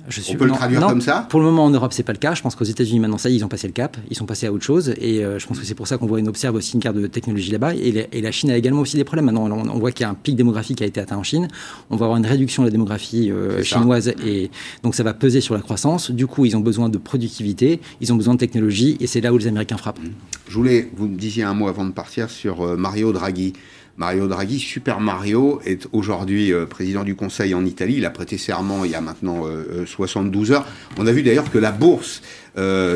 Je 0.10 0.22
suis, 0.22 0.36
On 0.36 0.38
peut 0.38 0.45
le 0.45 0.52
traduire 0.52 0.82
comme 0.82 1.02
ça 1.02 1.28
Pour 1.30 1.39
le 1.39 1.45
moment, 1.45 1.65
en 1.65 1.69
Europe, 1.69 1.93
c'est 1.93 2.04
pas 2.04 2.12
le 2.12 2.17
cas. 2.17 2.34
Je 2.34 2.41
pense 2.41 2.56
qu'aux 2.56 2.65
États-Unis, 2.65 3.00
maintenant, 3.00 3.17
ça, 3.17 3.30
ils 3.30 3.43
ont 3.45 3.48
passé 3.48 3.67
le 3.67 3.74
cap. 3.74 3.98
Ils 4.10 4.17
sont 4.17 4.26
passés 4.26 4.48
à 4.48 4.54
autre 4.54 4.63
chose. 4.63 4.93
Et 5.00 5.24
euh, 5.24 5.39
je 5.39 5.48
pense 5.48 5.60
que 5.60 5.65
c'est 5.65 5.76
pour 5.76 5.88
ça 5.88 5.98
qu'on 5.98 6.08
voit, 6.08 6.19
une 6.19 6.28
observe 6.28 6.56
aussi 6.56 6.74
une 6.74 6.82
carte 6.82 6.95
de 6.95 7.08
technologie 7.08 7.52
là-bas. 7.52 7.76
Et, 7.76 8.22
la 8.22 8.32
Chine 8.32 8.52
a 8.52 8.58
également 8.58 8.82
aussi 8.82 8.98
des 8.98 9.04
problèmes. 9.04 9.26
Maintenant, 9.26 9.45
on, 9.45 9.80
voit 9.80 9.91
qu'il 9.91 10.04
y 10.04 10.08
a 10.08 10.10
un 10.10 10.15
pic 10.15 10.36
démographique 10.36 10.78
qui 10.78 10.84
a 10.84 10.88
été 10.88 11.00
atteint 11.00 11.17
en 11.17 11.24
Chine. 11.24 11.48
On 11.89 11.95
va 11.95 12.06
avoir 12.06 12.17
une 12.17 12.26
réduction 12.26 12.63
de 12.63 12.67
la 12.67 12.72
démographie 12.72 13.32
euh, 13.32 13.63
chinoise. 13.63 14.13
Et 14.26 14.52
donc, 14.84 14.95
ça 14.95 15.04
va 15.04 15.13
peser 15.13 15.41
sur 15.41 15.54
la 15.54 15.62
croissance. 15.62 16.12
Du 16.12 16.28
coup, 16.28 16.45
ils 16.45 16.58
ont 16.58 16.62
besoin 16.62 16.89
de 16.89 16.98
productivité. 16.98 17.80
Ils 18.02 18.12
ont 18.12 18.15
besoin 18.15 18.34
de 18.34 18.39
technologie. 18.39 18.98
Et 19.00 19.08
c'est 19.08 19.22
là 19.22 19.34
où 19.34 19.38
les 19.38 19.48
Américains 19.48 19.78
frappent. 19.78 20.00
Je 20.48 20.56
voulais, 20.56 20.89
vous 20.95 21.08
me 21.08 21.17
disiez 21.17 21.43
un 21.43 21.54
mot 21.54 21.67
avant 21.67 21.86
de 21.86 21.91
partir 21.91 22.30
sur 22.30 22.62
euh, 22.62 22.76
Mario 22.76 23.12
Draghi. 23.13 23.54
Mario 24.00 24.28
Draghi, 24.28 24.60
Super 24.60 25.02
Mario, 25.02 25.60
est 25.66 25.90
aujourd'hui 25.92 26.54
euh, 26.54 26.66
président 26.66 27.04
du 27.04 27.16
Conseil 27.16 27.54
en 27.54 27.66
Italie. 27.66 27.96
Il 27.98 28.06
a 28.06 28.10
prêté 28.10 28.38
serment 28.38 28.86
il 28.86 28.92
y 28.92 28.96
a 28.96 29.02
maintenant 29.02 29.44
72 29.86 30.52
euh, 30.52 30.56
heures. 30.56 30.66
On 30.98 31.06
a 31.06 31.12
vu 31.12 31.22
d'ailleurs 31.22 31.52
que 31.52 31.58
la 31.58 31.72
bourse 31.72 32.22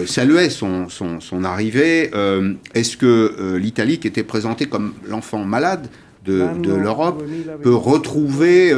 saluait 0.06 0.50
son, 0.50 0.88
son, 0.90 1.44
arrivée. 1.44 2.12
Est-ce 2.74 2.98
que 2.98 3.56
l'Italie, 3.58 3.98
qui 3.98 4.08
était 4.08 4.24
présentée 4.24 4.66
comme 4.66 4.94
l'enfant 5.08 5.46
malade 5.46 5.88
de, 6.26 6.48
de 6.62 6.74
l'Europe, 6.74 7.24
peut 7.62 7.74
retrouver 7.74 8.74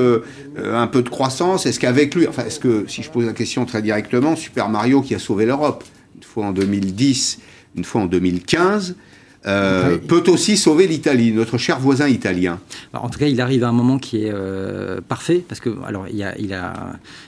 un 0.57 0.87
peu 0.87 1.01
de 1.01 1.09
croissance? 1.09 1.65
Est-ce 1.65 1.79
qu'avec 1.79 2.13
lui, 2.13 2.27
enfin, 2.27 2.45
est-ce 2.45 2.59
que, 2.59 2.85
si 2.87 3.01
je 3.01 3.09
pose 3.09 3.25
la 3.25 3.33
question 3.33 3.65
très 3.65 3.81
directement, 3.81 4.35
Super 4.35 4.69
Mario 4.69 5.01
qui 5.01 5.15
a 5.15 5.19
sauvé 5.19 5.47
l'Europe, 5.47 5.83
une 6.15 6.23
fois 6.23 6.45
en 6.45 6.51
2010, 6.51 7.39
une 7.75 7.83
fois 7.83 8.01
en 8.01 8.05
2015, 8.05 8.95
euh, 9.47 9.97
peut 9.97 10.23
aussi 10.27 10.57
sauver 10.57 10.87
l'Italie, 10.87 11.31
notre 11.31 11.57
cher 11.57 11.79
voisin 11.79 12.07
italien. 12.07 12.59
en 12.93 13.09
tout 13.09 13.19
cas, 13.19 13.27
il 13.27 13.39
arrive 13.41 13.63
à 13.63 13.69
un 13.69 13.73
moment 13.73 13.99
qui 13.99 14.23
est 14.23 14.31
euh, 14.33 15.01
parfait 15.07 15.43
parce 15.47 15.59
que 15.59 15.69
alors 15.85 16.07
il, 16.07 16.23
a, 16.23 16.35
il, 16.39 16.53
a, 16.53 16.73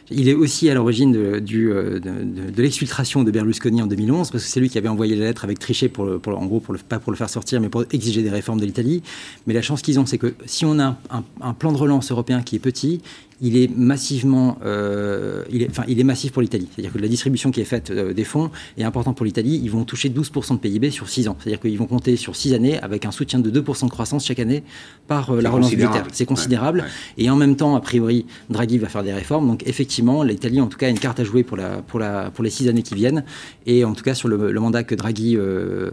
il 0.10 0.28
est 0.28 0.34
aussi 0.34 0.68
à 0.70 0.74
l'origine 0.74 1.12
de, 1.12 1.20
euh, 1.20 2.00
de, 2.00 2.52
de, 2.52 2.62
l'exfiltration 2.62 3.24
de 3.24 3.30
Berlusconi 3.30 3.82
en 3.84 3.88
2011 3.88 4.32
parce 4.32 4.44
que 4.44 4.50
c'est 4.50 4.60
lui 4.60 4.70
qui 4.70 4.80
avait 4.80 4.88
envoyé 4.88 5.16
la 5.16 5.26
lettre 5.26 5.44
avec 5.44 5.60
Trichet 5.60 5.90
pour, 5.90 6.20
pour 6.20 6.40
en 6.40 6.46
gros 6.48 6.60
pour 6.60 6.74
le, 6.74 6.80
pas 6.80 6.98
pour 6.98 7.12
le 7.12 7.18
faire 7.18 7.30
sortir 7.30 7.62
mais 7.62 7.70
pour 7.70 7.86
exiger 7.92 8.24
des 8.24 8.32
réformes 8.32 8.60
de 8.60 8.66
l'Italie. 8.66 9.04
Mais 9.46 9.54
la 9.54 9.62
chance 9.62 9.84
qu'ils 9.84 10.00
ont, 10.00 10.08
c'est 10.08 10.18
que 10.18 10.34
si 10.46 10.66
on 10.66 10.80
a 10.80 10.98
un, 11.12 11.24
un, 11.42 11.54
plan 11.54 11.72
de 11.72 11.78
relance 11.78 12.12
européen 12.12 12.42
qui 12.42 12.56
est 12.56 12.60
petit, 12.60 13.02
il 13.41 13.58
est 13.58 13.69
massivement, 13.76 14.58
euh, 14.65 15.43
il, 15.52 15.62
est, 15.62 15.69
enfin, 15.69 15.84
il 15.88 16.00
est 16.00 16.04
massif 16.04 16.32
pour 16.32 16.41
l'Italie. 16.41 16.67
C'est-à-dire 16.73 16.91
que 16.91 16.97
la 16.97 17.08
distribution 17.08 17.52
qui 17.52 17.62
est 17.62 17.65
faite 17.65 17.91
euh, 17.91 18.13
des 18.13 18.23
fonds 18.23 18.50
est 18.78 18.84
importante 18.84 19.15
pour 19.15 19.26
l'Italie. 19.26 19.60
Ils 19.63 19.69
vont 19.69 19.84
toucher 19.84 20.10
12% 20.10 20.54
de 20.54 20.60
PIB 20.60 20.89
sur 20.89 21.08
6 21.08 21.28
ans. 21.28 21.38
C'est-à-dire 21.39 21.60
qu'ils 21.60 21.78
vont 21.78 21.86
compter 21.86 22.15
sur 22.15 22.36
6 22.36 22.54
années 22.54 22.80
avec 22.80 23.06
un 23.06 23.12
soutien 23.12 23.39
de 23.39 23.52
2% 23.52 23.86
de 23.86 23.89
croissance 23.89 24.26
chaque 24.26 24.39
année 24.39 24.63
par 25.08 25.32
euh, 25.32 25.41
la 25.41 25.50
relance 25.50 25.69
budgétaire. 25.69 26.08
C'est 26.12 26.26
considérable. 26.26 26.86
Et 27.17 27.30
en 27.30 27.36
même 27.36 27.56
temps, 27.56 27.76
a 27.76 27.82
priori, 27.82 28.26
Draghi 28.50 28.80
va 28.80 28.88
faire 28.88 29.04
des 29.04 29.13
réformes. 29.13 29.47
Donc 29.47 29.63
effectivement, 29.67 30.23
l'Italie, 30.23 30.60
en 30.60 30.67
tout 30.67 30.78
cas, 30.78 30.88
a 30.88 30.89
une 30.89 31.00
carte 31.00 31.19
à 31.19 31.23
jouer 31.23 31.43
pour, 31.43 31.58
la, 31.58 31.82
pour, 31.82 32.00
la, 32.00 32.32
pour 32.32 32.43
les 32.43 32.50
6 32.50 32.69
années 32.69 32.84
qui 32.84 32.95
viennent. 32.95 33.23
Et 33.65 33.84
en 33.84 33.93
tout 33.93 34.04
cas, 34.04 34.15
sur 34.15 34.28
le, 34.28 34.58
mandat 34.58 34.84
que 34.84 34.95
Draghi 34.95 35.38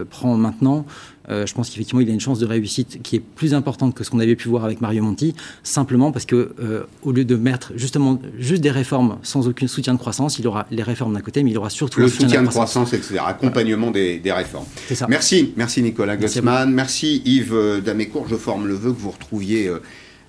prend 0.09 0.35
maintenant, 0.37 0.85
euh, 0.85 1.14
je 1.29 1.53
pense 1.53 1.69
qu'effectivement, 1.69 2.01
il 2.01 2.09
a 2.09 2.13
une 2.13 2.19
chance 2.19 2.39
de 2.39 2.45
réussite 2.45 3.01
qui 3.01 3.15
est 3.15 3.19
plus 3.19 3.53
importante 3.53 3.95
que 3.95 4.03
ce 4.03 4.09
qu'on 4.09 4.19
avait 4.19 4.35
pu 4.35 4.47
voir 4.47 4.65
avec 4.65 4.81
Mario 4.81 5.03
Monti, 5.03 5.35
simplement 5.63 6.11
parce 6.11 6.25
que 6.25 6.53
euh, 6.59 6.83
au 7.03 7.11
lieu 7.11 7.25
de 7.25 7.35
mettre 7.35 7.71
justement 7.75 8.19
juste 8.37 8.61
des 8.61 8.71
réformes 8.71 9.17
sans 9.23 9.47
aucun 9.47 9.67
soutien 9.67 9.93
de 9.93 9.99
croissance, 9.99 10.39
il 10.39 10.47
aura 10.47 10.67
les 10.71 10.83
réformes 10.83 11.13
d'un 11.13 11.21
côté, 11.21 11.43
mais 11.43 11.51
il 11.51 11.57
aura 11.57 11.69
surtout 11.69 11.99
le 11.99 12.07
soutien, 12.07 12.43
de, 12.43 12.47
croissance, 12.47 12.93
etc. 12.93 13.19
Accompagnement 13.25 13.91
des, 13.91 14.21
réformes. 14.25 14.65
Ça. 14.93 15.07
Merci, 15.09 15.53
merci 15.55 15.81
Nicolas 15.81 16.17
Gossman, 16.17 16.71
merci, 16.71 17.21
Yves 17.25 17.81
Damécourt. 17.83 18.27
Je 18.29 18.35
forme 18.35 18.67
le 18.67 18.73
vœu 18.73 18.91
que 18.91 18.99
vous 18.99 19.11
retrouviez. 19.11 19.71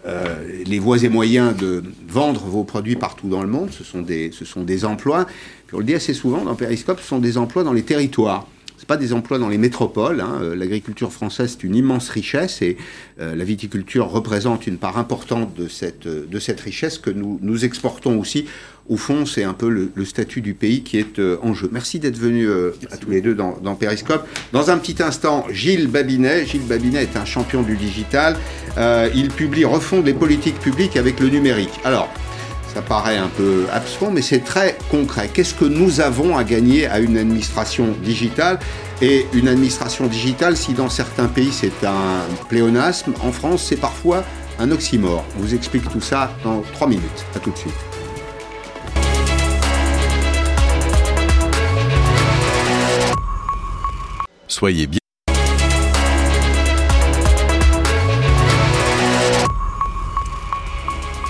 Euh, 0.07 0.63
les 0.65 0.79
voies 0.79 1.03
et 1.03 1.09
moyens 1.09 1.57
de 1.57 1.83
vendre 2.09 2.43
vos 2.43 2.63
produits 2.63 2.95
partout 2.95 3.29
dans 3.29 3.43
le 3.43 3.49
monde, 3.49 3.71
ce 3.77 3.83
sont 3.83 4.03
des, 4.03 4.31
ce 4.31 4.45
sont 4.45 4.63
des 4.63 4.85
emplois. 4.85 5.27
Puis 5.67 5.75
on 5.75 5.79
le 5.81 5.85
dit 5.85 5.95
assez 5.95 6.15
souvent 6.15 6.45
dans 6.45 6.55
Periscope, 6.55 7.01
ce 7.01 7.09
sont 7.09 7.19
des 7.19 7.37
emplois 7.37 7.65
dans 7.65 7.73
les 7.73 7.83
territoires 7.83 8.47
pas 8.85 8.97
des 8.97 9.13
emplois 9.13 9.39
dans 9.39 9.49
les 9.49 9.59
métropoles. 9.59 10.21
Hein. 10.21 10.39
Euh, 10.43 10.57
l'agriculture 10.57 11.13
française, 11.13 11.57
c'est 11.57 11.65
une 11.67 11.75
immense 11.75 12.09
richesse 12.09 12.63
et 12.63 12.77
euh, 13.21 13.35
la 13.35 13.45
viticulture 13.45 14.09
représente 14.09 14.67
une 14.67 14.77
part 14.77 14.99
importante 14.99 15.55
de 15.55 15.69
cette, 15.69 16.07
euh, 16.07 16.27
de 16.31 16.39
cette 16.39 16.61
richesse 16.61 16.99
que 16.99 17.11
nous, 17.11 17.39
nous 17.43 17.65
exportons 17.65 18.19
aussi. 18.19 18.47
Au 18.89 18.97
fond, 18.97 19.27
c'est 19.27 19.43
un 19.43 19.55
peu 19.55 19.69
le, 19.69 20.05
statut 20.05 20.41
du 20.41 20.55
pays 20.55 20.83
qui 20.83 20.97
est 20.99 21.21
en 21.43 21.55
jeu. 21.55 21.69
Merci 21.73 21.99
d'être 21.99 22.19
venus 22.19 22.49
à 22.93 22.97
tous 22.97 23.11
les 23.11 23.21
deux 23.21 23.35
dans, 23.35 23.59
dans, 23.61 23.75
Periscope. 23.75 24.29
Dans 24.53 24.71
un 24.71 24.79
petit 24.79 25.03
instant, 25.03 25.45
Gilles 25.51 25.89
Babinet. 25.89 26.47
Gilles 26.47 26.69
Babinet 26.69 27.03
est 27.03 27.17
un 27.17 27.25
champion 27.25 27.63
du 27.63 27.77
digital. 27.77 28.37
il 29.13 29.31
publie 29.31 29.65
Refonde 29.65 30.07
les 30.07 30.15
politiques 30.15 30.61
publiques 30.61 30.97
avec 30.97 31.19
le 31.19 31.31
numérique. 31.31 31.73
Alors, 31.83 32.09
ça 32.77 32.83
paraît 32.83 33.17
un 33.17 33.29
peu 33.29 33.65
abscon, 33.73 34.11
mais 34.11 34.21
c'est 34.21 34.41
très 34.41 34.77
concret. 34.91 35.31
Qu'est-ce 35.33 35.55
que 35.55 35.65
nous 35.65 36.03
avons 36.03 36.37
à 36.37 36.45
gagner 36.45 36.87
à 36.87 36.99
une 36.99 37.17
administration 37.17 37.95
digitale 38.03 38.59
Et 39.01 39.25
une 39.33 39.49
administration 39.49 40.07
digitale, 40.07 40.59
si 40.59 40.75
dans 40.75 40.91
certains 40.91 41.25
pays 41.25 41.53
c'est 41.53 41.87
un 41.87 42.21
pléonasme, 42.51 43.15
en 43.23 43.33
France 43.33 43.65
c'est 43.67 43.81
parfois 43.81 44.25
un 44.59 44.71
oxymore. 44.71 45.25
On 45.39 45.41
vous 45.41 45.55
explique 45.55 45.89
tout 45.89 46.03
ça 46.03 46.31
dans 46.45 46.61
trois 46.75 46.87
minutes. 46.87 47.25
À 47.35 47.39
tout 47.39 47.51
de 47.51 47.57
suite. 47.57 47.73
Soyez 54.49 54.87
bien. 54.87 55.06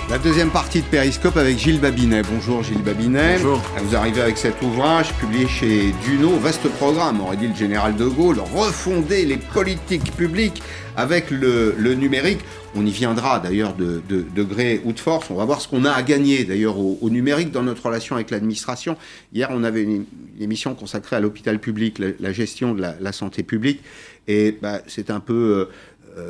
La 0.09 0.17
deuxième 0.17 0.51
partie 0.51 0.81
de 0.81 0.85
Périscope 0.85 1.35
avec 1.35 1.59
Gilles 1.59 1.81
Babinet. 1.81 2.21
Bonjour 2.31 2.63
Gilles 2.63 2.81
Babinet. 2.81 3.39
Bonjour. 3.39 3.61
Vous 3.83 3.93
arrivez 3.93 4.21
avec 4.21 4.37
cet 4.37 4.61
ouvrage 4.61 5.13
publié 5.15 5.49
chez 5.49 5.93
Duno, 6.05 6.29
vaste 6.37 6.69
programme, 6.69 7.19
aurait 7.19 7.35
dit 7.35 7.49
le 7.49 7.55
général 7.55 7.97
de 7.97 8.05
Gaulle, 8.05 8.39
refonder 8.39 9.25
les 9.25 9.35
politiques 9.35 10.13
publiques 10.15 10.63
avec 10.95 11.29
le, 11.29 11.73
numérique. 11.93 12.39
On 12.73 12.85
y 12.85 12.89
viendra 12.91 13.39
d'ailleurs 13.39 13.73
de, 13.73 14.01
de, 14.07 14.43
gré 14.43 14.79
ou 14.85 14.93
de 14.93 14.99
force. 14.99 15.29
On 15.29 15.35
va 15.35 15.43
voir 15.43 15.59
ce 15.59 15.67
qu'on 15.67 15.83
a 15.83 15.91
à 15.91 16.01
gagner 16.03 16.45
d'ailleurs 16.45 16.79
au, 16.79 17.09
numérique 17.09 17.51
dans 17.51 17.63
notre 17.63 17.85
relation 17.85 18.15
avec 18.15 18.31
l'administration. 18.31 18.95
Hier, 19.33 19.49
on 19.51 19.65
avait 19.65 19.83
une, 19.83 20.05
émission 20.39 20.73
consacrée 20.73 21.17
à 21.17 21.19
l'hôpital 21.19 21.59
public, 21.59 21.99
la, 21.99 22.31
gestion 22.31 22.73
de 22.73 22.81
la, 22.81 23.11
santé 23.11 23.43
publique. 23.43 23.81
Et 24.29 24.57
bah, 24.61 24.79
c'est 24.87 25.09
un 25.09 25.19
peu 25.19 25.33
euh, 25.33 25.65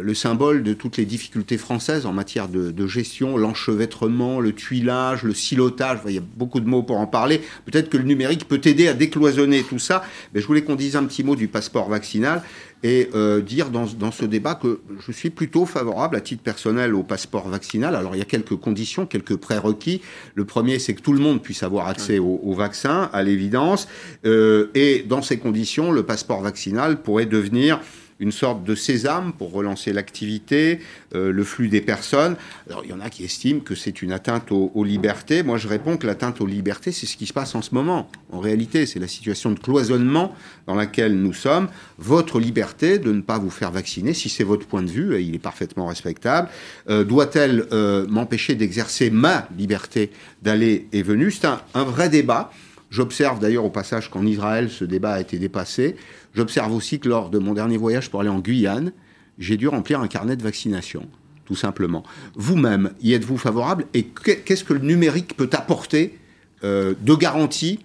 le 0.02 0.14
symbole 0.14 0.64
de 0.64 0.74
toutes 0.74 0.98
les 0.98 1.06
difficultés 1.06 1.58
françaises 1.58 2.06
en 2.06 2.14
matière 2.14 2.48
de, 2.48 2.88
gestion, 2.88 3.38
l'enchevêtrement, 3.38 4.40
le 4.40 4.54
tuilage, 4.54 5.24
le 5.24 5.34
silotage, 5.34 6.00
il 6.08 6.14
y 6.14 6.18
a 6.18 6.24
beaucoup 6.36 6.60
de 6.60 6.68
mots 6.68 6.84
pour 6.84 6.98
en 6.98 7.08
parler. 7.08 7.42
Peut-être 7.66 7.90
que 7.90 7.98
le 7.98 8.04
numérique 8.04 8.48
peut 8.48 8.62
aider 8.64 8.88
à 8.88 8.94
décloisonner 8.94 9.64
tout 9.64 9.80
ça. 9.80 10.04
Mais 10.34 10.42
je 10.42 10.48
voulais 10.48 10.64
qu'on 10.64 10.76
dise 10.76 10.96
un 10.96 11.06
petit 11.06 11.24
mot 11.24 11.36
du 11.36 11.48
passeport 11.48 11.90
vaccinal 11.90 12.42
et 12.84 13.10
euh, 13.16 13.42
dire 13.42 13.70
dans, 13.70 14.12
ce 14.12 14.26
débat 14.26 14.56
que 14.56 14.82
je 15.06 15.12
suis 15.12 15.30
plutôt 15.30 15.66
favorable 15.66 16.16
à 16.16 16.22
titre 16.22 16.44
personnel 16.44 16.94
au 16.94 17.04
passeport 17.04 17.48
vaccinal. 17.48 17.96
Alors 17.96 18.16
il 18.16 18.20
y 18.20 18.22
a 18.22 18.26
quelques 18.26 18.56
conditions, 18.56 19.06
quelques 19.06 19.36
prérequis. 19.36 20.02
Le 20.36 20.46
premier, 20.46 20.80
c'est 20.80 20.94
que 20.94 21.02
tout 21.02 21.14
le 21.14 21.20
monde 21.20 21.42
puisse 21.42 21.64
avoir 21.64 21.88
accès 21.88 22.20
au, 22.20 22.54
vaccin, 22.54 23.10
à 23.14 23.24
l'évidence. 23.24 23.88
Euh, 24.26 24.68
et 24.76 25.04
dans 25.08 25.22
ces 25.22 25.38
conditions, 25.40 25.92
le 25.92 26.04
passeport 26.04 26.42
vaccinal 26.42 27.02
pourrait 27.02 27.26
devenir 27.26 27.80
une 28.20 28.32
sorte 28.32 28.64
de 28.64 28.76
sésame 28.76 29.34
pour 29.34 29.52
relancer 29.52 29.94
l'activité, 29.94 30.80
euh, 31.16 31.32
le 31.32 31.44
flux 31.44 31.68
des 31.68 31.82
personnes. 31.82 32.36
Alors 32.70 32.84
il 32.84 32.90
y 32.90 32.94
en 32.94 33.00
a 33.00 33.10
qui 33.10 33.24
estiment 33.24 33.60
que 33.60 33.76
c'est 33.76 34.02
une 34.02 34.12
atteinte 34.12 34.52
aux, 34.52 34.84
libertés. 34.84 35.44
Moi 35.44 35.58
je 35.58 35.68
réponds 35.68 35.98
que 35.98 36.08
l'atteinte 36.08 36.42
aux 36.42 36.46
libertés, 36.46 36.92
c'est 36.92 37.06
ce 37.06 37.18
qui 37.18 37.28
se 37.28 37.34
passe 37.34 37.56
en 37.56 37.62
ce 37.62 37.74
moment. 37.74 38.10
En 38.32 38.40
réalité, 38.40 38.86
c'est 38.86 39.00
la 39.00 39.08
situation 39.08 39.52
de 39.52 39.60
cloisonnement 39.60 40.34
dans 40.66 40.76
laquelle 40.76 41.16
nous 41.16 41.34
sommes. 41.34 41.68
Votre 41.98 42.40
liberté 42.40 43.00
de 43.00 43.12
ne 43.12 43.22
pas 43.22 43.38
vous 43.38 43.50
faire 43.50 43.72
vacciner, 43.72 44.14
si 44.14 44.30
c'est 44.30 44.44
votre 44.44 44.66
point 44.66 44.82
de 44.82 44.90
vue, 44.90 45.16
et 45.16 45.22
il 45.22 45.36
est 45.36 45.40
parfaitement 45.40 45.88
respectable, 45.88 46.50
euh, 46.90 47.04
doit-elle 47.04 47.66
euh, 47.72 48.08
m'empêcher 48.08 48.56
d'exercer 48.56 49.10
ma 49.10 49.48
liberté 49.58 50.12
d'aller 50.42 50.88
et 50.92 51.04
venir 51.04 51.32
C'est 51.32 51.46
un, 51.46 51.62
un 51.74 51.84
vrai 51.84 52.10
débat. 52.10 52.52
J'observe 52.90 53.40
d'ailleurs 53.40 53.66
au 53.66 53.70
passage 53.70 54.10
qu'en 54.10 54.26
Israël, 54.26 54.70
ce 54.70 54.86
débat 54.86 55.14
a 55.14 55.20
été 55.20 55.38
dépassé. 55.38 55.96
J'observe 56.38 56.72
aussi 56.72 57.00
que 57.00 57.10
lors 57.10 57.32
de 57.32 57.40
mon 57.40 57.56
dernier 57.56 57.78
voyage 57.78 58.12
pour 58.12 58.20
aller 58.20 58.30
en 58.30 58.38
Guyane, 58.38 58.92
j'ai 59.40 59.58
dû 59.58 59.68
remplir 59.68 60.02
un 60.02 60.08
carnet 60.08 60.36
de 60.36 60.44
vaccination, 60.44 61.08
tout 61.46 61.56
simplement. 61.56 62.04
Vous-même, 62.36 62.92
y 63.02 63.14
êtes-vous 63.14 63.40
favorable 63.40 63.88
Et 63.96 64.04
qu'est-ce 64.04 64.64
que 64.64 64.74
le 64.74 64.82
numérique 64.82 65.36
peut 65.36 65.50
apporter 65.54 66.20
euh, 66.64 66.94
de 67.02 67.16
garantie 67.16 67.80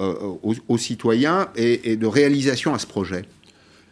euh, 0.00 0.14
aux, 0.66 0.78
citoyens 0.78 1.46
et, 1.54 1.94
de 1.94 2.06
réalisation 2.08 2.74
à 2.74 2.80
ce 2.80 2.88
projet? 2.88 3.24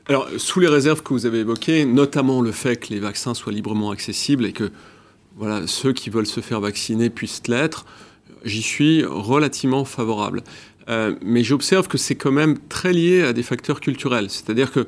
Alors, 0.06 0.28
sous 0.38 0.58
les 0.58 0.66
réserves 0.66 1.04
que 1.04 1.14
vous 1.14 1.24
avez 1.24 1.38
évoquées, 1.38 1.84
notamment 1.84 2.40
le 2.40 2.50
fait 2.50 2.74
que 2.74 2.92
les 2.92 2.98
vaccins 2.98 3.32
soient 3.32 3.52
librement 3.52 3.92
accessibles 3.92 4.44
et 4.44 4.52
que 4.52 4.72
voilà, 5.36 5.68
ceux 5.68 5.92
qui 5.92 6.10
veulent 6.10 6.26
se 6.26 6.40
faire 6.40 6.60
vacciner 6.60 7.10
puissent 7.10 7.46
l'être, 7.46 7.86
j'y 8.44 8.62
suis 8.62 9.04
relativement 9.04 9.84
favorable. 9.84 10.42
Euh, 10.88 11.14
mais 11.22 11.42
j'observe 11.42 11.88
que 11.88 11.98
c'est 11.98 12.14
quand 12.14 12.32
même 12.32 12.58
très 12.68 12.92
lié 12.92 13.22
à 13.22 13.32
des 13.32 13.42
facteurs 13.42 13.80
culturels. 13.80 14.30
C'est-à-dire 14.30 14.70
que 14.70 14.86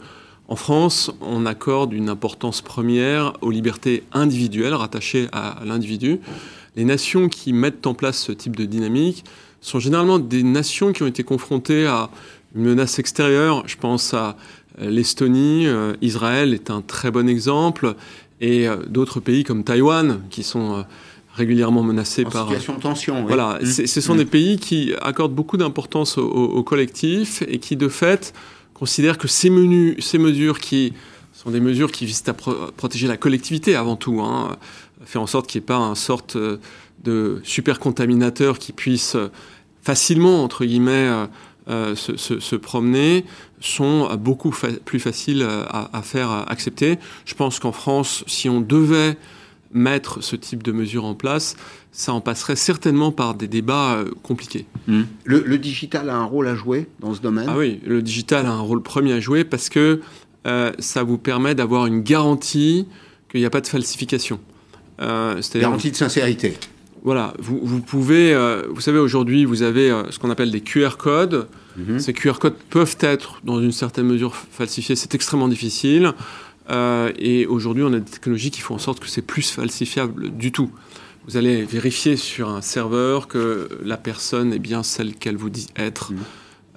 en 0.48 0.56
France, 0.56 1.10
on 1.20 1.44
accorde 1.44 1.92
une 1.92 2.08
importance 2.08 2.62
première 2.62 3.32
aux 3.40 3.50
libertés 3.50 4.04
individuelles 4.12 4.74
rattachées 4.74 5.26
à 5.32 5.60
l'individu. 5.64 6.20
Les 6.76 6.84
nations 6.84 7.28
qui 7.28 7.52
mettent 7.52 7.86
en 7.86 7.94
place 7.94 8.18
ce 8.18 8.30
type 8.30 8.54
de 8.54 8.64
dynamique 8.64 9.24
sont 9.60 9.80
généralement 9.80 10.20
des 10.20 10.44
nations 10.44 10.92
qui 10.92 11.02
ont 11.02 11.08
été 11.08 11.24
confrontées 11.24 11.86
à 11.86 12.10
une 12.54 12.62
menace 12.62 13.00
extérieure. 13.00 13.64
Je 13.66 13.76
pense 13.76 14.14
à 14.14 14.36
l'Estonie, 14.78 15.66
Israël 16.00 16.54
est 16.54 16.70
un 16.70 16.80
très 16.80 17.10
bon 17.10 17.28
exemple, 17.28 17.96
et 18.40 18.68
d'autres 18.86 19.18
pays 19.18 19.42
comme 19.42 19.64
Taïwan 19.64 20.20
qui 20.30 20.44
sont 20.44 20.84
régulièrement 21.36 21.82
menacés 21.82 22.24
en 22.24 22.30
par. 22.30 22.44
Situation 22.46 22.74
de 22.76 22.80
tension. 22.80 23.18
Oui. 23.20 23.24
Voilà, 23.28 23.58
Mmh. 23.62 23.86
ce 23.86 24.00
sont 24.00 24.14
Mmh. 24.14 24.18
des 24.18 24.24
pays 24.24 24.56
qui 24.58 24.92
accordent 25.02 25.34
beaucoup 25.34 25.56
d'importance 25.56 26.18
au, 26.18 26.62
collectif 26.62 27.42
et 27.46 27.58
qui, 27.58 27.76
de 27.76 27.88
fait, 27.88 28.32
considèrent 28.74 29.18
que 29.18 29.28
ces, 29.28 29.50
menus, 29.50 29.96
ces 30.04 30.18
mesures 30.18 30.58
qui 30.60 30.92
sont 31.32 31.50
des 31.50 31.60
mesures 31.60 31.92
qui 31.92 32.06
visent 32.06 32.24
à 32.26 32.32
pro- 32.32 32.54
protéger 32.76 33.06
la 33.06 33.16
collectivité 33.16 33.74
avant 33.76 33.96
tout, 33.96 34.20
hein, 34.20 34.56
faire 35.04 35.20
en 35.22 35.26
sorte 35.26 35.46
qu'il 35.46 35.60
n'y 35.60 35.64
ait 35.64 35.66
pas 35.66 35.76
un 35.76 35.94
sorte 35.94 36.36
euh, 36.36 36.56
de 37.04 37.40
super 37.44 37.78
contaminateur 37.78 38.58
qui 38.58 38.72
puisse 38.72 39.14
euh, 39.16 39.28
facilement, 39.82 40.42
entre 40.42 40.64
guillemets, 40.64 41.08
euh, 41.68 41.94
se, 41.94 42.16
se- 42.16 42.40
se 42.40 42.56
promener, 42.56 43.24
sont 43.60 44.08
beaucoup 44.16 44.52
fa- 44.52 44.72
plus 44.84 44.98
faciles 45.00 45.42
à, 45.42 45.90
à 45.96 46.02
faire 46.02 46.30
accepter. 46.48 46.98
Je 47.26 47.34
pense 47.34 47.58
qu'en 47.58 47.72
France, 47.72 48.24
si 48.26 48.48
on 48.48 48.60
devait 48.60 49.16
mettre 49.72 50.22
ce 50.22 50.36
type 50.36 50.62
de 50.62 50.72
mesures 50.72 51.04
en 51.04 51.14
place, 51.14 51.56
ça 51.92 52.12
en 52.12 52.20
passerait 52.20 52.56
certainement 52.56 53.12
par 53.12 53.34
des 53.34 53.48
débats 53.48 53.94
euh, 53.94 54.10
compliqués. 54.22 54.66
Mmh. 54.86 55.02
Le, 55.24 55.42
le 55.46 55.58
digital 55.58 56.10
a 56.10 56.16
un 56.16 56.24
rôle 56.24 56.48
à 56.48 56.54
jouer 56.54 56.88
dans 57.00 57.14
ce 57.14 57.20
domaine? 57.20 57.46
Ah 57.48 57.56
oui, 57.56 57.80
le 57.84 58.02
digital 58.02 58.46
a 58.46 58.52
un 58.52 58.60
rôle 58.60 58.82
premier 58.82 59.12
à 59.12 59.20
jouer 59.20 59.44
parce 59.44 59.68
que 59.68 60.00
euh, 60.46 60.72
ça 60.78 61.02
vous 61.02 61.18
permet 61.18 61.54
d'avoir 61.54 61.86
une 61.86 62.02
garantie 62.02 62.86
qu'il 63.30 63.40
n'y 63.40 63.46
a 63.46 63.50
pas 63.50 63.60
de 63.60 63.66
falsification. 63.66 64.38
Euh, 65.00 65.40
Garantie 65.54 65.90
de 65.90 65.96
sincérité. 65.96 66.56
Voilà, 67.02 67.34
vous, 67.38 67.60
vous 67.62 67.80
pouvez, 67.80 68.34
euh, 68.34 68.62
vous 68.68 68.80
savez, 68.80 68.98
aujourd'hui, 68.98 69.44
vous 69.44 69.62
avez 69.62 69.90
euh, 69.90 70.10
ce 70.10 70.18
qu'on 70.18 70.30
appelle 70.30 70.50
des 70.50 70.60
QR 70.60 70.96
codes. 70.98 71.46
Mhm. 71.76 71.98
Ces 71.98 72.12
QR 72.12 72.38
codes 72.40 72.56
peuvent 72.70 72.96
être, 73.00 73.40
dans 73.44 73.60
une 73.60 73.72
certaine 73.72 74.06
mesure, 74.06 74.34
falsifiés. 74.34 74.96
C'est 74.96 75.14
extrêmement 75.14 75.48
difficile. 75.48 76.12
Euh, 76.70 77.12
et 77.18 77.46
aujourd'hui, 77.46 77.82
on 77.84 77.92
a 77.92 77.98
des 78.00 78.10
technologies 78.10 78.50
qui 78.50 78.60
font 78.60 78.74
en 78.74 78.78
sorte 78.78 79.00
que 79.00 79.08
c'est 79.08 79.22
plus 79.22 79.50
falsifiable 79.50 80.30
du 80.30 80.52
tout. 80.52 80.70
Vous 81.28 81.36
allez 81.36 81.64
vérifier 81.64 82.16
sur 82.16 82.48
un 82.48 82.60
serveur 82.62 83.28
que 83.28 83.68
la 83.84 83.96
personne 83.96 84.52
est 84.52 84.58
bien 84.58 84.82
celle 84.82 85.14
qu'elle 85.14 85.36
vous 85.36 85.50
dit 85.50 85.66
être, 85.76 86.12
Mhm. 86.12 86.18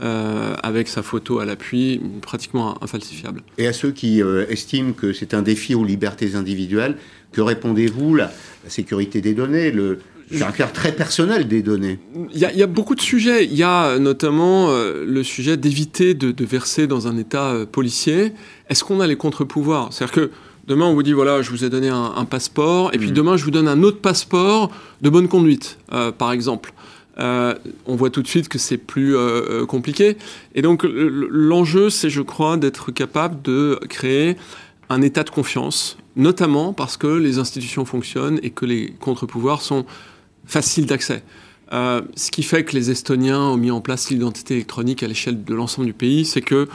euh, 0.02 0.56
avec 0.64 0.88
sa 0.88 1.04
photo 1.04 1.40
à 1.40 1.46
l'appui, 1.46 2.02
pratiquement 2.22 2.82
infalsifiable. 2.84 3.42
Et 3.58 3.68
à 3.68 3.74
ceux 3.74 3.92
qui 3.92 4.22
euh, 4.24 4.46
estiment 4.50 4.94
que 4.94 5.14
c'est 5.14 5.34
un 5.34 5.42
défi 5.42 5.76
aux 5.76 5.84
libertés 5.84 6.36
individuelles, 6.36 6.98
que 7.32 7.42
répondez-vous? 7.42 8.16
La, 8.16 8.32
la 8.64 8.70
sécurité 8.70 9.22
des 9.22 9.34
données, 9.34 9.72
le 9.72 10.00
caractère 10.38 10.72
très 10.74 10.92
personnel 10.92 11.48
des 11.48 11.62
données 11.62 12.00
Il 12.34 12.40
y, 12.40 12.46
a, 12.46 12.52
il 12.54 12.60
y 12.60 12.64
a 12.64 12.68
beaucoup 12.68 12.96
de 12.96 13.02
sujets. 13.02 13.46
Il 13.46 13.56
y 13.56 13.64
a 13.64 13.86
euh, 13.86 14.00
notamment 14.00 14.70
euh, 14.70 15.04
le 15.08 15.24
sujet 15.24 15.58
d'éviter 15.58 16.14
de, 16.14 16.32
de 16.32 16.46
verser 16.46 16.86
dans 16.88 17.08
un 17.08 17.18
état 17.18 17.48
euh, 17.52 17.66
policier. 17.66 18.34
Est-ce 18.70 18.84
qu'on 18.84 19.00
a 19.00 19.08
les 19.08 19.16
contre-pouvoirs? 19.16 19.90
C'est-à-dire 19.92 20.14
que 20.14 20.32
demain, 20.68 20.86
on 20.86 20.94
vous 20.94 21.04
dit 21.04 21.14
voilà, 21.14 21.42
je 21.42 21.50
vous 21.50 21.64
ai 21.64 21.70
donné 21.70 21.90
un, 21.90 22.14
un 22.16 22.26
passeport, 22.26 22.92
et 22.94 22.98
puis 23.00 23.08
Mhm. 23.10 23.14
demain, 23.16 23.38
je 23.38 23.44
vous 23.44 23.52
donne 23.52 23.68
un 23.68 23.82
autre 23.84 24.00
passeport 24.02 24.70
de 25.02 25.10
bonne 25.10 25.28
conduite, 25.28 25.78
euh, 25.94 26.12
par 26.12 26.32
exemple. 26.32 26.74
Euh, 27.18 27.54
on 27.86 27.96
voit 27.98 28.12
tout 28.12 28.22
de 28.22 28.28
suite 28.28 28.48
que 28.48 28.58
c'est 28.58 28.78
plus 28.78 29.18
euh, 29.18 29.66
compliqué. 29.66 30.16
Et 30.56 30.62
donc, 30.62 30.84
le- 30.84 31.10
le- 31.10 31.28
l'enjeu, 31.30 31.90
c'est, 31.90 32.10
je 32.10 32.22
crois, 32.22 32.56
d'être 32.56 32.92
capable 32.92 33.42
de 33.42 33.78
créer 33.90 34.38
un 34.90 35.02
état 35.02 35.24
de 35.24 35.30
confiance, 35.30 35.98
notamment 36.16 36.72
parce 36.72 36.96
que 36.98 37.08
les 37.08 37.38
institutions 37.38 37.84
fonctionnent 37.84 38.40
et 38.42 38.52
que 38.52 38.66
les 38.66 38.94
contre-pouvoirs 39.02 39.62
sont 39.62 39.86
faciles 40.50 40.86
d'accès. 40.88 41.24
Euh, 41.72 42.02
ce 42.16 42.32
qui 42.32 42.44
fait 42.44 42.64
que 42.64 42.76
les 42.76 42.90
Estoniens 42.90 43.40
ont 43.40 43.58
mis 43.58 43.72
en 43.72 43.80
place 43.80 44.10
l'identité 44.10 44.56
électronique 44.56 45.04
à 45.04 45.08
l'échelle 45.08 45.44
de 45.44 45.54
l'ensemble 45.54 45.86
du 45.86 45.94
pays, 45.94 46.26
c'est 46.26 46.42
qu'il 46.42 46.68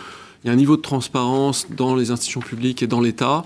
y 0.44 0.48
a 0.48 0.52
un 0.52 0.56
niveau 0.56 0.76
de 0.76 0.82
transparence 0.82 1.66
dans 1.70 1.96
les 1.96 2.12
institutions 2.12 2.40
publiques 2.40 2.82
et 2.82 2.86
dans 2.86 3.00
l'État 3.00 3.44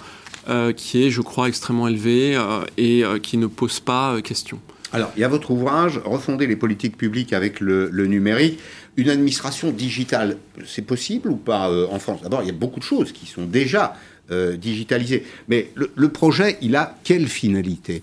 euh, 0.49 0.73
qui 0.73 1.03
est, 1.03 1.11
je 1.11 1.23
crois, 1.23 1.49
extrêmement 1.49 1.89
élevé 1.89 2.37
euh, 2.37 2.65
et 2.77 3.03
qui 3.23 3.39
ne 3.39 3.47
pose 3.47 3.81
pas 3.81 4.21
question. 4.21 4.61
Alors, 4.93 5.11
il 5.17 5.21
y 5.21 5.25
a 5.25 5.29
votre 5.29 5.51
ouvrage, 5.51 6.01
Refonder 6.05 6.47
les 6.47 6.57
politiques 6.57 6.97
publiques 6.97 7.33
avec 7.33 7.61
le, 7.61 7.89
numérique. 8.07 8.59
Une 8.97 9.11
administration 9.11 9.71
digitale, 9.71 10.37
c'est 10.67 10.83
possible 10.83 11.31
ou 11.31 11.37
pas 11.37 11.71
en 11.91 11.99
France? 11.99 12.21
D'abord, 12.23 12.43
il 12.43 12.47
y 12.47 12.51
a 12.51 12.55
beaucoup 12.55 12.81
de 12.81 12.85
choses 12.85 13.13
qui 13.13 13.27
sont 13.27 13.45
déjà 13.45 13.95
digitalisées. 14.59 15.25
Mais 15.49 15.71
le 15.75 16.09
projet, 16.09 16.59
il 16.61 16.75
a 16.77 16.99
quelle 17.05 17.29
finalité? 17.29 18.03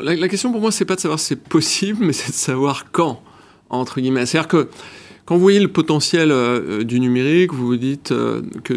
La, 0.00 0.28
question 0.28 0.50
pour 0.50 0.60
moi, 0.60 0.72
c'est 0.72 0.84
pas 0.84 0.96
de 0.96 1.00
savoir 1.00 1.20
si 1.20 1.26
c'est 1.26 1.42
possible, 1.42 2.04
mais 2.04 2.12
c'est 2.12 2.30
de 2.30 2.36
savoir 2.36 2.90
quand, 2.90 3.22
entre 3.68 4.00
guillemets. 4.00 4.24
C'est-à-dire 4.24 4.48
que 4.48 4.68
quand 5.26 5.34
vous 5.34 5.42
voyez 5.42 5.60
le 5.60 5.68
potentiel 5.68 6.30
euh, 6.30 6.84
du 6.84 7.00
numérique, 7.00 7.52
vous 7.52 7.66
vous 7.66 7.76
dites 7.76 8.12
euh, 8.12 8.42
que 8.62 8.74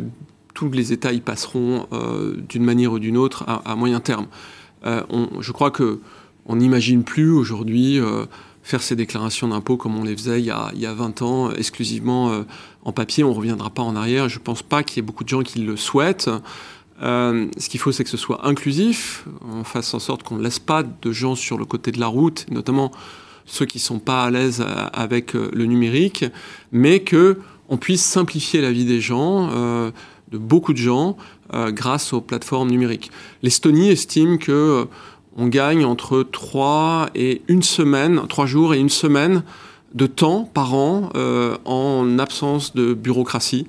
tous 0.58 0.72
les 0.72 0.92
États 0.92 1.14
y 1.14 1.22
passeront 1.22 1.86
euh, 1.94 2.36
d'une 2.50 2.64
manière 2.64 2.92
ou 2.92 2.98
d'une 2.98 3.16
autre 3.16 3.46
à, 3.48 3.76
moyen 3.76 4.00
terme. 4.00 4.26
Euh, 4.88 5.04
je 5.40 5.52
crois 5.52 5.70
que 5.70 6.00
on 6.48 6.56
n'imagine 6.56 7.04
plus 7.04 7.30
aujourd'hui 7.30 8.00
euh, 8.00 8.26
faire 8.64 8.82
ces 8.82 8.96
déclarations 8.96 9.50
d'impôts 9.50 9.78
comme 9.78 9.96
on 9.98 10.04
les 10.04 10.16
faisait 10.16 10.40
il 10.40 10.46
y 10.46 10.50
a, 10.50 10.72
il 10.74 10.80
y 10.80 10.88
a 10.88 10.94
20 10.94 11.22
ans, 11.22 11.52
exclusivement 11.52 12.32
euh, 12.32 12.42
en 12.84 12.92
papier. 12.92 13.24
On 13.24 13.30
ne 13.30 13.36
reviendra 13.36 13.70
pas 13.70 13.84
en 13.84 13.96
arrière. 13.96 14.30
Je 14.30 14.40
ne 14.40 14.44
pense 14.44 14.64
pas 14.64 14.82
qu'il 14.82 14.98
y 14.98 15.00
ait 15.00 15.06
beaucoup 15.06 15.24
de 15.24 15.30
gens 15.30 15.44
qui 15.44 15.60
le 15.60 15.78
souhaitent. 15.78 16.30
Euh, 17.04 17.48
ce 17.58 17.70
qu'il 17.70 17.80
faut, 17.80 17.92
c'est 17.92 18.04
que 18.04 18.10
ce 18.10 18.18
soit 18.18 18.48
inclusif. 18.48 19.26
On 19.48 19.64
fasse 19.64 19.94
en 19.94 20.00
sorte 20.00 20.24
qu'on 20.24 20.38
ne 20.38 20.44
laisse 20.44 20.60
pas 20.60 20.84
de 20.84 21.12
gens 21.12 21.36
sur 21.36 21.58
le 21.58 21.66
côté 21.66 21.92
de 21.92 22.00
la 22.00 22.08
route, 22.08 22.46
notamment 22.50 22.92
ceux 23.48 23.66
qui 23.66 23.78
ne 23.78 23.82
sont 23.82 24.00
pas 24.00 24.26
à 24.26 24.30
l'aise 24.30 24.64
euh, 24.66 24.88
avec 24.94 25.36
euh, 25.36 25.50
le 25.54 25.66
numérique, 25.66 26.26
mais 26.72 27.00
que 27.00 27.40
on 27.70 27.78
puisse 27.78 28.04
simplifier 28.04 28.62
la 28.62 28.72
vie 28.72 28.86
des 28.86 29.02
gens, 29.02 29.50
euh, 29.52 29.92
de 30.32 30.38
beaucoup 30.38 30.74
de 30.74 30.78
gens, 30.78 31.18
euh, 31.54 31.72
grâce 31.72 32.14
aux 32.14 32.22
plateformes 32.22 32.70
numériques. 32.70 33.12
L'Estonie 33.42 33.90
estime 33.90 34.38
que 34.38 34.86
on 35.36 35.48
gagne 35.48 35.86
entre 35.86 36.24
3 36.24 37.10
et 37.14 37.42
une 37.48 37.64
semaine, 37.64 38.22
3 38.28 38.46
jours 38.46 38.74
et 38.74 38.80
une 38.80 38.90
semaine 38.90 39.44
de 39.94 40.08
temps 40.08 40.50
par 40.52 40.74
an 40.74 41.12
en 41.66 42.20
absence 42.20 42.74
de 42.74 42.94
bureaucratie. 42.94 43.68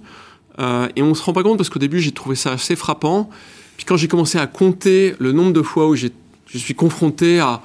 Euh, 0.59 0.89
et 0.97 1.03
on 1.03 1.09
ne 1.11 1.15
se 1.15 1.23
rend 1.23 1.33
pas 1.33 1.43
compte 1.43 1.57
parce 1.57 1.69
qu'au 1.71 1.79
début 1.79 2.01
j'ai 2.01 2.13
trouvé 2.13 2.35
ça 2.37 2.53
assez 2.53 2.77
frappant. 2.77 3.31
Puis 3.77 3.85
quand 3.87 3.97
j'ai 3.97 4.09
commencé 4.09 4.39
à 4.39 4.47
compter 4.47 5.15
le 5.19 5.33
nombre 5.33 5.53
de 5.53 5.63
fois 5.63 5.89
où 5.89 5.95
je 5.95 6.09
suis 6.59 6.75
confronté 6.75 7.39
à 7.41 7.61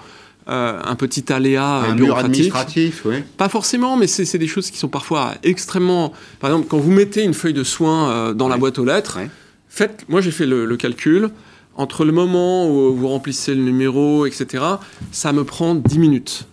euh, 0.49 0.79
un 0.83 0.95
petit 0.95 1.31
aléa 1.31 1.83
euh, 1.83 1.91
Un 1.91 1.95
bureaucratique, 1.95 2.25
administratif, 2.29 3.01
oui. 3.05 3.15
pas 3.37 3.47
forcément, 3.47 3.95
mais 3.95 4.07
c'est 4.07 4.37
des 4.37 4.47
choses 4.47 4.69
qui 4.69 4.77
sont 4.77 4.89
parfois 4.89 5.35
extrêmement. 5.43 6.11
Par 6.41 6.49
exemple, 6.49 6.67
quand 6.69 6.77
vous 6.79 6.91
mettez 6.91 7.23
une 7.23 7.33
feuille 7.33 7.53
de 7.53 7.63
soins 7.63 8.09
euh, 8.11 8.33
dans 8.33 8.49
la 8.49 8.57
boîte 8.57 8.77
aux 8.77 8.83
lettres, 8.85 9.17
Ouais. 9.19 9.29
faites. 9.69 10.03
Moi, 10.09 10.19
j'ai 10.19 10.31
fait 10.31 10.45
le, 10.45 10.65
le 10.65 10.75
calcul. 10.77 11.29
Entre 11.75 12.03
le 12.05 12.11
moment 12.11 12.69
où 12.69 12.93
vous 12.93 13.07
remplissez 13.07 13.55
le 13.55 13.63
numéro, 13.63 14.25
etc., 14.27 14.63
ça 15.11 15.31
me 15.33 15.43
prend 15.43 15.73
10 15.75 15.97
minutes. 15.97 16.45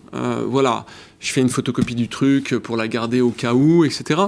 Voilà. 0.47 0.85
Je 1.21 1.31
fais 1.31 1.41
une 1.41 1.49
photocopie 1.49 1.95
du 1.95 2.07
truc 2.07 2.55
pour 2.57 2.75
la 2.75 2.87
garder 2.87 3.21
au 3.21 3.29
cas 3.29 3.53
où, 3.53 3.85
etc. 3.85 4.19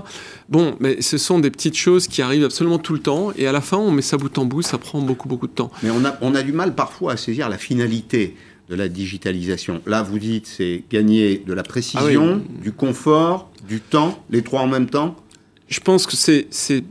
Bon, 0.48 0.76
mais 0.80 1.02
ce 1.02 1.18
sont 1.18 1.39
des 1.39 1.50
petites 1.50 1.76
choses 1.76 2.08
qui 2.08 2.22
arrivent 2.22 2.46
absolument 2.46 2.78
tout 2.78 2.94
le 2.94 3.00
temps. 3.00 3.34
Et 3.36 3.48
à 3.48 3.52
la 3.52 3.62
fin, 3.62 3.78
on 3.78 3.91
met 3.91 4.04
ça 4.04 4.16
bout 4.16 4.38
en 4.38 4.46
bout, 4.46 4.62
ça 4.62 4.78
prend 4.78 5.02
beaucoup, 5.02 5.28
beaucoup 5.28 5.48
de 5.48 5.54
temps. 5.54 5.72
Mais 5.82 5.89
on 5.89 6.06
a, 6.06 6.16
on 6.22 6.36
a 6.36 6.44
du 6.44 6.54
mal 6.54 6.76
parfois 6.76 7.14
à 7.14 7.18
saisir 7.18 7.50
la 7.50 7.58
finalité 7.58 8.36
de 8.70 8.76
la 8.76 8.88
digitalisation. 8.88 9.82
Là, 9.88 10.04
vous 10.04 10.20
dites, 10.20 10.46
c'est 10.46 10.84
gagner 10.89 11.44
de 11.46 11.54
la 11.54 11.64
précision, 11.64 12.41
du 12.62 12.72
confort, 12.72 13.50
du 13.68 13.82
temps, 13.82 14.24
les 14.30 14.44
trois 14.44 14.62
en 14.62 14.68
même 14.68 14.89
temps 14.89 15.16
Je 15.68 15.80
pense 15.80 16.06
que 16.06 16.16
c'est, 16.16 16.48
c'est, 16.52 16.84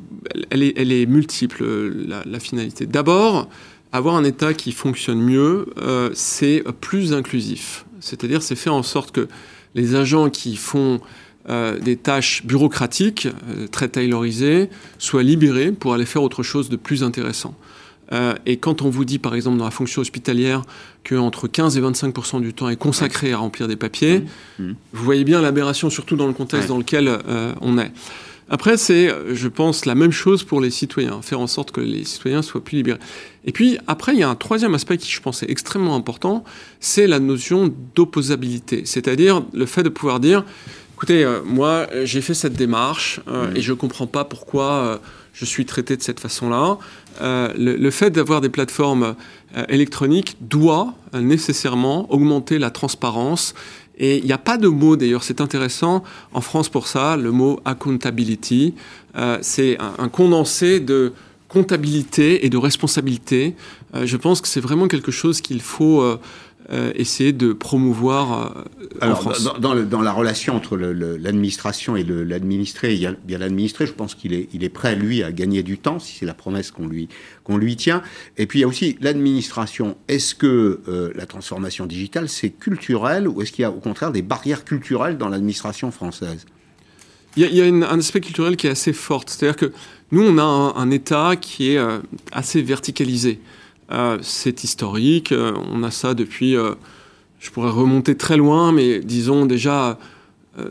elle, 0.51 0.65
est, 0.65 0.75
elle 0.77 0.93
est 0.93 1.07
multiple, 1.07 1.65
la, 2.09 2.23
la 2.27 2.41
finalité. 2.41 2.87
D'abord, 2.87 3.49
avoir 3.93 4.17
un 4.17 4.25
État 4.25 4.53
qui 4.53 4.73
fonctionne 4.73 5.21
mieux, 5.21 5.67
euh, 5.79 6.11
c'est 6.15 6.65
plus 6.81 7.13
inclusif. 7.13 7.85
C'est-à-dire, 8.01 8.43
c'est 8.43 8.57
faire 8.57 8.75
en 8.75 8.83
sorte 8.83 9.13
que 9.13 9.29
les 9.75 9.95
agents 9.95 10.31
qui 10.31 10.57
font 10.57 11.01
euh, 11.49 11.79
des 11.79 11.97
tâches 11.97 12.45
bureaucratiques, 12.45 13.27
euh, 13.49 13.67
très 13.67 13.89
taylorisées, 13.89 14.71
soient 14.99 15.23
libérés 15.25 15.73
pour 15.73 15.93
aller 15.95 16.07
faire 16.07 16.23
autre 16.23 16.43
chose 16.43 16.69
de 16.69 16.77
plus 16.77 17.03
intéressant. 17.03 17.55
Euh, 18.13 18.35
et 18.47 18.59
quand 18.59 18.83
on 18.83 18.91
vous 18.91 19.05
dit, 19.05 19.19
par 19.19 19.35
exemple, 19.35 19.57
dans 19.57 19.65
la 19.65 19.71
fonction 19.71 20.03
hospitalière, 20.03 20.63
qu'entre 21.03 21.49
15 21.49 21.79
et 21.79 21.81
25% 21.81 22.41
du 22.43 22.53
temps 22.53 22.69
est 22.69 22.77
consacré 22.77 23.33
à 23.33 23.39
remplir 23.39 23.69
des 23.69 23.77
papiers, 23.77 24.23
Mmh. 24.59 24.73
vous 24.93 25.05
voyez 25.05 25.25
bien 25.25 25.41
l'aberration, 25.41 25.89
surtout 25.91 26.15
dans 26.17 26.27
le 26.27 26.33
contexte 26.35 26.69
Ouais. 26.69 26.75
dans 26.75 26.79
lequel 26.79 27.09
euh, 27.09 27.53
on 27.61 27.79
est. 27.79 27.91
Après, 28.53 28.77
c'est, 28.77 29.11
je 29.33 29.49
pense, 29.49 29.87
la 29.87 29.95
même 29.95 30.13
chose 30.13 30.45
pour 30.45 30.61
les 30.61 30.71
citoyens, 30.71 31.23
faire 31.23 31.41
en 31.41 31.47
sorte 31.47 31.71
que 31.73 31.81
les 31.81 32.05
citoyens 32.05 32.43
soient 32.43 32.63
plus 32.63 32.77
libérés. 32.77 32.99
Et 33.47 33.53
puis, 33.53 33.79
après, 33.87 34.13
il 34.13 34.19
y 34.19 34.23
a 34.23 34.29
un 34.29 34.35
troisième 34.35 34.75
aspect 34.75 34.99
qui, 34.99 35.11
je 35.11 35.23
pense, 35.23 35.43
est 35.43 35.51
extrêmement 35.51 35.97
important, 35.97 36.45
c'est 36.79 37.07
la 37.07 37.19
notion 37.19 37.73
d'opposabilité, 37.95 38.83
c'est-à-dire 38.85 39.43
le 39.55 39.65
fait 39.65 39.83
de 39.83 39.89
pouvoir 39.89 40.21
dire, 40.21 40.45
écoutez, 40.97 41.25
euh, 41.25 41.41
moi, 41.47 41.87
j'ai 42.05 42.21
fait 42.21 42.35
cette 42.35 42.53
démarche 42.53 43.21
euh, 43.27 43.49
Mhm. 43.49 43.57
et 43.57 43.61
je 43.63 43.73
ne 43.73 43.77
comprends 43.79 44.07
pas 44.07 44.25
pourquoi 44.25 44.71
euh, 44.71 44.99
je 45.33 45.47
suis 45.47 45.65
traité 45.65 45.97
de 45.97 46.03
cette 46.03 46.21
façon-là. 46.21 46.77
Le, 47.23 47.77
le 47.77 47.91
fait 47.91 48.11
d'avoir 48.11 48.43
des 48.43 48.51
plateformes 48.51 49.17
électroniques 49.71 50.37
doit 50.43 50.95
nécessairement 51.15 52.11
augmenter 52.13 52.59
la 52.59 52.71
transparence 52.71 53.55
Et 54.03 54.19
il 54.19 54.25
n'y 54.25 54.33
a 54.33 54.39
pas 54.39 54.59
de 54.59 54.69
mot, 54.69 54.97
d'ailleurs, 54.97 55.23
c'est 55.23 55.41
intéressant, 55.41 56.03
en 56.35 56.41
France 56.43 56.69
pour 56.69 56.89
ça, 56.89 57.17
le 57.17 57.31
mot 57.31 57.61
accountability. 57.65 58.75
Euh, 59.17 59.39
c'est 59.41 59.79
un, 59.81 60.09
condensé 60.09 60.81
de 60.81 61.13
comptabilité 61.49 62.45
et 62.45 62.51
de 62.51 62.57
responsabilité. 62.59 63.55
Euh, 63.95 64.05
je 64.05 64.17
pense 64.17 64.41
que 64.41 64.49
c'est 64.49 64.61
vraiment 64.61 64.89
quelque 64.89 65.13
chose 65.13 65.41
qu'il 65.41 65.63
faut 65.63 66.03
euh, 66.73 66.91
essayer 66.95 67.35
de 67.35 67.53
promouvoir 67.53 68.67
euh, 69.03 69.11
en 69.11 69.15
France. 69.15 69.45
Dans, 69.61 69.75
dans, 69.75 70.01
la 70.01 70.13
relation 70.13 70.57
entre 70.57 70.79
l'administration 70.79 71.97
et 71.97 72.03
l'administré, 72.03 72.95
il 72.95 73.01
y 73.01 73.07
a 73.07 73.39
l'administré, 73.39 73.87
je 73.87 73.93
pense 73.93 74.15
qu'il 74.15 74.33
est, 74.33 74.49
il 74.55 74.65
est 74.65 74.71
prêt, 74.71 74.97
lui, 74.97 75.23
à 75.23 75.33
gagner 75.33 75.63
du 75.63 75.77
temps, 75.77 75.99
si 75.99 76.17
c'est 76.17 76.25
la 76.25 76.33
promesse 76.33 76.71
qu'on 76.71 76.87
lui, 76.87 77.11
qu'on 77.45 77.59
lui 77.59 77.77
tient. 77.77 78.03
Et 78.39 78.47
puis 78.47 78.61
il 78.61 78.63
y 78.63 78.65
a 78.65 78.69
aussi 78.69 78.97
l'administration. 79.03 79.99
Est-ce 80.09 80.35
que 80.35 80.81
euh, 80.89 81.13
la 81.15 81.27
transformation 81.27 81.85
digitale, 81.85 82.31
c'est 82.31 82.49
culturel 82.49 83.29
ou 83.29 83.43
est-ce 83.43 83.53
qu'il 83.53 83.63
y 83.63 83.67
a 83.67 83.71
au 83.71 83.81
contraire 83.81 84.11
des 84.11 84.23
barrières 84.23 84.65
culturelles 84.65 85.19
dans 85.19 85.29
l'administration 85.29 85.91
française? 85.91 86.47
Il 87.37 87.45
y 87.55 87.61
a, 87.61 87.65
un 87.67 87.99
aspect 87.99 88.23
culturel 88.23 88.57
qui 88.57 88.67
est 88.67 88.71
assez 88.71 88.95
fort. 88.95 89.25
C'est-à-dire 89.27 89.57
que 89.57 89.73
nous, 90.11 90.23
on 90.23 90.39
a 90.39 90.43
un, 90.43 90.91
État 90.91 91.37
qui 91.37 91.73
est 91.73 91.81
assez 92.31 92.63
verticalisé. 92.63 93.41
Euh, 93.93 94.19
c'est 94.23 94.65
historique, 94.65 95.33
euh, 95.33 95.53
on 95.71 95.83
a 95.83 95.91
ça 95.91 96.15
depuis, 96.15 96.57
euh, 96.57 96.73
je 97.41 97.51
pourrais 97.51 97.71
remonter 97.71 98.17
très 98.17 98.37
loin, 98.37 98.73
mais 98.73 99.01
disons 99.01 99.47
déjà 99.47 99.99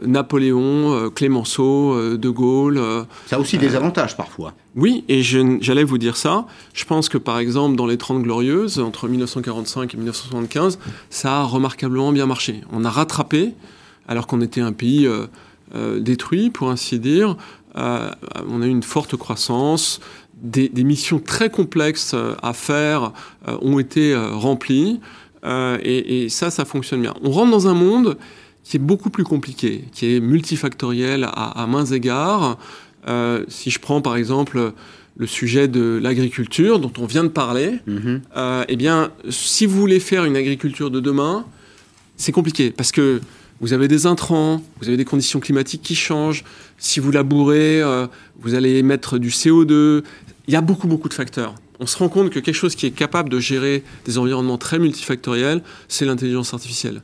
Napoléon, 0.05 1.09
Clémenceau, 1.09 2.15
De 2.15 2.29
Gaulle. 2.29 2.79
ça 3.25 3.37
a 3.37 3.39
aussi 3.39 3.57
des 3.57 3.75
avantages 3.75 4.15
parfois. 4.15 4.53
Oui, 4.75 5.03
et 5.09 5.23
j'allais 5.23 5.83
vous 5.83 5.97
dire 5.97 6.17
ça. 6.17 6.45
Je 6.75 6.85
pense 6.85 7.09
que 7.09 7.17
par 7.17 7.39
exemple, 7.39 7.75
dans 7.75 7.87
les 7.87 7.97
Trente 7.97 8.21
Glorieuses, 8.21 8.77
entre 8.77 9.07
1945 9.07 9.95
et 9.95 9.97
1975, 9.97 10.77
ça 11.09 11.39
a 11.39 11.43
remarquablement 11.45 12.11
bien 12.11 12.27
marché. 12.27 12.61
On 12.71 12.85
a 12.85 12.91
rattrapé, 12.91 13.55
alors 14.07 14.27
qu'on 14.27 14.41
était 14.41 14.61
un 14.61 14.71
pays 14.71 15.09
détruit, 15.97 16.51
pour 16.51 16.69
ainsi 16.69 16.99
dire. 16.99 17.35
on 17.75 18.61
a 18.61 18.65
eu 18.67 18.69
une 18.69 18.83
forte 18.83 19.15
croissance, 19.15 19.99
des, 20.41 20.83
missions 20.83 21.19
très 21.19 21.49
complexes 21.49 22.13
euh, 22.13 22.33
à 22.41 22.53
faire 22.53 23.13
euh, 23.47 23.57
ont 23.61 23.79
été 23.79 24.13
euh, 24.13 24.31
remplies. 24.31 24.99
Et, 25.43 26.27
ça, 26.29 26.51
ça 26.51 26.65
fonctionne 26.65 27.01
bien. 27.01 27.15
On 27.23 27.31
rentre 27.31 27.49
dans 27.49 27.67
un 27.67 27.73
monde 27.73 28.17
qui 28.63 28.77
est 28.77 28.79
beaucoup 28.79 29.09
plus 29.09 29.23
compliqué, 29.23 29.85
qui 29.91 30.15
est 30.15 30.19
multifactoriel 30.19 31.27
à, 31.33 31.65
mains 31.67 31.85
égards. 31.85 32.59
si 33.47 33.71
je 33.71 33.79
prends 33.79 34.01
par 34.01 34.17
exemple 34.17 34.73
le 35.17 35.25
sujet 35.25 35.67
de 35.67 35.99
l'agriculture 35.99 36.77
dont 36.77 36.93
on 36.99 37.07
vient 37.07 37.23
de 37.23 37.29
parler, 37.29 37.79
mhm. 37.87 38.21
eh 38.67 38.75
bien, 38.75 39.09
si 39.31 39.65
vous 39.65 39.79
voulez 39.79 39.99
faire 39.99 40.25
une 40.25 40.35
agriculture 40.35 40.91
de 40.91 40.99
demain, 40.99 41.43
c'est 42.17 42.31
compliqué 42.31 42.69
parce 42.69 42.91
que 42.91 43.19
vous 43.61 43.73
avez 43.73 43.87
des 43.87 44.05
intrants, 44.05 44.61
vous 44.79 44.89
avez 44.89 44.97
des 44.97 45.05
conditions 45.05 45.39
climatiques 45.39 45.81
qui 45.81 45.95
changent. 45.95 46.43
Si 46.77 46.99
vous 46.99 47.09
labourez, 47.09 47.81
vous 48.41 48.53
allez 48.53 48.77
émettre 48.77 49.17
du 49.17 49.29
CO2 49.29 50.03
il 50.47 50.53
y 50.53 50.57
a 50.57 50.61
beaucoup, 50.61 50.87
beaucoup 50.87 51.09
de 51.09 51.13
facteurs. 51.13 51.55
On 51.79 51.85
se 51.85 51.97
rend 51.97 52.09
compte 52.09 52.29
que 52.29 52.39
quelque 52.39 52.55
chose 52.55 52.75
qui 52.75 52.85
est 52.85 52.91
capable 52.91 53.29
de 53.29 53.39
gérer 53.39 53.83
des 54.05 54.17
environnements 54.17 54.57
très 54.57 54.79
multifactoriels, 54.79 55.63
c'est 55.87 56.05
l'intelligence 56.05 56.53
artificielle. 56.53 57.01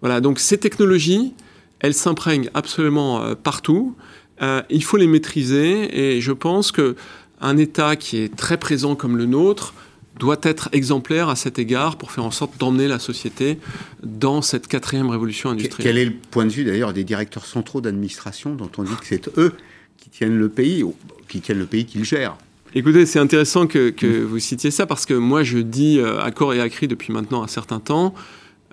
Voilà, 0.00 0.20
donc 0.20 0.38
ces 0.38 0.58
technologies, 0.58 1.32
elles 1.80 1.94
s'imprègnent 1.94 2.50
absolument 2.54 3.22
euh, 3.22 3.34
partout. 3.34 3.94
Euh, 4.42 4.62
il 4.68 4.82
faut 4.82 4.96
les 4.96 5.06
maîtriser 5.06 6.16
et 6.16 6.20
je 6.20 6.32
pense 6.32 6.72
que 6.72 6.96
un 7.40 7.56
État 7.56 7.96
qui 7.96 8.18
est 8.18 8.34
très 8.34 8.56
présent 8.56 8.94
comme 8.94 9.16
le 9.16 9.26
nôtre 9.26 9.74
doit 10.18 10.38
être 10.42 10.70
exemplaire 10.72 11.28
à 11.28 11.36
cet 11.36 11.58
égard 11.58 11.96
pour 11.96 12.10
faire 12.10 12.24
en 12.24 12.30
sorte 12.30 12.58
d'emmener 12.58 12.88
la 12.88 12.98
société 12.98 13.58
dans 14.02 14.40
cette 14.40 14.66
quatrième 14.66 15.10
révolution 15.10 15.50
industrielle. 15.50 15.86
Quel 15.86 15.98
est 15.98 16.06
le 16.06 16.14
point 16.30 16.46
de 16.46 16.50
vue 16.50 16.64
d'ailleurs 16.64 16.92
des 16.92 17.04
directeurs 17.04 17.44
centraux 17.44 17.80
d'administration 17.80 18.54
dont 18.54 18.70
on 18.78 18.82
dit 18.82 18.96
que 18.96 19.06
c'est 19.06 19.28
eux 19.38 19.52
qui 19.98 20.08
tiennent 20.08 20.38
le 20.38 20.48
pays, 20.48 20.84
qui 21.28 21.40
tiennent 21.40 21.58
le 21.58 21.66
pays 21.66 21.84
qu'ils 21.84 22.04
gèrent? 22.04 22.38
Écoutez, 22.78 23.06
c'est 23.06 23.18
intéressant 23.18 23.66
que, 23.66 23.88
mm. 23.88 24.24
vous 24.26 24.38
citiez 24.38 24.70
ça 24.70 24.84
parce 24.84 25.06
que 25.06 25.14
moi 25.14 25.42
je 25.42 25.56
dis 25.56 25.98
euh, 25.98 26.20
à 26.20 26.30
corps 26.30 26.52
et 26.52 26.60
à 26.60 26.68
cri 26.68 26.86
depuis 26.86 27.10
maintenant 27.10 27.42
un 27.42 27.46
certain 27.46 27.80
temps 27.80 28.12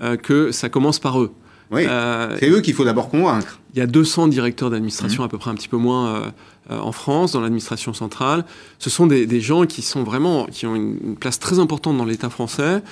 euh, 0.01 0.17
que 0.17 0.51
ça 0.51 0.67
commence 0.67 0.99
par 0.99 1.21
eux. 1.21 1.31
Oui, 1.71 1.85
euh, 1.87 2.35
c'est 2.37 2.49
eux 2.49 2.59
qu'il 2.59 2.73
faut 2.73 2.83
d'abord 2.83 3.07
convaincre. 3.07 3.61
Il 3.73 3.79
y 3.79 3.81
a 3.81 3.87
200 3.87 4.27
directeurs 4.27 4.69
d'administration, 4.69 5.23
mm. 5.23 5.25
à 5.25 5.29
peu 5.29 5.37
près 5.37 5.51
un 5.51 5.55
petit 5.55 5.69
peu 5.69 5.77
moins 5.77 6.33
en 6.69 6.91
France, 6.91 7.31
dans 7.31 7.39
l'administration 7.39 7.93
centrale. 7.93 8.43
Ce 8.77 8.89
sont 8.89 9.07
des, 9.07 9.41
gens 9.41 9.65
qui 9.65 9.81
sont 9.81 10.03
vraiment, 10.03 10.47
qui 10.47 10.67
ont 10.67 10.75
une, 10.75 11.15
place 11.15 11.39
très 11.39 11.59
importante 11.59 11.97
dans 11.97 12.05
l'État 12.05 12.29
français. 12.29 12.83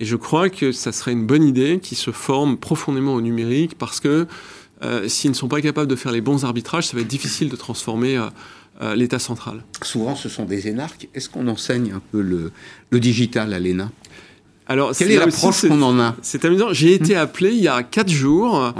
Et 0.00 0.04
je 0.04 0.16
crois 0.16 0.50
que 0.50 0.72
ça 0.72 0.90
serait 0.90 1.12
une 1.12 1.26
bonne 1.26 1.44
idée 1.44 1.78
qu'ils 1.80 1.96
se 1.96 2.10
forment 2.10 2.56
profondément 2.56 3.14
au 3.14 3.20
numérique 3.20 3.78
parce 3.78 4.00
que 4.00 4.26
s'ils 5.06 5.30
ne 5.30 5.36
sont 5.36 5.48
pas 5.48 5.62
capables 5.62 5.88
de 5.88 5.96
faire 5.96 6.12
les 6.12 6.20
bons 6.20 6.44
arbitrages, 6.44 6.88
ça 6.88 6.96
va 6.96 7.02
être 7.02 7.08
difficile 7.08 7.48
de 7.48 7.56
transformer 7.56 8.18
euh, 8.18 8.26
l'État 8.94 9.18
central. 9.18 9.62
Souvent, 9.82 10.16
ce 10.16 10.28
sont 10.28 10.44
des 10.44 10.68
énarques. 10.68 11.08
Est-ce 11.14 11.30
qu'on 11.30 11.48
enseigne 11.48 11.92
un 11.92 12.02
peu 12.12 12.20
le, 12.20 12.52
digital 12.98 13.52
à 13.54 13.60
l'ENA? 13.60 13.90
Alors, 14.66 14.92
Quelle 14.96 15.12
est 15.12 15.18
l'approche 15.18 15.66
qu'on 15.66 15.80
en 15.82 15.98
a? 15.98 16.14
C'est 16.22 16.44
amusant. 16.44 16.72
J'ai 16.72 16.94
été 16.94 17.14
hmm. 17.14 17.18
appelé 17.18 17.52
il 17.52 17.62
y 17.62 17.68
a 17.68 17.82
quatre 17.82 18.10
jours 18.10 18.74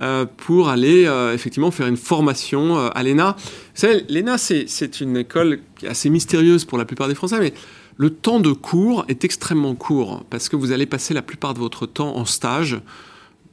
euh, 0.00 0.26
pour 0.36 0.68
aller 0.68 1.06
euh, 1.06 1.32
effectivement 1.34 1.70
faire 1.70 1.86
une 1.86 1.96
formation 1.96 2.76
à 2.88 3.02
l'ENA. 3.02 3.36
Vous 3.38 3.80
savez, 3.80 4.04
l'ENA, 4.08 4.38
c'est 4.38 5.00
une 5.00 5.16
école 5.16 5.60
assez 5.86 6.10
mystérieuse 6.10 6.64
pour 6.64 6.78
la 6.78 6.84
plupart 6.84 7.08
des 7.08 7.14
Français, 7.14 7.38
mais 7.38 7.54
le 7.98 8.10
temps 8.10 8.40
de 8.40 8.52
cours 8.52 9.04
est 9.08 9.24
extrêmement 9.24 9.74
court 9.74 10.24
parce 10.28 10.48
que 10.48 10.56
vous 10.56 10.72
allez 10.72 10.86
passer 10.86 11.14
la 11.14 11.22
plupart 11.22 11.54
de 11.54 11.60
votre 11.60 11.86
temps 11.86 12.16
en 12.16 12.24
stage 12.24 12.78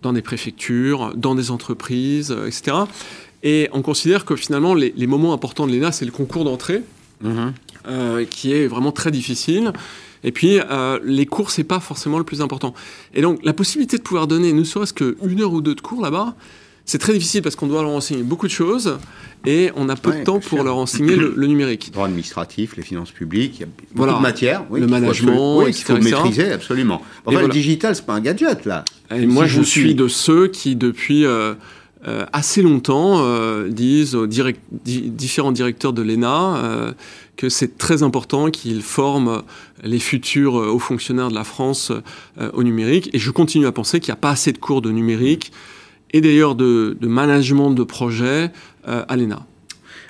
dans 0.01 0.11
des 0.11 0.21
préfectures, 0.21 1.13
dans 1.15 1.33
des 1.33 1.49
entreprises, 1.49 2.35
etc. 2.45 2.75
Et 3.43 3.69
on 3.73 3.81
considère 3.81 4.23
que 4.25 4.35
finalement, 4.35 4.73
les, 4.73 5.07
moments 5.07 5.33
importants 5.33 5.67
de 5.67 5.73
l'ENA, 5.73 5.91
c'est 5.91 6.05
le 6.05 6.11
concours 6.11 6.45
d'entrée, 6.45 6.81
mhm. 7.21 7.53
euh, 7.87 8.25
qui 8.25 8.53
est 8.53 8.67
vraiment 8.67 8.93
très 8.93 9.11
difficile. 9.11 9.73
Et 10.23 10.31
puis, 10.31 10.59
euh, 10.59 10.99
les 11.03 11.25
cours, 11.25 11.51
c'est 11.51 11.65
pas 11.65 11.81
forcément 11.81 12.17
le 12.17 12.23
plus 12.23 12.41
important. 12.41 12.73
Et 13.13 13.21
donc, 13.21 13.39
la 13.43 13.53
possibilité 13.53 13.97
de 13.97 14.01
pouvoir 14.01 14.27
donner 14.27 14.53
ne 14.53 14.63
serait-ce 14.63 14.93
qu'une 14.93 15.41
heure 15.41 15.51
ou 15.51 15.61
deux 15.61 15.75
de 15.75 15.81
cours 15.81 16.01
là-bas, 16.01 16.35
c'est 16.85 16.97
très 16.97 17.13
difficile 17.13 17.41
parce 17.41 17.55
qu'on 17.55 17.67
doit 17.67 17.81
leur 17.81 17.91
enseigner 17.91 18.23
beaucoup 18.23 18.45
de 18.45 18.51
choses 18.51 18.97
et 19.45 19.71
on 19.75 19.87
a 19.87 19.95
peu 19.95 20.13
de 20.13 20.23
temps 20.23 20.39
pour 20.39 20.63
leur 20.63 20.77
enseigner 20.77 21.15
le, 21.15 21.33
numérique. 21.47 21.87
Le 21.87 21.93
droit 21.93 22.07
administratif, 22.07 22.75
les 22.75 22.83
finances 22.83 23.11
publiques, 23.11 23.55
il 23.57 23.59
y 23.61 23.63
a 23.63 23.67
beaucoup 23.93 24.17
de 24.17 24.21
matières. 24.21 24.65
le 24.71 24.87
management, 24.87 25.65
il 25.67 25.73
faut, 25.73 25.97
maîtriser, 25.97 26.51
absolument. 26.51 27.01
Enfin, 27.25 27.41
le 27.41 27.47
digital, 27.49 27.95
c'est 27.95 28.05
pas 28.05 28.13
un 28.13 28.21
gadget, 28.21 28.65
là. 28.65 28.83
Et 29.11 29.25
moi, 29.25 29.47
je 29.47 29.61
suis 29.61 29.95
de 29.95 30.07
ceux 30.07 30.47
qui, 30.47 30.77
depuis... 30.77 31.25
Euh, 31.25 31.55
euh, 32.05 32.25
assez 32.33 32.61
longtemps 32.61 33.23
euh, 33.23 33.69
disent 33.69 34.13
aux 34.13 34.27
différents 34.27 35.53
directeurs 35.53 35.93
de 35.93 36.01
l'ENA 36.01 36.57
euh, 36.57 36.91
que 37.37 37.47
c'est 37.47 37.77
très 37.77 38.03
important 38.03 38.51
qu'ils 38.51 38.81
forment 38.81 39.43
les 39.83 39.99
futurs 39.99 40.55
hauts 40.55 40.79
fonctionnaires 40.79 41.29
de 41.29 41.35
la 41.35 41.45
France 41.45 41.91
au 42.53 42.63
numérique. 42.63 43.09
Et 43.13 43.19
je 43.19 43.31
continue 43.31 43.65
à 43.65 43.71
penser 43.71 43.99
qu'il 43.99 44.11
n'y 44.11 44.17
a 44.17 44.21
pas 44.21 44.31
assez 44.31 44.51
de 44.51 44.57
cours 44.57 44.81
de 44.81 44.91
numérique 44.91 45.51
et 46.11 46.21
d'ailleurs 46.21 46.55
de, 46.55 46.95
management 47.01 47.71
de 47.71 47.83
projet 47.83 48.51
à 48.85 49.15
l'ENA. 49.15 49.45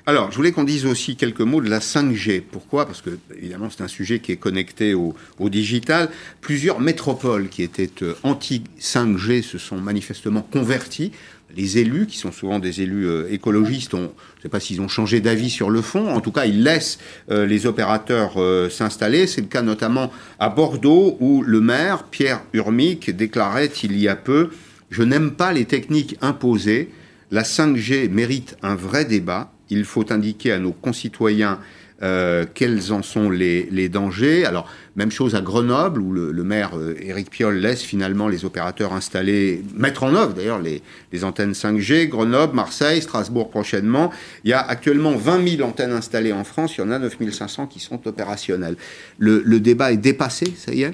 Alors, 0.06 0.32
je 0.32 0.36
voulais 0.36 0.52
qu'on 0.52 0.66
dise 0.66 0.86
aussi 0.86 1.16
quelques 1.16 1.40
mots 1.40 1.62
de 1.62 1.70
la 1.70 1.80
5G. 1.80 2.42
Pourquoi? 2.42 2.86
Parce 2.86 3.02
que, 3.02 3.12
évidemment, 3.38 3.70
c'est 3.70 3.84
un 3.84 3.88
sujet 3.88 4.20
qui 4.20 4.34
est 4.34 4.38
connecté 4.38 4.94
au 4.94 5.16
digital. 5.50 6.10
Plusieurs 6.42 6.82
métropoles 6.82 7.48
qui 7.48 7.64
étaient 7.64 7.90
anti-5G 8.24 9.44
se 9.44 9.58
sont 9.58 9.78
manifestement 9.78 10.42
converties 10.42 11.14
les 11.56 11.78
élus, 11.78 12.08
qui 12.08 12.18
sont 12.18 12.32
souvent 12.32 12.60
des 12.60 12.82
élus 12.82 13.08
euh, 13.08 13.32
écologistes, 13.32 13.94
ont, 13.94 14.12
je 14.36 14.40
ne 14.40 14.42
sais 14.44 14.50
pas 14.50 14.60
s'ils 14.60 14.82
ont 14.82 14.88
changé 14.88 15.22
d'avis 15.22 15.50
sur 15.50 15.70
le 15.70 15.82
fond, 15.82 16.10
en 16.10 16.22
tout 16.22 16.32
cas 16.32 16.46
ils 16.46 16.64
laissent 16.64 17.00
euh, 17.32 17.46
les 17.46 17.66
opérateurs 17.66 18.34
euh, 18.38 18.70
s'installer. 18.70 19.28
C'est 19.28 19.42
le 19.42 19.48
cas 19.48 19.62
notamment 19.62 20.12
à 20.40 20.50
Bordeaux 20.50 21.18
où 21.20 21.44
le 21.44 21.62
maire, 21.62 22.04
Pierre 22.04 22.42
Urmic, 22.54 23.16
déclarait 23.16 23.72
il 23.84 23.98
y 23.98 24.08
a 24.08 24.16
peu, 24.16 24.50
je 24.90 25.04
n'aime 25.04 25.32
pas 25.32 25.54
les 25.54 25.66
techniques 25.66 26.18
imposées, 26.22 26.90
la 27.32 27.44
5G 27.44 28.10
mérite 28.10 28.58
un 28.62 28.76
vrai 28.76 29.06
débat, 29.06 29.52
il 29.70 29.86
faut 29.86 30.12
indiquer 30.12 30.52
à 30.52 30.60
nos 30.60 30.72
concitoyens 30.72 31.60
euh, 32.04 32.44
quels 32.54 32.92
en 32.92 33.02
sont 33.02 33.30
les, 33.30 33.88
dangers. 33.88 34.44
Alors, 34.46 34.68
même 34.98 35.10
chose 35.10 35.36
à 35.36 35.42
Grenoble, 35.42 36.02
où 36.02 36.12
le, 36.12 36.44
maire 36.44 36.72
euh, 36.76 36.96
Éric 37.02 37.30
Piolle 37.30 37.56
laisse 37.56 37.82
finalement 37.82 38.28
les 38.28 38.44
opérateurs 38.44 38.92
installer, 38.92 39.64
mettre 39.74 40.04
en 40.04 40.14
œuvre 40.14 40.34
d'ailleurs 40.34 40.60
les, 40.60 40.82
antennes 41.24 41.54
5G. 41.54 42.10
Grenoble, 42.10 42.56
Marseille, 42.56 43.02
Strasbourg 43.02 43.50
prochainement. 43.50 44.12
Il 44.44 44.50
y 44.50 44.54
a 44.54 44.60
actuellement 44.60 45.16
20 45.16 45.48
000 45.58 45.70
antennes 45.70 45.94
installées 45.94 46.34
en 46.34 46.44
France, 46.44 46.76
il 46.78 46.82
y 46.82 46.84
en 46.84 46.92
a 46.92 47.00
9 47.00 47.16
500 47.32 47.68
qui 47.68 47.80
sont 47.80 48.06
opérationnelles. 48.06 48.76
Le, 49.18 49.60
débat 49.62 49.94
est 49.94 49.98
dépassé, 49.98 50.54
ça 50.58 50.74
y 50.74 50.84
est? 50.84 50.94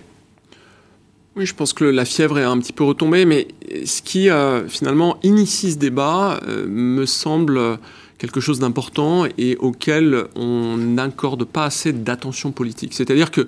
Oui, 1.36 1.48
je 1.48 1.56
pense 1.56 1.74
que 1.74 1.86
la 1.86 2.06
fièvre 2.06 2.38
est 2.38 2.44
un 2.44 2.60
petit 2.60 2.74
peu 2.74 2.84
retombée, 2.84 3.26
mais 3.26 3.48
ce 3.84 4.04
qui 4.04 4.30
euh, 4.30 4.68
finalement 4.68 5.18
initie 5.24 5.72
ce 5.72 5.78
débat 5.78 6.40
me 6.68 7.08
semble 7.08 7.80
quelque 8.20 8.40
chose 8.40 8.60
d'important 8.60 9.26
et 9.38 9.56
auquel 9.58 10.26
on 10.36 10.78
n'accorde 10.78 11.46
pas 11.46 11.64
assez 11.64 11.94
d'attention 11.94 12.52
politique. 12.52 12.94
C'est-à-dire 12.94 13.32
que 13.32 13.48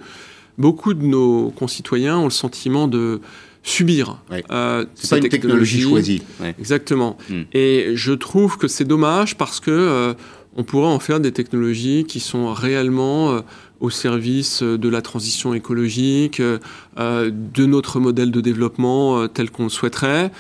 beaucoup 0.58 0.94
de 0.94 1.04
nos 1.04 1.52
concitoyens 1.52 2.18
ont 2.18 2.26
le 2.26 2.32
sentiment 2.32 2.88
de 2.88 3.22
subir. 3.64 4.18
Euh, 4.50 4.86
c'est 4.96 5.10
pas 5.10 5.18
une 5.18 5.30
technologie 5.30 5.82
choisie. 5.82 6.24
Exactement. 6.60 7.18
Hmm. 7.30 7.44
Et 7.54 7.92
je 7.96 8.14
trouve 8.14 8.58
que 8.58 8.68
c'est 8.68 8.86
dommage 8.86 9.38
parce 9.38 9.60
que 9.60 9.72
euh, 9.72 10.14
on 10.56 10.64
pourrait 10.64 10.88
en 10.88 11.00
faire 11.00 11.20
des 11.20 11.32
technologies 11.32 12.06
qui 12.08 12.20
sont 12.20 12.54
réellement 12.54 13.32
euh, 13.32 13.42
au 13.80 13.90
service 13.90 14.62
de 14.64 14.90
la 14.90 15.02
transition 15.02 15.56
écologique, 15.56 16.40
de 16.40 17.66
notre 17.66 18.00
modèle 18.00 18.30
de 18.30 18.40
développement 18.40 19.28
tel 19.28 19.50
qu'on 19.50 19.64
le 19.64 19.70
souhaiterait. 19.70 20.32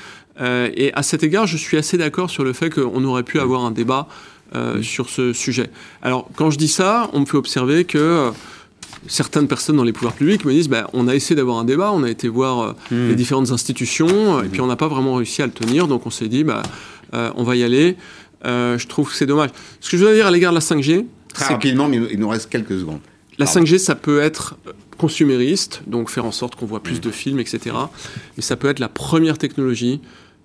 Et 0.42 0.92
à 0.94 1.04
cet 1.04 1.24
égard, 1.24 1.46
je 1.46 1.58
suis 1.58 1.78
assez 1.78 1.98
d'accord 1.98 2.30
sur 2.30 2.44
le 2.44 2.54
fait 2.54 2.70
qu'on 2.70 3.04
aurait 3.04 3.24
pu 3.24 3.40
avoir 3.40 3.64
un 3.64 3.72
débat 3.72 4.08
sur 4.82 5.10
ce 5.10 5.34
sujet. 5.34 5.70
Alors, 6.02 6.30
quand 6.36 6.50
je 6.50 6.58
dis 6.58 6.68
ça, 6.68 7.10
on 7.14 7.22
me 7.22 7.26
fait 7.26 7.38
observer 7.38 7.86
que 7.86 8.32
certaines 9.08 9.48
personnes 9.48 9.78
dans 9.78 9.84
les 9.84 9.94
pouvoirs 9.94 10.14
publics 10.14 10.46
me 10.46 10.52
disent 10.52 10.70
bah, 10.70 10.90
on 10.94 11.08
a 11.08 11.16
essayé 11.16 11.36
d'avoir 11.36 11.58
un 11.58 11.64
débat, 11.64 11.92
on 11.92 12.04
a 12.04 12.10
été 12.10 12.28
voir 12.28 12.60
euh, 12.60 12.74
hmm. 12.92 13.10
les 13.10 13.16
différentes 13.16 13.52
institutions, 13.52 14.42
et 14.44 14.48
puis 14.48 14.62
on 14.62 14.68
n'a 14.68 14.76
pas 14.76 14.88
vraiment 14.88 15.16
réussi 15.16 15.42
à 15.42 15.46
le 15.46 15.52
tenir, 15.52 15.88
donc 15.88 16.06
on 16.06 16.10
s'est 16.10 16.28
dit 16.28 16.44
bah, 16.44 16.64
euh, 17.14 17.32
on 17.36 17.44
va 17.44 17.56
y 17.56 17.64
aller. 17.64 17.98
Euh, 18.46 18.78
je 18.78 18.88
trouve 18.88 19.10
que 19.10 19.16
c'est 19.16 19.26
dommage. 19.26 19.50
Ce 19.80 19.90
que 19.90 19.98
je 19.98 20.06
veux 20.06 20.14
dire 20.14 20.28
à 20.28 20.32
l'égard 20.32 20.52
de 20.52 20.58
la 20.58 20.62
5G. 20.62 21.06
Très 21.34 21.54
rapidement, 21.54 21.88
mais 21.88 22.00
il 22.12 22.20
nous 22.20 22.28
reste 22.28 22.50
quelques 22.50 22.80
secondes. 22.80 23.00
La 23.38 23.46
5G, 23.46 23.78
ça 23.78 23.96
peut 23.96 24.20
être 24.20 24.56
consumériste, 24.98 25.82
donc 25.88 26.10
faire 26.10 26.26
en 26.26 26.32
sorte 26.32 26.56
qu'on 26.56 26.66
voit 26.66 26.82
plus 26.82 26.98
hmm. 26.98 27.02
de 27.02 27.12
films, 27.12 27.40
etc. 27.40 27.76
Mais 28.38 28.44
ça 28.44 28.56
peut 28.56 28.70
être 28.70 28.80
la 28.80 28.90
première 28.90 29.38
technologie 29.38 30.02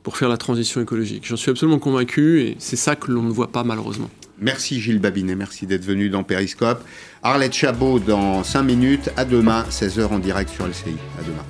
pour 0.07 0.17
faire 0.17 0.29
la 0.29 0.37
transition 0.37 0.81
écologique. 0.81 1.27
J'en 1.27 1.35
suis 1.35 1.51
absolument 1.51 1.81
convaincu 1.81 2.41
et 2.41 2.55
c'est 2.61 2.77
ça 2.77 2.95
que 2.95 3.11
l'on 3.11 3.25
ne 3.25 3.33
voit 3.33 3.51
pas 3.51 3.65
malheureusement. 3.65 4.09
Merci 4.39 4.81
Gilles 4.81 5.01
Babinet, 5.01 5.35
merci 5.35 5.67
d'être 5.67 5.85
venu 5.85 6.11
dans 6.11 6.23
Périscope. 6.23 6.81
Arlette 7.25 7.55
Chabot 7.55 7.99
dans 7.99 8.45
5 8.45 8.63
minutes. 8.63 9.11
À 9.17 9.25
demain, 9.25 9.65
16h 9.69 10.07
en 10.07 10.21
direct 10.21 10.51
sur 10.51 10.65
LCI. 10.65 10.95
À 11.19 11.25
demain. 11.25 11.43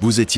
Vous 0.00 0.20
étiez 0.20 0.34